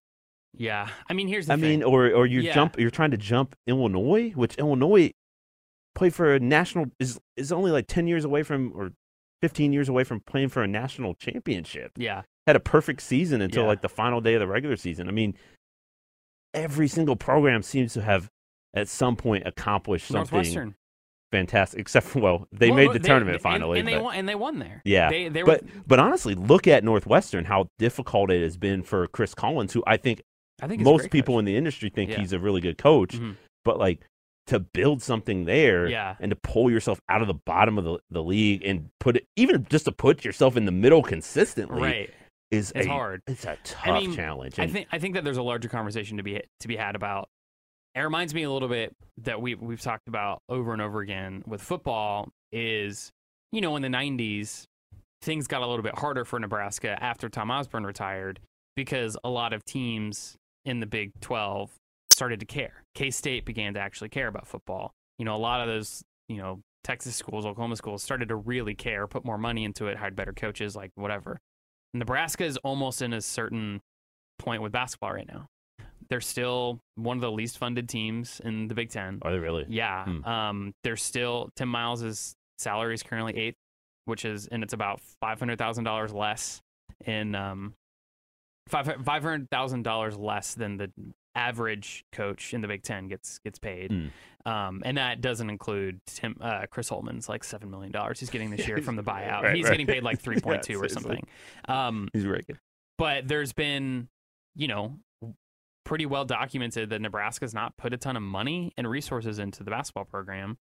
Yeah, 0.55 0.89
I 1.09 1.13
mean 1.13 1.27
here's 1.27 1.47
the 1.47 1.53
I 1.53 1.55
thing. 1.55 1.61
mean, 1.79 1.83
or 1.83 2.11
or 2.11 2.25
you 2.25 2.41
Yeah. 2.41 2.53
jump. 2.53 2.79
You're 2.79 2.91
trying 2.91 3.11
to 3.11 3.17
jump 3.17 3.55
Illinois, 3.65 4.31
which 4.31 4.55
Illinois 4.57 5.11
played 5.95 6.13
for 6.13 6.33
a 6.33 6.39
national 6.39 6.87
is 6.99 7.19
is 7.37 7.51
only 7.51 7.71
like 7.71 7.87
ten 7.87 8.07
years 8.07 8.23
away 8.25 8.43
from 8.43 8.71
or 8.75 8.91
fifteen 9.41 9.73
years 9.73 9.89
away 9.89 10.03
from 10.03 10.19
playing 10.19 10.49
for 10.49 10.61
a 10.63 10.67
national 10.67 11.15
championship. 11.15 11.91
yeah, 11.97 12.21
Had 12.47 12.55
a 12.55 12.59
perfect 12.59 13.01
season 13.01 13.41
until 13.41 13.63
Yeah. 13.63 13.69
like 13.69 13.81
the 13.81 13.89
final 13.89 14.21
day 14.21 14.35
of 14.35 14.39
the 14.39 14.47
regular 14.47 14.75
season. 14.75 15.07
I 15.07 15.11
mean, 15.11 15.35
every 16.53 16.87
single 16.87 17.15
program 17.15 17.61
seems 17.63 17.93
to 17.93 18.01
have 18.01 18.29
at 18.73 18.87
some 18.87 19.15
point 19.15 19.43
accomplished 19.45 20.07
something 20.07 20.73
fantastic. 21.31 21.79
Except 21.79 22.05
for 22.07 22.19
well, 22.21 22.47
they 22.51 22.69
Well, 22.69 22.77
made 22.77 22.93
the 22.93 22.99
tournament 22.99 23.35
and- 23.35 23.41
finally. 23.43 23.79
and, 23.79 23.87
they 23.87 23.95
but- 23.95 24.03
won, 24.03 24.15
and 24.15 24.29
they 24.29 24.35
won 24.35 24.59
there. 24.59 24.81
Yeah, 24.85 25.09
they 25.09 25.29
they 25.29 25.41
but 25.43 25.63
were. 25.63 25.69
but 25.87 25.99
honestly, 25.99 26.35
look 26.35 26.67
at 26.67 26.83
Northwestern. 26.83 27.45
How 27.45 27.67
difficult 27.79 28.31
it 28.31 28.41
has 28.41 28.57
been 28.57 28.83
for 28.83 29.07
Chris 29.07 29.33
Collins, 29.33 29.73
who 29.73 29.83
I 29.87 29.97
think 29.97 30.21
I 30.61 30.67
think 30.67 30.81
most 30.81 31.09
people 31.09 31.35
coach. 31.35 31.39
in 31.39 31.45
the 31.45 31.57
industry 31.57 31.89
think 31.89 32.11
Yeah. 32.11 32.19
he's 32.19 32.33
a 32.33 32.39
really 32.39 32.61
good 32.61 32.77
coach, 32.77 33.15
Mhm. 33.17 33.35
but 33.65 33.79
like 33.79 34.01
to 34.47 34.59
build 34.59 35.01
something 35.01 35.45
there 35.45 35.87
Yeah. 35.87 36.15
and 36.19 36.29
to 36.29 36.35
pull 36.35 36.69
yourself 36.69 36.99
out 37.09 37.21
of 37.21 37.27
the 37.27 37.33
bottom 37.45 37.77
of 37.77 37.85
the, 37.85 37.97
the 38.09 38.21
league 38.21 38.61
and 38.65 38.89
put 38.99 39.15
it 39.15 39.25
even 39.37 39.65
just 39.69 39.85
to 39.85 39.91
put 39.93 40.25
yourself 40.25 40.57
in 40.57 40.65
the 40.65 40.71
middle 40.71 41.01
consistently 41.01 41.81
right. 41.81 42.09
Is 42.53 42.71
It's 42.75 42.87
a, 42.87 42.89
hard. 42.89 43.21
It's 43.27 43.45
a 43.45 43.57
tough 43.63 44.01
mean, 44.01 44.15
challenge. 44.15 44.59
I 44.59 44.67
think 44.67 44.87
I 44.91 44.99
think 44.99 45.15
that 45.15 45.23
there's 45.23 45.37
a 45.37 45.43
larger 45.43 45.69
conversation 45.69 46.17
to 46.17 46.23
be 46.23 46.41
to 46.59 46.67
be 46.67 46.75
had 46.75 46.95
about. 46.95 47.29
It 47.95 48.01
reminds 48.01 48.33
me 48.33 48.43
a 48.43 48.51
little 48.51 48.69
bit 48.69 48.95
that 49.23 49.41
we 49.41 49.55
we've 49.55 49.81
talked 49.81 50.07
about 50.07 50.41
over 50.49 50.73
and 50.73 50.81
over 50.81 51.01
again 51.01 51.43
with 51.45 51.61
football. 51.61 52.29
Is 52.51 53.11
you 53.51 53.61
know 53.61 53.75
in 53.75 53.81
the 53.81 53.87
'90s 53.87 54.65
things 55.21 55.47
got 55.47 55.61
a 55.61 55.67
little 55.67 55.83
bit 55.83 55.97
harder 55.97 56.25
for 56.25 56.39
Nebraska 56.39 57.01
after 57.01 57.29
Tom 57.29 57.49
Osborne 57.49 57.85
retired 57.85 58.39
because 58.75 59.17
a 59.23 59.29
lot 59.29 59.53
of 59.53 59.63
teams 59.63 60.35
in 60.65 60.81
the 60.81 60.85
Big 60.85 61.11
12 61.21 61.71
started 62.11 62.39
to 62.41 62.45
care. 62.45 62.83
K 62.93 63.09
State 63.09 63.45
began 63.45 63.73
to 63.73 63.79
actually 63.79 64.09
care 64.09 64.27
about 64.27 64.47
football. 64.47 64.91
You 65.17 65.25
know, 65.25 65.35
a 65.35 65.37
lot 65.37 65.61
of 65.61 65.67
those 65.67 66.03
you 66.29 66.37
know 66.37 66.59
Texas 66.83 67.15
schools, 67.15 67.45
Oklahoma 67.45 67.75
schools 67.75 68.03
started 68.03 68.29
to 68.29 68.35
really 68.35 68.75
care, 68.75 69.07
put 69.07 69.25
more 69.25 69.37
money 69.37 69.63
into 69.63 69.87
it, 69.87 69.97
hired 69.97 70.15
better 70.15 70.33
coaches, 70.33 70.75
like 70.75 70.91
whatever. 70.95 71.39
Nebraska 71.93 72.43
is 72.45 72.57
almost 72.57 73.01
in 73.01 73.13
a 73.13 73.21
certain 73.21 73.81
point 74.39 74.61
with 74.61 74.71
basketball 74.71 75.11
right 75.13 75.27
now. 75.27 75.47
They're 76.09 76.21
still 76.21 76.79
one 76.95 77.17
of 77.17 77.21
the 77.21 77.31
least 77.31 77.57
funded 77.57 77.87
teams 77.87 78.41
in 78.43 78.67
the 78.67 78.75
Big 78.75 78.89
Ten. 78.89 79.19
are 79.21 79.31
they 79.31 79.39
really? 79.39 79.65
Yeah. 79.69 80.05
Hmm. 80.05 80.23
Um, 80.25 80.73
they're 80.83 80.97
still 80.97 81.49
Tim 81.55 81.69
Miles' 81.69 82.35
salary 82.57 82.93
is 82.93 83.03
currently 83.03 83.35
eighth, 83.37 83.55
which 84.05 84.25
is 84.25 84.47
and 84.47 84.63
it's 84.63 84.73
about 84.73 84.99
five 85.21 85.39
hundred 85.39 85.57
thousand 85.57 85.85
dollars 85.85 86.13
less 86.13 86.61
in 87.05 87.35
um 87.35 87.73
five 88.67 88.85
five 89.03 89.23
hundred 89.23 89.49
thousand 89.49 89.83
dollars 89.83 90.17
less 90.17 90.53
than 90.53 90.77
the 90.77 90.91
average 91.35 92.05
coach 92.11 92.53
in 92.53 92.61
the 92.61 92.67
Big 92.67 92.83
Ten 92.83 93.07
gets 93.07 93.39
gets 93.39 93.59
paid. 93.59 93.91
Hmm. 93.91 94.07
Um, 94.45 94.81
and 94.85 94.97
that 94.97 95.21
doesn't 95.21 95.49
include 95.49 95.99
Tim 96.05 96.35
uh, 96.41 96.65
Chris 96.69 96.89
Holman's 96.89 97.29
like 97.29 97.43
seven 97.43 97.71
million 97.71 97.91
dollars 97.91 98.19
he's 98.19 98.29
getting 98.29 98.49
this 98.49 98.67
year 98.67 98.81
from 98.81 98.95
the 98.97 99.03
buyout. 99.03 99.41
Right, 99.41 99.55
he's 99.55 99.63
right. 99.65 99.71
getting 99.71 99.87
paid 99.87 100.03
like 100.03 100.19
three 100.21 100.39
point 100.39 100.63
two 100.63 100.73
Yeah, 100.73 100.79
or 100.79 100.89
something. 100.89 101.25
Um, 101.67 102.09
He's 102.13 102.25
very 102.25 102.43
good. 102.45 102.59
but 102.97 103.27
there's 103.27 103.53
been, 103.53 104.09
you 104.55 104.67
know, 104.67 104.97
pretty 105.85 106.05
well 106.05 106.25
documented 106.25 106.89
that 106.91 107.01
Nebraska's 107.01 107.53
not 107.53 107.75
put 107.77 107.93
a 107.93 107.97
ton 107.97 108.15
of 108.17 108.23
money 108.23 108.71
and 108.77 108.89
resources 108.89 109.39
into 109.39 109.63
the 109.63 109.71
basketball 109.71 110.05
program. 110.05 110.57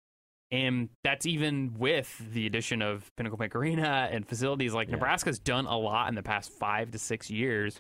And 0.50 0.90
that's 1.02 1.24
even 1.26 1.74
with 1.78 2.20
the 2.32 2.46
addition 2.46 2.82
of 2.82 3.10
Pinnacle 3.16 3.38
Bank 3.38 3.54
Arena 3.56 4.08
and 4.12 4.26
facilities. 4.28 4.74
Like 4.74 4.88
Yeah. 4.88 4.94
Nebraska's 4.96 5.38
done 5.38 5.66
a 5.66 5.76
lot 5.78 6.08
in 6.08 6.14
the 6.14 6.22
past 6.22 6.52
five 6.52 6.90
to 6.90 6.98
six 6.98 7.30
years 7.30 7.78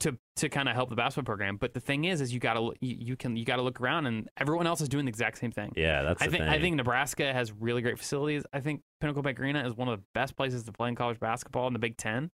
to 0.00 0.18
to 0.36 0.48
kind 0.48 0.68
of 0.68 0.74
help 0.74 0.90
the 0.90 0.96
basketball 0.96 1.24
program. 1.24 1.56
But 1.56 1.72
the 1.74 1.80
thing 1.80 2.04
is, 2.04 2.20
is 2.20 2.32
you 2.34 2.40
gotta 2.40 2.60
you, 2.80 2.96
you 2.98 3.16
can 3.16 3.36
you 3.36 3.44
gotta 3.44 3.62
look 3.62 3.80
around 3.80 4.06
and 4.06 4.28
everyone 4.36 4.66
else 4.66 4.80
is 4.80 4.88
doing 4.88 5.04
the 5.04 5.08
exact 5.10 5.38
same 5.38 5.52
thing. 5.52 5.72
Yeah, 5.76 6.02
that's 6.02 6.20
I 6.22 6.26
the 6.26 6.32
think 6.32 6.44
thing. 6.44 6.52
I 6.52 6.60
think 6.60 6.76
Nebraska 6.76 7.32
has 7.32 7.52
really 7.52 7.80
great 7.82 7.98
facilities. 7.98 8.44
I 8.52 8.60
think 8.60 8.82
Pinnacle 9.00 9.22
Bank 9.22 9.38
Arena 9.40 9.66
is 9.66 9.74
one 9.74 9.88
of 9.88 9.98
the 9.98 10.04
best 10.14 10.36
places 10.36 10.64
to 10.64 10.72
play 10.72 10.88
in 10.88 10.94
college 10.96 11.20
basketball 11.20 11.66
in 11.68 11.72
the 11.72 11.78
Big 11.78 11.96
Ten. 11.96 12.30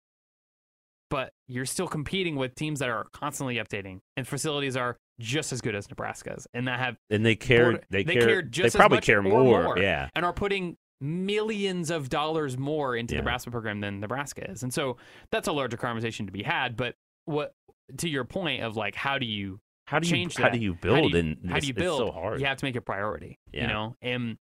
But 1.10 1.32
you're 1.46 1.64
still 1.66 1.88
competing 1.88 2.36
with 2.36 2.54
teams 2.54 2.80
that 2.80 2.90
are 2.90 3.06
constantly 3.14 3.56
updating, 3.56 4.00
and 4.18 4.28
facilities 4.28 4.76
are 4.76 4.98
just 5.18 5.52
as 5.54 5.60
good 5.62 5.74
as 5.74 5.88
Nebraska's, 5.88 6.46
and 6.52 6.68
that 6.68 6.78
have 6.78 6.96
and 7.10 7.24
they 7.24 7.34
care. 7.34 7.64
border- 7.72 7.84
They, 7.90 8.04
they 8.04 8.12
care. 8.14 8.26
care 8.26 8.42
just 8.42 8.74
they 8.74 8.78
probably 8.78 9.00
care 9.00 9.22
more. 9.22 9.42
more. 9.64 9.78
Yeah. 9.78 10.08
and 10.14 10.24
are 10.24 10.34
putting 10.34 10.76
millions 11.00 11.90
of 11.90 12.08
dollars 12.10 12.58
more 12.58 12.94
into 12.94 13.14
Yeah. 13.14 13.22
the 13.22 13.24
basketball 13.24 13.52
program 13.60 13.80
than 13.80 14.00
Nebraska 14.00 14.50
is, 14.50 14.62
and 14.62 14.72
so 14.72 14.98
that's 15.32 15.48
a 15.48 15.52
larger 15.52 15.76
conversation 15.78 16.26
to 16.26 16.32
be 16.32 16.42
had. 16.42 16.76
But 16.76 16.94
what 17.28 17.52
to 17.98 18.08
your 18.08 18.24
point 18.24 18.62
of 18.62 18.76
like, 18.76 18.94
how 18.94 19.18
do 19.18 19.26
you 19.26 19.58
How 19.86 19.98
do 19.98 20.06
you 20.08 20.14
change 20.14 20.36
how 20.36 20.48
do 20.48 20.58
you 20.58 20.72
How 20.74 20.78
build 20.80 21.12
do 21.12 21.18
you- 21.18 21.24
in 21.42 21.48
how 21.48 21.58
do 21.58 21.66
you 21.66 21.70
it's 21.72 21.78
build? 21.80 21.98
so 21.98 22.10
hard. 22.10 22.40
You 22.40 22.46
have 22.46 22.58
to 22.58 22.64
make 22.64 22.74
it 22.74 22.78
a 22.78 22.82
priority. 22.82 23.38
Yeah. 23.52 23.62
You 23.62 23.66
know, 23.68 23.96
and 24.02 24.36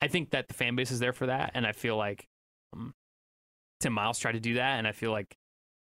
I 0.00 0.08
think 0.08 0.30
that 0.30 0.48
the 0.48 0.54
fan 0.54 0.76
base 0.76 0.90
is 0.90 0.98
there 0.98 1.12
for 1.12 1.26
that, 1.26 1.50
and 1.54 1.66
I 1.66 1.72
feel 1.72 1.96
like 1.96 2.26
um, 2.72 2.94
Tim 3.80 3.92
Miles 3.92 4.18
tried 4.18 4.32
to 4.32 4.40
do 4.40 4.54
that, 4.54 4.78
and 4.78 4.86
I 4.86 4.92
feel 4.92 5.10
like 5.12 5.36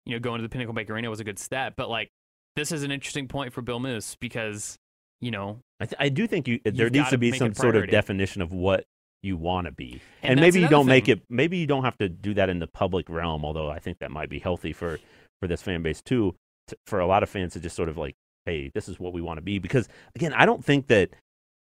you 0.07 0.13
know 0.15 0.21
going 0.21 0.39
to 0.39 0.43
the 0.43 0.49
Pinnacle 0.49 0.75
Bank 0.75 0.89
Arena 0.91 1.11
was 1.11 1.21
a 1.21 1.25
good 1.25 1.39
step. 1.39 1.75
But 1.77 1.89
like, 1.91 2.11
this 2.57 2.73
is 2.73 2.83
an 2.85 2.91
interesting 2.91 3.27
point 3.29 3.53
for 3.53 3.63
Bill 3.63 3.81
Moos 3.81 4.17
because 4.21 4.77
you 5.21 5.31
know, 5.31 5.61
I, 5.81 5.87
th- 5.87 5.97
I 5.99 6.09
do 6.11 6.27
think 6.27 6.47
you 6.49 6.61
there 6.65 6.91
needs 6.91 7.07
gotta 7.07 7.19
be 7.19 7.33
some 7.33 7.55
sort 7.55 7.77
of 7.77 7.89
definition 7.89 8.43
of 8.43 8.53
what 8.53 8.85
you 9.23 9.37
want 9.39 9.67
to 9.67 9.73
be, 9.73 10.01
And 10.23 10.33
and, 10.33 10.41
maybe 10.41 10.61
you 10.61 10.69
don't 10.69 10.87
make 10.87 11.09
it. 11.09 11.23
Maybe 11.31 11.57
you 11.57 11.67
don't 11.67 11.85
have 11.85 11.97
to 11.99 12.09
do 12.11 12.35
that 12.35 12.51
in 12.51 12.59
the 12.59 12.67
public 12.67 13.09
realm. 13.09 13.45
Although 13.45 13.71
I 13.71 13.79
think 13.79 13.99
that 14.01 14.11
might 14.11 14.29
be 14.29 14.39
healthy 14.39 14.73
for 14.75 14.99
for 15.45 15.49
this 15.49 15.61
fan 15.61 15.83
base 15.83 16.01
too. 16.01 16.35
To, 16.69 16.77
for 16.87 16.99
a 16.99 17.07
lot 17.07 17.23
of 17.23 17.29
fans 17.29 17.53
to 17.53 17.61
just 17.61 17.77
sort 17.77 17.91
of 17.91 17.99
like, 17.99 18.15
hey, 18.47 18.71
this 18.75 18.89
is 18.89 18.99
what 18.99 19.13
we 19.13 19.21
want 19.21 19.37
to 19.37 19.43
be. 19.43 19.59
Because 19.59 19.87
again, 20.17 20.33
I 20.33 20.47
don't 20.47 20.65
think 20.65 20.87
that 20.87 21.11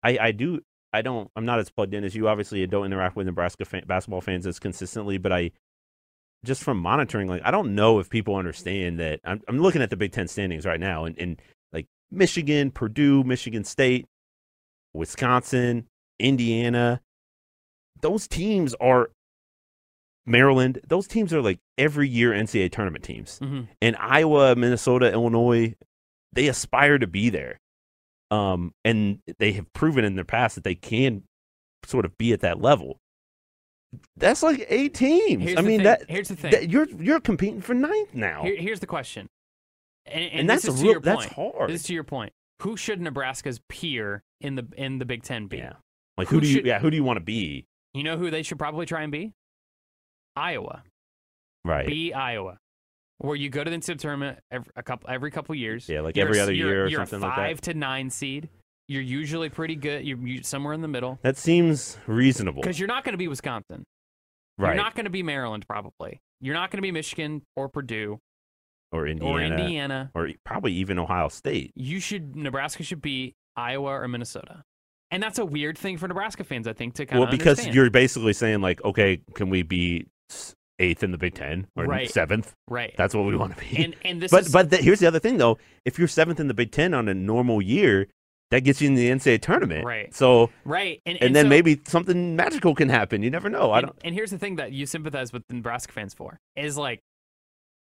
I 0.03 0.18
I 0.20 0.32
do. 0.32 0.61
I 0.93 1.01
don't. 1.01 1.30
I'm 1.36 1.45
not 1.45 1.59
as 1.59 1.70
plugged 1.70 1.93
in 1.93 2.05
as 2.05 2.15
you. 2.15 2.30
Obviously, 2.30 2.65
don't 2.65 2.86
interact 2.86 3.18
with 3.18 3.28
Nebraska 3.28 3.65
fan, 3.65 3.84
basketball 3.86 4.22
fans 4.22 4.47
as 4.47 4.59
consistently, 4.59 5.18
but 5.18 5.34
I 5.34 5.51
just 6.45 6.63
from 6.63 6.78
monitoring, 6.78 7.28
like 7.28 7.41
I 7.43 7.51
don't 7.51 7.76
know 7.76 7.99
if 7.99 8.09
people 8.09 8.36
understand 8.36 8.99
that. 8.99 9.20
I'm, 9.26 9.41
I'm 9.49 9.59
looking 9.59 9.82
at 9.82 9.89
the 9.89 9.97
Big 9.97 10.13
Ten 10.13 10.30
standings 10.30 10.65
right 10.65 10.80
now, 10.80 11.03
and, 11.03 11.18
and 11.20 11.41
like 11.74 11.88
Michigan, 12.09 12.72
Purdue, 12.72 13.26
Michigan 13.26 13.65
State, 13.65 14.05
Wisconsin, 14.93 15.88
Indiana, 16.20 17.01
those 18.01 18.28
teams 18.28 18.74
are 18.80 19.09
Maryland. 20.28 20.80
Those 20.88 21.07
teams 21.07 21.34
are 21.34 21.41
like 21.41 21.59
every 21.78 22.07
year 22.07 22.32
NCAA 22.32 22.71
tournament 22.71 23.03
teams, 23.03 23.39
mhm. 23.39 23.67
and 23.82 23.95
Iowa, 23.97 24.55
Minnesota, 24.55 25.11
Illinois, 25.11 25.73
they 26.34 26.47
aspire 26.47 26.97
to 26.99 27.07
be 27.07 27.30
there. 27.30 27.57
Um, 28.30 28.73
and 28.84 29.19
they 29.39 29.53
have 29.53 29.71
proven 29.71 30.03
in 30.03 30.15
their 30.15 30.25
past 30.25 30.55
that 30.55 30.65
they 30.65 30.75
can 30.75 31.23
sort 31.86 32.03
of 32.03 32.17
be 32.17 32.34
at 32.34 32.41
that 32.41 32.61
level. 32.61 32.97
That's 34.17 34.43
like 34.43 34.65
eight 34.69 34.93
teams. 34.93 35.43
here's 35.43 35.57
I 35.57 35.61
mean 35.61 35.78
thing. 35.80 35.84
that, 35.86 36.09
here's 36.09 36.28
the 36.28 36.36
thing. 36.36 36.51
that 36.51 36.69
you're 36.69 36.88
you're 36.89 37.21
competing 37.21 37.61
for 37.61 37.73
ninth 37.73 38.13
now, 38.13 38.43
Here- 38.43 38.57
here's 38.57 38.82
the 38.82 38.86
question, 38.86 39.28
and, 40.05 40.23
and, 40.25 40.39
and, 40.41 40.49
that's 40.49 40.63
this 40.63 40.71
a 40.71 40.73
is 40.73 40.80
to 40.82 40.84
real 40.84 40.91
your 40.91 41.01
that's 41.01 41.25
point. 41.28 41.53
hard. 41.55 41.69
This 41.69 41.82
is 41.82 41.88
to 41.88 41.93
your 41.93 42.03
point. 42.03 42.34
who 42.61 42.75
should 42.75 42.99
Nebraska's 42.99 43.61
peer 43.69 44.23
in 44.41 44.55
the 44.55 44.67
in 44.75 44.99
the 44.99 45.05
Big 45.05 45.23
Ten 45.23 45.47
be? 45.47 45.57
Yeah. 45.59 45.73
Like 46.17 46.28
Who 46.28 46.36
who, 46.36 46.41
do 46.41 46.47
you? 46.47 46.53
should- 46.55 46.65
Yeah, 46.65 46.80
who 46.80 46.89
do 46.91 46.97
you 46.97 47.03
want 47.05 47.17
to 47.17 47.23
be? 47.23 47.65
You 47.93 48.03
know 48.03 48.17
who 48.17 48.30
they 48.30 48.43
should 48.43 48.59
probably 48.59 48.86
try 48.86 49.03
and 49.03 49.11
be? 49.11 49.34
Iowa. 50.38 50.84
Right. 51.66 51.86
Be 51.88 52.14
Iowa, 52.14 52.58
where 53.18 53.36
you 53.36 53.50
go 53.50 53.64
to 53.64 53.70
the 53.70 53.76
NCAA 53.78 54.00
tournament 54.00 54.40
every, 54.52 54.70
a 54.76 54.84
couple 54.84 55.10
every 55.10 55.32
couple 55.32 55.54
years. 55.56 55.90
yeah, 55.90 56.02
like 56.02 56.16
You're 56.16 56.28
every 56.28 56.40
other 56.40 56.54
you're- 56.54 56.70
year 56.72 56.86
or 56.86 56.88
you're 56.88 57.02
a 57.02 57.08
something 57.08 57.28
like 57.28 57.36
five 57.36 57.62
to 57.62 57.74
nine 57.74 58.10
seed. 58.10 58.50
You're 58.90 59.02
usually 59.02 59.50
pretty 59.50 59.76
good. 59.76 60.06
You're, 60.06 60.18
you 60.26 60.44
somewhere 60.44 60.74
in 60.74 60.82
the 60.82 60.88
middle 60.88 61.20
That 61.22 61.36
seems 61.36 61.98
reasonable. 62.08 62.62
because 62.62 62.80
you're 62.80 62.88
not 62.88 63.04
going 63.04 63.14
to 63.14 63.18
be 63.18 63.28
Wisconsin. 63.28 63.84
Right. 64.58 64.70
You're 64.76 64.84
not 64.84 64.96
going 64.96 65.04
to 65.04 65.10
be 65.12 65.24
Maryland, 65.24 65.66
probably. 65.68 66.20
You're 66.40 66.54
not 66.56 66.72
going 66.72 66.78
to 66.78 66.82
be 66.84 66.92
Michigan 66.94 67.42
or 67.58 67.68
Purdue 67.68 68.20
or 68.94 69.06
Indiana. 69.06 69.34
or 69.34 69.42
Indiana. 69.42 70.12
or 70.16 70.30
probably 70.46 70.72
even 70.74 71.00
Ohio 71.00 71.28
State. 71.28 71.74
You 71.76 72.00
should 72.00 72.36
Nebraska 72.38 72.84
should 72.84 73.02
be 73.02 73.36
Iowa 73.58 73.92
or 74.00 74.08
Minnesota, 74.08 74.64
and 75.12 75.22
that's 75.22 75.38
a 75.38 75.46
weird 75.46 75.78
thing 75.78 75.98
for 75.98 76.08
Nebraska 76.08 76.46
fans, 76.46 76.66
I 76.66 76.72
think, 76.74 76.94
to 76.96 77.06
kind 77.06 77.20
Well, 77.20 77.28
of 77.28 77.32
because 77.32 77.58
understand. 77.60 77.76
you're 77.76 77.90
basically 77.90 78.34
saying 78.34 78.62
like, 78.62 78.82
okay, 78.86 79.20
can 79.34 79.50
we 79.50 79.64
be 79.64 80.08
eighth 80.80 81.03
in 81.03 81.11
the 81.11 81.17
Big 81.17 81.34
Ten 81.34 81.67
or 81.75 81.86
Right. 81.86 82.09
seventh? 82.09 82.53
right. 82.67 82.93
That's 82.97 83.13
what 83.15 83.25
we 83.25 83.36
want 83.36 83.57
to 83.57 83.63
be. 83.63 83.84
and 83.84 83.95
and 84.03 84.21
this 84.21 84.32
but 84.32 84.41
is 84.45 84.51
but 84.51 84.69
the, 84.69 84.78
here's 84.78 84.99
the 84.99 85.07
other 85.07 85.19
thing 85.19 85.38
though: 85.38 85.57
if 85.86 85.97
you're 85.97 86.07
seventh 86.07 86.39
in 86.39 86.47
the 86.47 86.53
Big 86.53 86.71
Ten 86.71 86.93
on 86.93 87.07
a 87.07 87.13
normal 87.13 87.61
year, 87.61 88.07
that 88.51 88.61
gets 88.61 88.82
you 88.82 88.88
in 88.88 88.95
the 88.95 89.09
NCAA 89.09 89.41
tournament. 89.41 89.86
Right. 89.86 90.13
So 90.13 90.51
right, 90.65 91.01
and, 91.05 91.17
and, 91.21 91.36
then 91.36 91.45
so- 91.45 91.49
maybe 91.49 91.82
something 91.86 92.36
magical 92.36 92.75
can 92.75 92.89
happen. 92.89 93.23
You 93.23 93.30
never 93.30 93.49
know. 93.49 93.71
I 93.71 93.80
and, 93.80 93.88
don't. 93.88 93.99
and 94.03 94.15
here's 94.15 94.32
the 94.32 94.38
thing 94.38 94.57
that 94.57 94.71
you 94.71 94.86
sympathize 94.86 95.34
with 95.34 95.43
the 95.49 95.55
Nebraska 95.55 95.91
fans 95.93 96.13
for 96.13 96.39
is 96.55 96.78
like 96.78 97.01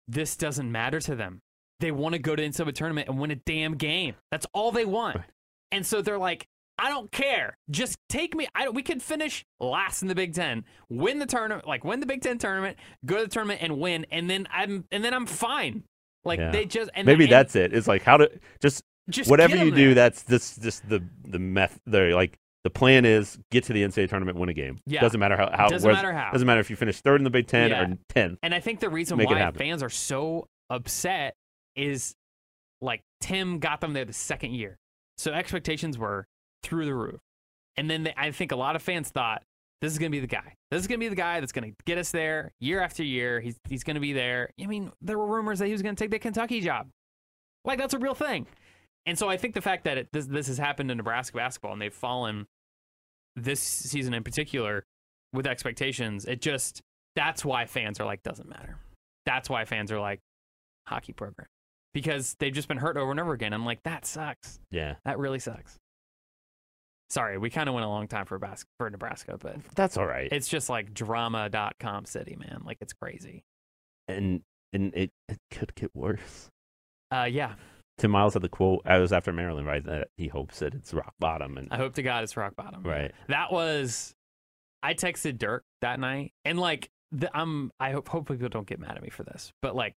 this 0.07 0.35
doesn't 0.35 0.71
matter 0.71 0.99
to 1.01 1.15
them. 1.15 1.39
They 1.79 1.91
want 1.91 2.13
to 2.13 2.19
go 2.19 2.35
to 2.35 2.41
the 2.41 2.49
NCAA 2.49 2.73
tournament 2.73 3.07
and 3.07 3.19
win 3.19 3.31
a 3.31 3.35
damn 3.35 3.75
game. 3.75 4.15
That's 4.31 4.45
all 4.53 4.71
they 4.71 4.85
want. 4.85 5.17
Right. 5.17 5.25
And 5.71 5.85
so 5.85 6.01
they're 6.01 6.17
like, 6.17 6.47
I 6.79 6.89
don't 6.89 7.11
care. 7.11 7.57
Just 7.69 7.97
take 8.07 8.35
me. 8.35 8.47
I 8.55 8.63
don't, 8.65 8.73
we 8.73 8.81
could 8.83 9.01
finish 9.03 9.43
last 9.59 10.01
in 10.01 10.07
the 10.07 10.15
Big 10.15 10.33
Ten, 10.33 10.63
win 10.89 11.19
the 11.19 11.25
tournament, 11.25 11.67
like 11.67 11.83
win 11.83 11.99
the 11.99 12.05
Big 12.05 12.21
Ten 12.21 12.37
tournament, 12.37 12.77
go 13.05 13.17
to 13.17 13.23
the 13.23 13.27
tournament 13.29 13.59
and 13.61 13.79
win, 13.79 14.05
and 14.11 14.29
then 14.29 14.47
I'm 14.51 14.85
and 14.91 15.03
then 15.03 15.13
I'm 15.13 15.25
fine. 15.25 15.83
Like 16.25 16.39
Yeah. 16.39 16.51
they 16.51 16.65
just 16.65 16.89
and 16.95 17.05
Maybe 17.05 17.25
and 17.25 17.33
that's 17.33 17.55
it. 17.55 17.73
It's 17.73 17.87
like 17.87 18.03
how 18.03 18.17
to 18.17 18.31
just 18.61 18.81
just 19.09 19.29
whatever 19.29 19.55
you 19.55 19.71
do. 19.71 19.85
there. 19.87 19.93
That's 19.95 20.23
this 20.23 20.57
just 20.57 20.87
the 20.87 21.03
the 21.27 21.39
meth. 21.39 21.79
The 21.85 22.11
like 22.15 22.37
the 22.63 22.69
plan 22.69 23.05
is 23.05 23.37
get 23.51 23.63
to 23.65 23.73
the 23.73 23.83
NCAA 23.83 24.09
tournament, 24.09 24.37
win 24.37 24.49
a 24.49 24.53
game. 24.53 24.77
Yeah. 24.85 25.01
Doesn't 25.01 25.19
matter 25.19 25.37
how. 25.37 25.49
how 25.51 25.69
Doesn't 25.69 25.91
matter 25.91 26.11
how. 26.13 26.31
Doesn't 26.31 26.45
matter 26.45 26.59
if 26.59 26.69
you 26.69 26.75
finish 26.75 26.99
third 27.01 27.19
in 27.19 27.23
the 27.23 27.29
Big 27.29 27.47
Ten 27.47 27.69
Yeah. 27.69 27.83
or 27.83 27.97
tenth. 28.09 28.39
And 28.43 28.53
I 28.53 28.59
think 28.59 28.79
the 28.79 28.89
reason 28.89 29.17
why 29.17 29.51
fans 29.51 29.81
are 29.81 29.89
so 29.89 30.47
upset 30.69 31.35
is 31.75 32.15
like 32.81 33.01
Tim 33.21 33.59
got 33.59 33.81
them 33.81 33.93
there 33.93 34.05
the 34.05 34.13
second 34.13 34.53
year. 34.53 34.77
So 35.17 35.31
expectations 35.31 35.97
were 35.97 36.25
through 36.63 36.85
the 36.85 36.95
roof. 36.95 37.19
And 37.77 37.89
then 37.89 38.03
they, 38.03 38.13
I 38.17 38.31
think 38.31 38.51
a 38.51 38.55
lot 38.55 38.75
of 38.75 38.81
fans 38.81 39.09
thought 39.09 39.43
this 39.81 39.91
is 39.91 39.99
going 39.99 40.11
to 40.11 40.15
be 40.15 40.19
the 40.19 40.27
guy. 40.27 40.55
This 40.71 40.81
is 40.81 40.87
going 40.87 40.99
to 40.99 41.05
be 41.05 41.09
the 41.09 41.15
guy 41.15 41.39
that's 41.39 41.51
going 41.51 41.71
to 41.71 41.75
get 41.85 41.97
us 41.97 42.11
there 42.11 42.51
year 42.59 42.81
after 42.81 43.03
year. 43.03 43.39
He's 43.39 43.57
he's 43.67 43.83
going 43.83 43.95
to 43.95 44.01
be 44.01 44.13
there. 44.13 44.49
I 44.61 44.65
mean, 44.65 44.91
there 45.01 45.17
were 45.17 45.27
rumors 45.27 45.59
that 45.59 45.67
he 45.67 45.71
was 45.71 45.81
going 45.81 45.95
to 45.95 46.03
take 46.03 46.11
the 46.11 46.19
Kentucky 46.19 46.61
job. 46.61 46.87
Like 47.63 47.77
that's 47.77 47.93
a 47.93 47.99
real 47.99 48.15
thing. 48.15 48.47
And 49.05 49.17
so 49.17 49.29
I 49.29 49.37
think 49.37 49.53
the 49.53 49.61
fact 49.61 49.85
that 49.85 49.97
it, 49.97 50.09
this 50.11 50.25
this 50.25 50.47
has 50.47 50.57
happened 50.57 50.91
in 50.91 50.97
Nebraska 50.97 51.37
basketball 51.37 51.73
and 51.73 51.81
they've 51.81 51.93
fallen 51.93 52.45
this 53.35 53.61
season 53.61 54.13
in 54.13 54.23
particular 54.23 54.83
with 55.33 55.47
expectations, 55.47 56.25
it 56.25 56.41
just 56.41 56.81
that's 57.15 57.45
why 57.45 57.65
fans 57.65 57.99
are 57.99 58.05
like 58.05 58.21
doesn't 58.23 58.49
matter. 58.49 58.77
That's 59.25 59.49
why 59.49 59.65
fans 59.65 59.91
are 59.91 59.99
like 59.99 60.19
hockey 60.87 61.13
program 61.13 61.47
because 61.93 62.35
they've 62.39 62.53
just 62.53 62.67
been 62.67 62.77
hurt 62.77 62.97
over 62.97 63.11
and 63.11 63.19
over 63.19 63.33
again. 63.33 63.53
I'm 63.53 63.65
like 63.65 63.83
that 63.83 64.05
sucks. 64.05 64.59
Yeah, 64.71 64.95
That 65.05 65.19
really 65.19 65.39
sucks. 65.39 65.77
Sorry, 67.09 67.37
we 67.37 67.49
kind 67.49 67.67
of 67.67 67.73
went 67.75 67.85
a 67.85 67.89
long 67.89 68.07
time 68.07 68.25
for 68.25 68.37
bas- 68.37 68.65
for 68.77 68.89
Nebraska, 68.89 69.37
but 69.39 69.57
that's 69.75 69.97
all 69.97 70.05
right. 70.05 70.29
it's 70.31 70.47
just 70.47 70.69
like 70.69 70.93
drama.com 70.93 72.05
city, 72.05 72.35
man. 72.39 72.61
Like 72.65 72.77
it's 72.81 72.93
crazy. 72.93 73.43
and 74.07 74.41
and 74.73 74.93
it, 74.95 75.11
it 75.27 75.39
could 75.51 75.73
get 75.75 75.89
worse. 75.95 76.49
Uh 77.11 77.27
yeah, 77.29 77.55
Tim 77.97 78.11
Miles 78.11 78.33
had 78.35 78.43
the 78.43 78.49
quote. 78.49 78.81
I 78.85 78.99
was 78.99 79.11
after 79.11 79.33
Maryland, 79.33 79.65
right? 79.65 79.83
That 79.83 80.09
he 80.17 80.27
hopes 80.27 80.59
that 80.59 80.75
it's 80.75 80.93
rock 80.93 81.13
bottom, 81.19 81.57
and 81.57 81.67
I 81.71 81.77
hope 81.77 81.95
to 81.95 82.03
God 82.03 82.23
it's 82.23 82.37
rock 82.37 82.55
bottom. 82.55 82.83
right. 82.83 83.11
That 83.27 83.51
was 83.51 84.13
I 84.83 84.93
texted 84.93 85.37
Dirk 85.39 85.63
that 85.81 85.99
night 85.99 86.33
and 86.45 86.59
like 86.59 86.89
the, 87.11 87.35
I'm 87.35 87.71
I 87.79 87.91
hope 87.91 88.07
hope 88.07 88.27
people 88.29 88.49
don't 88.49 88.67
get 88.67 88.79
mad 88.79 88.95
at 88.95 89.01
me 89.01 89.09
for 89.09 89.23
this, 89.23 89.51
but 89.63 89.75
like 89.75 89.95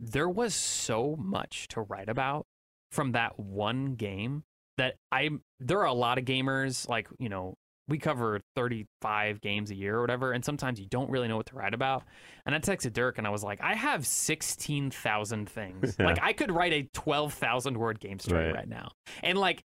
there 0.00 0.28
was 0.28 0.52
so 0.54 1.14
much 1.16 1.68
to 1.68 1.80
write 1.82 2.08
about 2.08 2.46
from 2.90 3.12
that 3.12 3.38
one 3.38 3.94
game 3.94 4.42
that 4.78 4.96
I 5.12 5.30
there 5.60 5.80
are 5.80 5.86
a 5.86 5.92
lot 5.92 6.18
of 6.18 6.24
gamers 6.24 6.88
like, 6.88 7.08
you 7.18 7.28
know, 7.28 7.54
we 7.86 7.98
cover 7.98 8.40
35 8.56 9.40
games 9.42 9.70
a 9.70 9.74
year 9.74 9.96
or 9.98 10.00
whatever 10.00 10.32
and 10.32 10.42
sometimes 10.44 10.80
you 10.80 10.86
don't 10.86 11.10
really 11.10 11.28
know 11.28 11.36
what 11.36 11.46
to 11.46 11.54
write 11.54 11.74
about. 11.74 12.02
And 12.46 12.54
I 12.54 12.58
texted 12.58 12.92
Dirk 12.94 13.18
and 13.18 13.26
I 13.26 13.30
was 13.30 13.44
like, 13.44 13.60
I 13.62 13.74
have 13.74 14.06
16,000 14.06 15.48
things. 15.48 15.96
Yeah. 15.98 16.06
Like 16.14 16.18
I 16.22 16.32
could 16.32 16.50
write 16.50 16.72
a 16.72 16.88
12,000 16.94 17.76
word 17.76 18.00
game 18.00 18.18
story 18.18 18.46
Right. 18.46 18.54
right 18.54 18.68
now. 18.68 18.90
And 19.22 19.36
like 19.38 19.62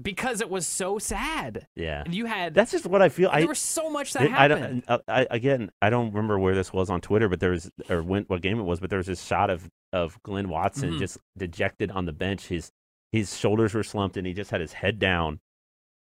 because 0.00 0.40
it 0.40 0.48
was 0.48 0.66
so 0.66 0.98
sad. 0.98 1.66
Yeah, 1.76 2.02
And 2.04 2.14
you 2.14 2.24
had 2.24 2.54
that's 2.54 2.72
just 2.72 2.86
what 2.86 3.02
I 3.02 3.10
feel. 3.10 3.28
I 3.30 3.40
there 3.40 3.48
was 3.48 3.58
so 3.58 3.90
much 3.90 4.14
that 4.14 4.22
It- 4.22 4.32
I 4.32 4.48
happened. 4.48 4.84
don't. 4.88 5.02
I, 5.06 5.20
I, 5.20 5.26
again, 5.30 5.70
I 5.82 5.90
don't 5.90 6.08
remember 6.12 6.38
where 6.38 6.54
this 6.54 6.72
was 6.72 6.88
on 6.88 7.02
Twitter, 7.02 7.28
but 7.28 7.40
there 7.40 7.50
was 7.50 7.70
or 7.90 8.02
when, 8.02 8.24
what 8.24 8.40
game 8.40 8.58
it 8.58 8.62
was, 8.62 8.80
but 8.80 8.88
there 8.88 8.96
was 8.96 9.06
this 9.06 9.22
shot 9.22 9.50
of 9.50 9.68
of 9.92 10.18
Glynn 10.22 10.48
Watson 10.48 10.92
Mhm. 10.92 10.98
just 10.98 11.18
dejected 11.36 11.90
on 11.90 12.06
the 12.06 12.12
bench. 12.14 12.46
His 12.48 12.70
his 13.12 13.36
shoulders 13.36 13.74
were 13.74 13.82
slumped, 13.84 14.16
and 14.16 14.26
he 14.26 14.32
just 14.32 14.50
had 14.50 14.60
his 14.60 14.72
head 14.72 14.98
down. 14.98 15.38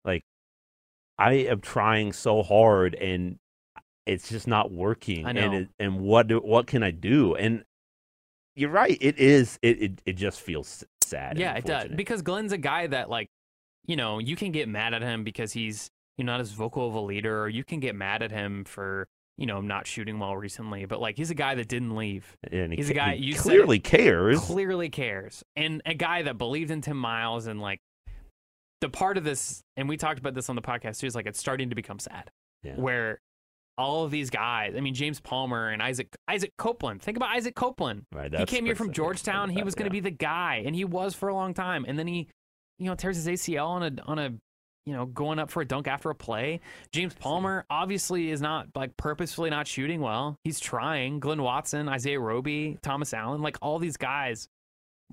Like 0.05 0.23
I 1.17 1.33
am 1.33 1.59
trying 1.61 2.13
so 2.13 2.43
hard, 2.43 2.95
and 2.95 3.37
it's 4.05 4.29
just 4.29 4.47
not 4.47 4.71
working. 4.71 5.25
I 5.25 5.29
And 5.31 5.37
know. 5.37 5.53
it, 5.59 5.69
and 5.79 5.99
what 5.99 6.27
do, 6.27 6.39
what 6.39 6.67
can 6.67 6.83
I 6.83 6.91
do? 6.91 7.35
And 7.35 7.63
you're 8.55 8.69
right. 8.69 8.97
It 9.01 9.19
is. 9.19 9.59
It 9.61 9.81
it, 9.81 10.01
it 10.05 10.13
just 10.13 10.39
feels 10.41 10.83
sad. 11.01 11.37
yeah, 11.37 11.55
it 11.55 11.65
does. 11.65 11.89
Because 11.95 12.21
Glynn's 12.21 12.51
a 12.53 12.57
guy 12.57 12.87
that 12.87 13.09
like, 13.09 13.27
you 13.85 13.95
know, 13.95 14.19
you 14.19 14.35
can 14.35 14.51
get 14.51 14.67
mad 14.69 14.93
at 14.93 15.01
him 15.01 15.23
because 15.23 15.53
he's 15.53 15.89
you 16.17 16.23
know 16.23 16.33
not 16.33 16.41
as 16.41 16.51
vocal 16.51 16.87
of 16.87 16.93
a 16.95 16.99
leader, 16.99 17.41
or 17.43 17.49
you 17.49 17.63
can 17.63 17.79
get 17.79 17.95
mad 17.95 18.21
at 18.21 18.31
him 18.31 18.63
for 18.65 19.07
you 19.39 19.45
know 19.47 19.61
not 19.61 19.87
shooting 19.87 20.19
well 20.19 20.35
recently. 20.37 20.85
But 20.85 20.99
like, 21.01 21.17
he's 21.17 21.31
a 21.31 21.35
guy 21.35 21.55
that 21.55 21.67
didn't 21.67 21.95
leave. 21.95 22.37
and 22.51 22.71
he, 22.73 22.77
he's 22.77 22.89
a 22.89 22.93
guy- 22.93 23.13
you 23.13 23.33
said 23.33 23.41
clearly 23.43 23.79
cares. 23.79 24.39
Clearly 24.41 24.89
cares, 24.89 25.43
and 25.55 25.81
a 25.85 25.93
guy 25.95 26.21
that 26.23 26.37
believed 26.37 26.69
in 26.69 26.81
Tim 26.81 26.97
Miles 26.97 27.47
and 27.47 27.59
like 27.61 27.79
the 28.81 28.89
part 28.89 29.17
of 29.17 29.23
this, 29.23 29.63
and 29.77 29.89
we 29.89 29.97
talked 29.97 30.19
about 30.19 30.33
this 30.35 30.49
on 30.49 30.55
the 30.55 30.61
podcast 30.61 30.99
too. 30.99 31.07
Is 31.07 31.15
like 31.15 31.25
it's 31.25 31.39
starting 31.39 31.69
to 31.69 31.75
become 31.75 31.99
sad, 31.99 32.29
Yeah. 32.63 32.75
where 32.75 33.19
all 33.77 34.03
of 34.03 34.11
these 34.11 34.29
guys. 34.29 34.73
I 34.75 34.81
mean, 34.81 34.93
James 34.93 35.21
Palmer 35.21 35.69
and 35.69 35.81
Isaac 35.81 36.07
Isaac 36.27 36.51
Copeland. 36.57 37.01
Think 37.01 37.15
about 37.17 37.29
Isaac 37.35 37.55
Copeland. 37.55 38.03
Right, 38.13 38.33
he 38.33 38.45
came 38.45 38.65
here 38.65 38.75
from. 38.75 38.91
Georgetown. 38.91 39.49
He 39.49 39.63
was 39.63 39.73
going 39.75 39.89
to 39.89 39.95
yeah. 39.95 40.01
be 40.01 40.09
the 40.09 40.15
guy, 40.15 40.63
and 40.65 40.75
he 40.75 40.83
was 40.85 41.15
for 41.15 41.29
a 41.29 41.33
long 41.33 41.53
time. 41.53 41.85
And 41.87 41.97
then 41.97 42.05
he, 42.07 42.27
you 42.77 42.85
know, 42.87 42.95
tears 42.95 43.15
his 43.15 43.27
ACL 43.27 43.67
on 43.67 43.83
a 43.83 43.91
on 44.05 44.19
a, 44.19 44.33
you 44.85 44.93
know, 44.93 45.05
going 45.05 45.39
up 45.39 45.51
for 45.51 45.61
a 45.61 45.65
dunk 45.65 45.87
after 45.87 46.09
a 46.09 46.15
play. 46.15 46.59
James 46.91 47.13
Palmer 47.13 47.65
obviously 47.69 48.31
is 48.31 48.41
not 48.41 48.67
like 48.75 48.95
purposefully 48.97 49.49
not 49.49 49.67
shooting 49.67 50.01
well. 50.01 50.35
He's 50.43 50.59
trying. 50.59 51.19
Glynn 51.19 51.41
Watson, 51.41 51.87
Isaiah 51.87 52.19
Roby, 52.19 52.77
Thomas 52.81 53.13
Allen, 53.13 53.41
like 53.41 53.57
all 53.61 53.79
these 53.79 53.97
guys, 53.97 54.47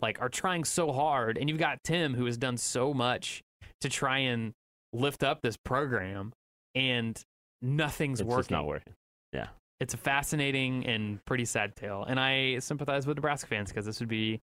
like 0.00 0.20
are 0.20 0.28
trying 0.28 0.64
so 0.64 0.92
hard. 0.92 1.36
And 1.38 1.48
you've 1.48 1.58
got 1.58 1.82
Tim 1.84 2.14
who 2.14 2.24
has 2.26 2.38
done 2.38 2.56
so 2.56 2.94
much 2.94 3.42
to 3.80 3.88
try 3.88 4.18
and 4.18 4.54
lift 4.92 5.22
up 5.22 5.42
this 5.42 5.56
program, 5.56 6.32
and 6.74 7.20
nothing's 7.60 8.20
It's 8.20 8.26
working 8.26 8.40
just 8.40 8.50
not 8.50 8.66
working. 8.66 8.94
Yeah. 9.32 9.48
It's 9.78 9.92
a 9.92 9.98
fascinating 9.98 10.86
and 10.86 11.22
pretty 11.26 11.44
sad 11.44 11.76
tale, 11.76 12.04
and 12.08 12.18
I 12.18 12.60
sympathize 12.60 13.06
with 13.06 13.18
Nebraska 13.18 13.46
fans 13.46 13.68
because 13.68 13.84
this 13.84 14.00
would 14.00 14.08
be 14.08 14.40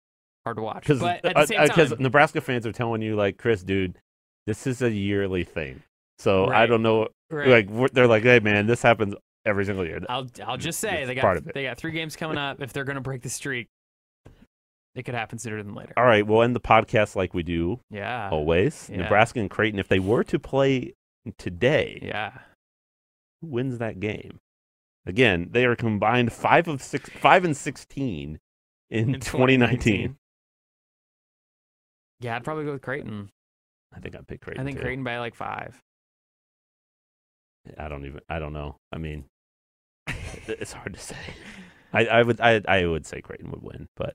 hard 0.46 0.56
to 0.56 0.62
watch. 0.62 0.80
Because 0.80 1.00
But 1.00 1.22
at 1.22 1.34
the 1.34 1.38
uh, 1.38 1.46
same 1.46 1.60
uh, 1.60 1.66
time, 1.66 1.96
Nebraska 1.98 2.40
fans 2.40 2.66
are 2.66 2.72
telling 2.72 3.02
you, 3.02 3.14
like, 3.14 3.36
Chris, 3.36 3.62
dude, 3.62 3.98
this 4.48 4.66
is 4.66 4.80
a 4.82 4.90
yearly 4.90 5.44
thing. 5.44 5.82
So 6.18 6.46
I 6.46 6.66
don't 6.66 6.82
know. 6.82 7.08
right, 7.30 7.68
Like, 7.70 7.92
they're 7.92 8.08
like, 8.08 8.22
hey, 8.24 8.40
man, 8.40 8.66
this 8.66 8.82
happens 8.82 9.14
every 9.44 9.64
single 9.64 9.84
year. 9.86 10.00
I'll 10.08 10.26
I'll 10.44 10.56
just 10.56 10.80
say 10.80 11.02
It's 11.02 11.08
they 11.08 11.14
got 11.14 11.44
they 11.54 11.62
got 11.64 11.76
three 11.76 11.92
games 11.92 12.16
coming 12.16 12.38
up. 12.38 12.60
If 12.60 12.72
they're 12.72 12.84
going 12.84 12.96
to 12.96 13.00
break 13.02 13.22
the 13.22 13.28
streak, 13.28 13.68
it 14.94 15.04
could 15.04 15.14
happen 15.14 15.38
sooner 15.38 15.62
than 15.62 15.74
later. 15.74 15.92
All 15.96 16.04
right, 16.04 16.26
we'll 16.26 16.42
end 16.42 16.56
the 16.56 16.60
podcast 16.60 17.14
like 17.14 17.34
we 17.34 17.42
do 17.44 17.78
Yeah, 17.90 18.30
always. 18.32 18.88
yeah. 18.90 18.96
Nebraska 19.02 19.38
and 19.38 19.48
Creighton, 19.50 19.78
if 19.78 19.86
they 19.88 20.00
were 20.00 20.24
to 20.24 20.38
play 20.40 20.94
today, 21.36 22.00
yeah. 22.02 22.32
who 23.40 23.48
wins 23.48 23.78
that 23.78 24.00
game? 24.00 24.40
Again, 25.06 25.48
they 25.52 25.66
are 25.66 25.76
combined 25.76 26.32
five 26.32 26.66
of 26.68 26.82
six, 26.82 27.08
five 27.10 27.44
and 27.44 27.56
sixteen 27.56 28.40
in, 28.90 29.14
In 29.14 29.20
2019. 29.20 30.16
Yeah, 32.20 32.34
I'd 32.36 32.44
probably 32.44 32.64
go 32.64 32.72
with 32.72 32.82
Creighton. 32.82 33.30
I 33.94 34.00
think 34.00 34.14
I 34.14 34.20
picked 34.26 34.44
Creighton. 34.44 34.60
I 34.60 34.64
think 34.64 34.78
too. 34.78 34.82
Creighton 34.82 35.04
by 35.04 35.18
like 35.18 35.34
five. 35.34 35.80
I 37.76 37.88
don't 37.88 38.04
even. 38.06 38.20
I 38.28 38.38
don't 38.38 38.52
know. 38.52 38.76
I 38.92 38.98
mean, 38.98 39.24
it's 40.46 40.72
hard 40.72 40.94
to 40.94 41.00
say. 41.00 41.16
I, 41.92 42.06
I 42.06 42.22
would. 42.22 42.40
I. 42.40 42.62
I 42.66 42.86
would 42.86 43.06
say 43.06 43.20
Creighton 43.20 43.50
would 43.50 43.62
win, 43.62 43.86
but 43.96 44.14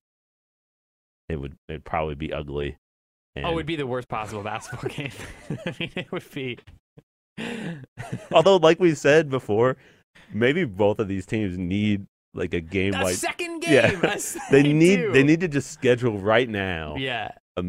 it 1.30 1.38
would. 1.38 1.55
It'd 1.67 1.86
probably 1.86 2.15
be 2.15 2.34
ugly. 2.34 2.78
Oh, 3.36 3.39
and 3.39 3.45
oh, 3.45 3.51
it 3.51 3.55
would 3.55 3.65
be 3.65 3.76
the 3.76 3.88
worst 3.88 4.07
possible 4.07 4.43
basketball 4.43 4.89
game. 4.89 5.11
I 5.65 5.76
mean, 5.80 5.91
it 5.95 6.11
would 6.11 6.30
be. 6.32 6.59
although, 8.32 8.57
like 8.57 8.80
we 8.80 8.93
said 8.93 9.30
before, 9.30 9.78
maybe 10.32 10.65
both 10.65 10.99
of 10.99 11.07
these 11.07 11.26
teams 11.26 11.57
need 11.57 12.05
like 12.36 12.53
a 12.53 12.61
game 12.61 12.93
a 12.93 13.03
like 13.03 13.15
second 13.15 13.61
game. 13.61 13.99
Yeah. 14.01 14.17
They 14.51 14.63
need 14.63 14.97
do. 14.97 15.11
they 15.11 15.24
need 15.24 15.39
to 15.41 15.47
just 15.47 15.71
schedule 15.71 16.17
right 16.17 16.49
now 16.49 16.95
Yeah. 16.97 17.32
A 17.57 17.63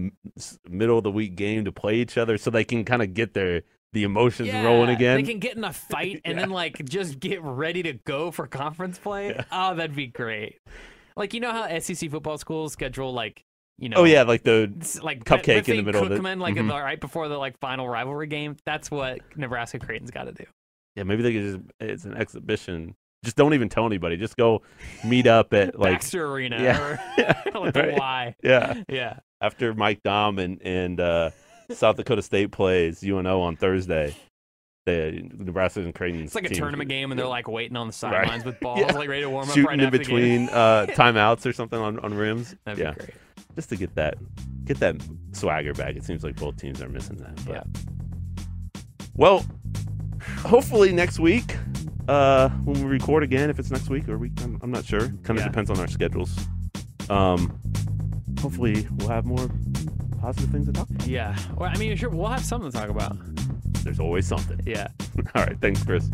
middle 0.68 0.98
of 0.98 1.04
the 1.04 1.10
week 1.10 1.36
game 1.36 1.64
to 1.66 1.72
play 1.72 1.96
each 1.96 2.16
other 2.18 2.38
so 2.38 2.50
they 2.50 2.64
can 2.64 2.84
kind 2.84 3.02
of 3.02 3.14
get 3.14 3.34
their 3.34 3.62
the 3.92 4.02
emotions 4.02 4.52
rolling 4.52 4.90
again. 4.90 5.16
They 5.16 5.22
can 5.30 5.38
get 5.38 5.56
in 5.56 5.62
a 5.64 5.72
fight 5.72 6.20
and 6.24 6.36
then 6.38 6.50
like 6.62 6.84
just 6.84 7.20
get 7.20 7.40
ready 7.42 7.82
to 7.84 7.92
go 7.92 8.30
for 8.30 8.46
conference 8.46 8.98
play. 8.98 9.28
Yeah. 9.28 9.44
Oh, 9.52 9.74
that'd 9.74 9.94
be 9.94 10.06
great. 10.08 10.58
Like 11.16 11.32
you 11.34 11.40
know 11.40 11.52
how 11.52 11.78
SEC 11.78 12.10
football 12.10 12.38
schools 12.38 12.72
schedule 12.72 13.12
like 13.12 13.44
you 13.78 13.88
know 13.88 13.98
oh 13.98 14.04
yeah, 14.04 14.22
like 14.22 14.42
the 14.42 14.72
like 15.02 15.24
Cupcake 15.24 15.68
in 15.68 15.76
the 15.76 15.82
middle 15.82 16.04
of 16.06 16.10
it. 16.12 16.20
Cookman, 16.20 16.40
like 16.40 16.54
Mhm. 16.56 16.68
the- 16.68 16.74
right 16.80 17.00
before 17.00 17.28
the 17.28 17.36
like 17.38 17.58
final 17.60 17.88
rivalry 17.88 18.26
game. 18.26 18.56
That's 18.66 18.90
what 18.90 19.20
Nebraska 19.36 19.78
Creighton's 19.78 20.10
got 20.10 20.24
to 20.24 20.32
do. 20.32 20.44
yeah 20.96 21.02
maybe 21.04 21.22
they 21.22 21.32
could 21.32 21.42
just 21.42 21.58
it's 21.80 22.04
an 22.04 22.14
exhibition. 22.16 22.94
Just 23.24 23.36
don't 23.36 23.54
even 23.54 23.68
tell 23.68 23.86
anybody. 23.86 24.16
Just 24.16 24.36
go 24.36 24.62
meet 25.04 25.26
up 25.26 25.52
at 25.52 25.78
like 25.78 25.94
Baxter 25.94 26.26
Arena 26.26 26.62
yeah. 26.62 26.78
or 26.80 27.00
like 27.60 27.74
Right. 27.74 27.98
Y. 27.98 28.34
yeah 28.42 28.82
Yeah. 28.88 29.18
after 29.40 29.74
Mike 29.74 30.02
Daum 30.04 30.38
and 30.40 30.60
and 30.62 31.00
uh, 31.00 31.30
South 31.70 31.96
Dakota 31.96 32.22
State 32.22 32.52
plays 32.52 33.02
UNO 33.02 33.40
on 33.40 33.56
Thursday. 33.56 34.14
The 34.86 35.26
Nebraska 35.32 35.80
and 35.80 35.94
Creighton. 35.94 36.24
It's 36.24 36.34
like 36.34 36.44
a 36.44 36.48
teams- 36.48 36.58
tournament 36.58 36.90
game, 36.90 37.10
and 37.10 37.18
they're 37.18 37.26
like 37.26 37.48
waiting 37.48 37.74
on 37.74 37.86
the 37.86 37.92
sidelines 37.94 38.44
with 38.44 38.60
balls, 38.60 38.80
Yeah. 38.80 38.92
like 38.92 39.08
ready 39.08 39.22
to 39.22 39.30
warm 39.30 39.48
up 39.48 39.54
shooting 39.54 39.64
right 39.64 39.80
in 39.80 39.86
after 39.86 39.96
the 39.96 40.04
game. 40.04 40.14
between 40.44 40.48
uh, 40.50 40.86
timeouts 40.90 41.46
or 41.46 41.54
something 41.54 41.78
on, 41.80 41.98
on 42.00 42.12
rims. 42.12 42.54
That'd 42.66 42.78
yeah, 42.84 42.90
be 42.90 42.98
great. 42.98 43.10
just 43.54 43.70
to 43.70 43.76
get 43.76 43.94
that 43.94 44.18
get 44.66 44.78
that 44.80 44.96
swagger 45.32 45.72
back. 45.72 45.96
It 45.96 46.04
seems 46.04 46.22
like 46.22 46.36
both 46.36 46.58
teams 46.58 46.82
are 46.82 46.90
missing 46.90 47.16
that. 47.16 47.34
But. 47.46 47.54
Yeah. 47.54 47.62
Well, 49.14 49.46
hopefully 50.38 50.92
next 50.92 51.18
week 51.18 51.56
uh, 52.08 52.48
when 52.64 52.82
we 52.82 52.88
record 52.88 53.22
again, 53.22 53.50
if 53.50 53.58
it's 53.58 53.70
next 53.70 53.88
week 53.88 54.08
or 54.08 54.18
week, 54.18 54.32
I'm, 54.42 54.58
I'm 54.62 54.70
not 54.70 54.84
sure. 54.84 55.00
Kind 55.22 55.30
of 55.30 55.38
Yeah. 55.38 55.44
depends 55.48 55.70
on 55.70 55.78
our 55.80 55.88
schedules. 55.88 56.36
Um, 57.08 57.58
hopefully 58.40 58.86
we'll 58.96 59.08
have 59.08 59.24
more 59.24 59.48
positive 60.20 60.50
things 60.50 60.66
to 60.66 60.72
talk 60.72 60.88
about. 60.90 61.06
Yeah. 61.06 61.36
Well, 61.56 61.70
I 61.72 61.76
mean, 61.78 61.96
sure, 61.96 62.10
we'll 62.10 62.26
have 62.28 62.44
something 62.44 62.70
to 62.70 62.76
talk 62.78 62.88
about. 62.90 63.16
There's 63.84 64.00
always 64.00 64.26
something. 64.26 64.60
Yeah. 64.66 64.88
All 65.34 65.44
right, 65.44 65.58
thanks, 65.60 65.82
Chris. 65.84 66.08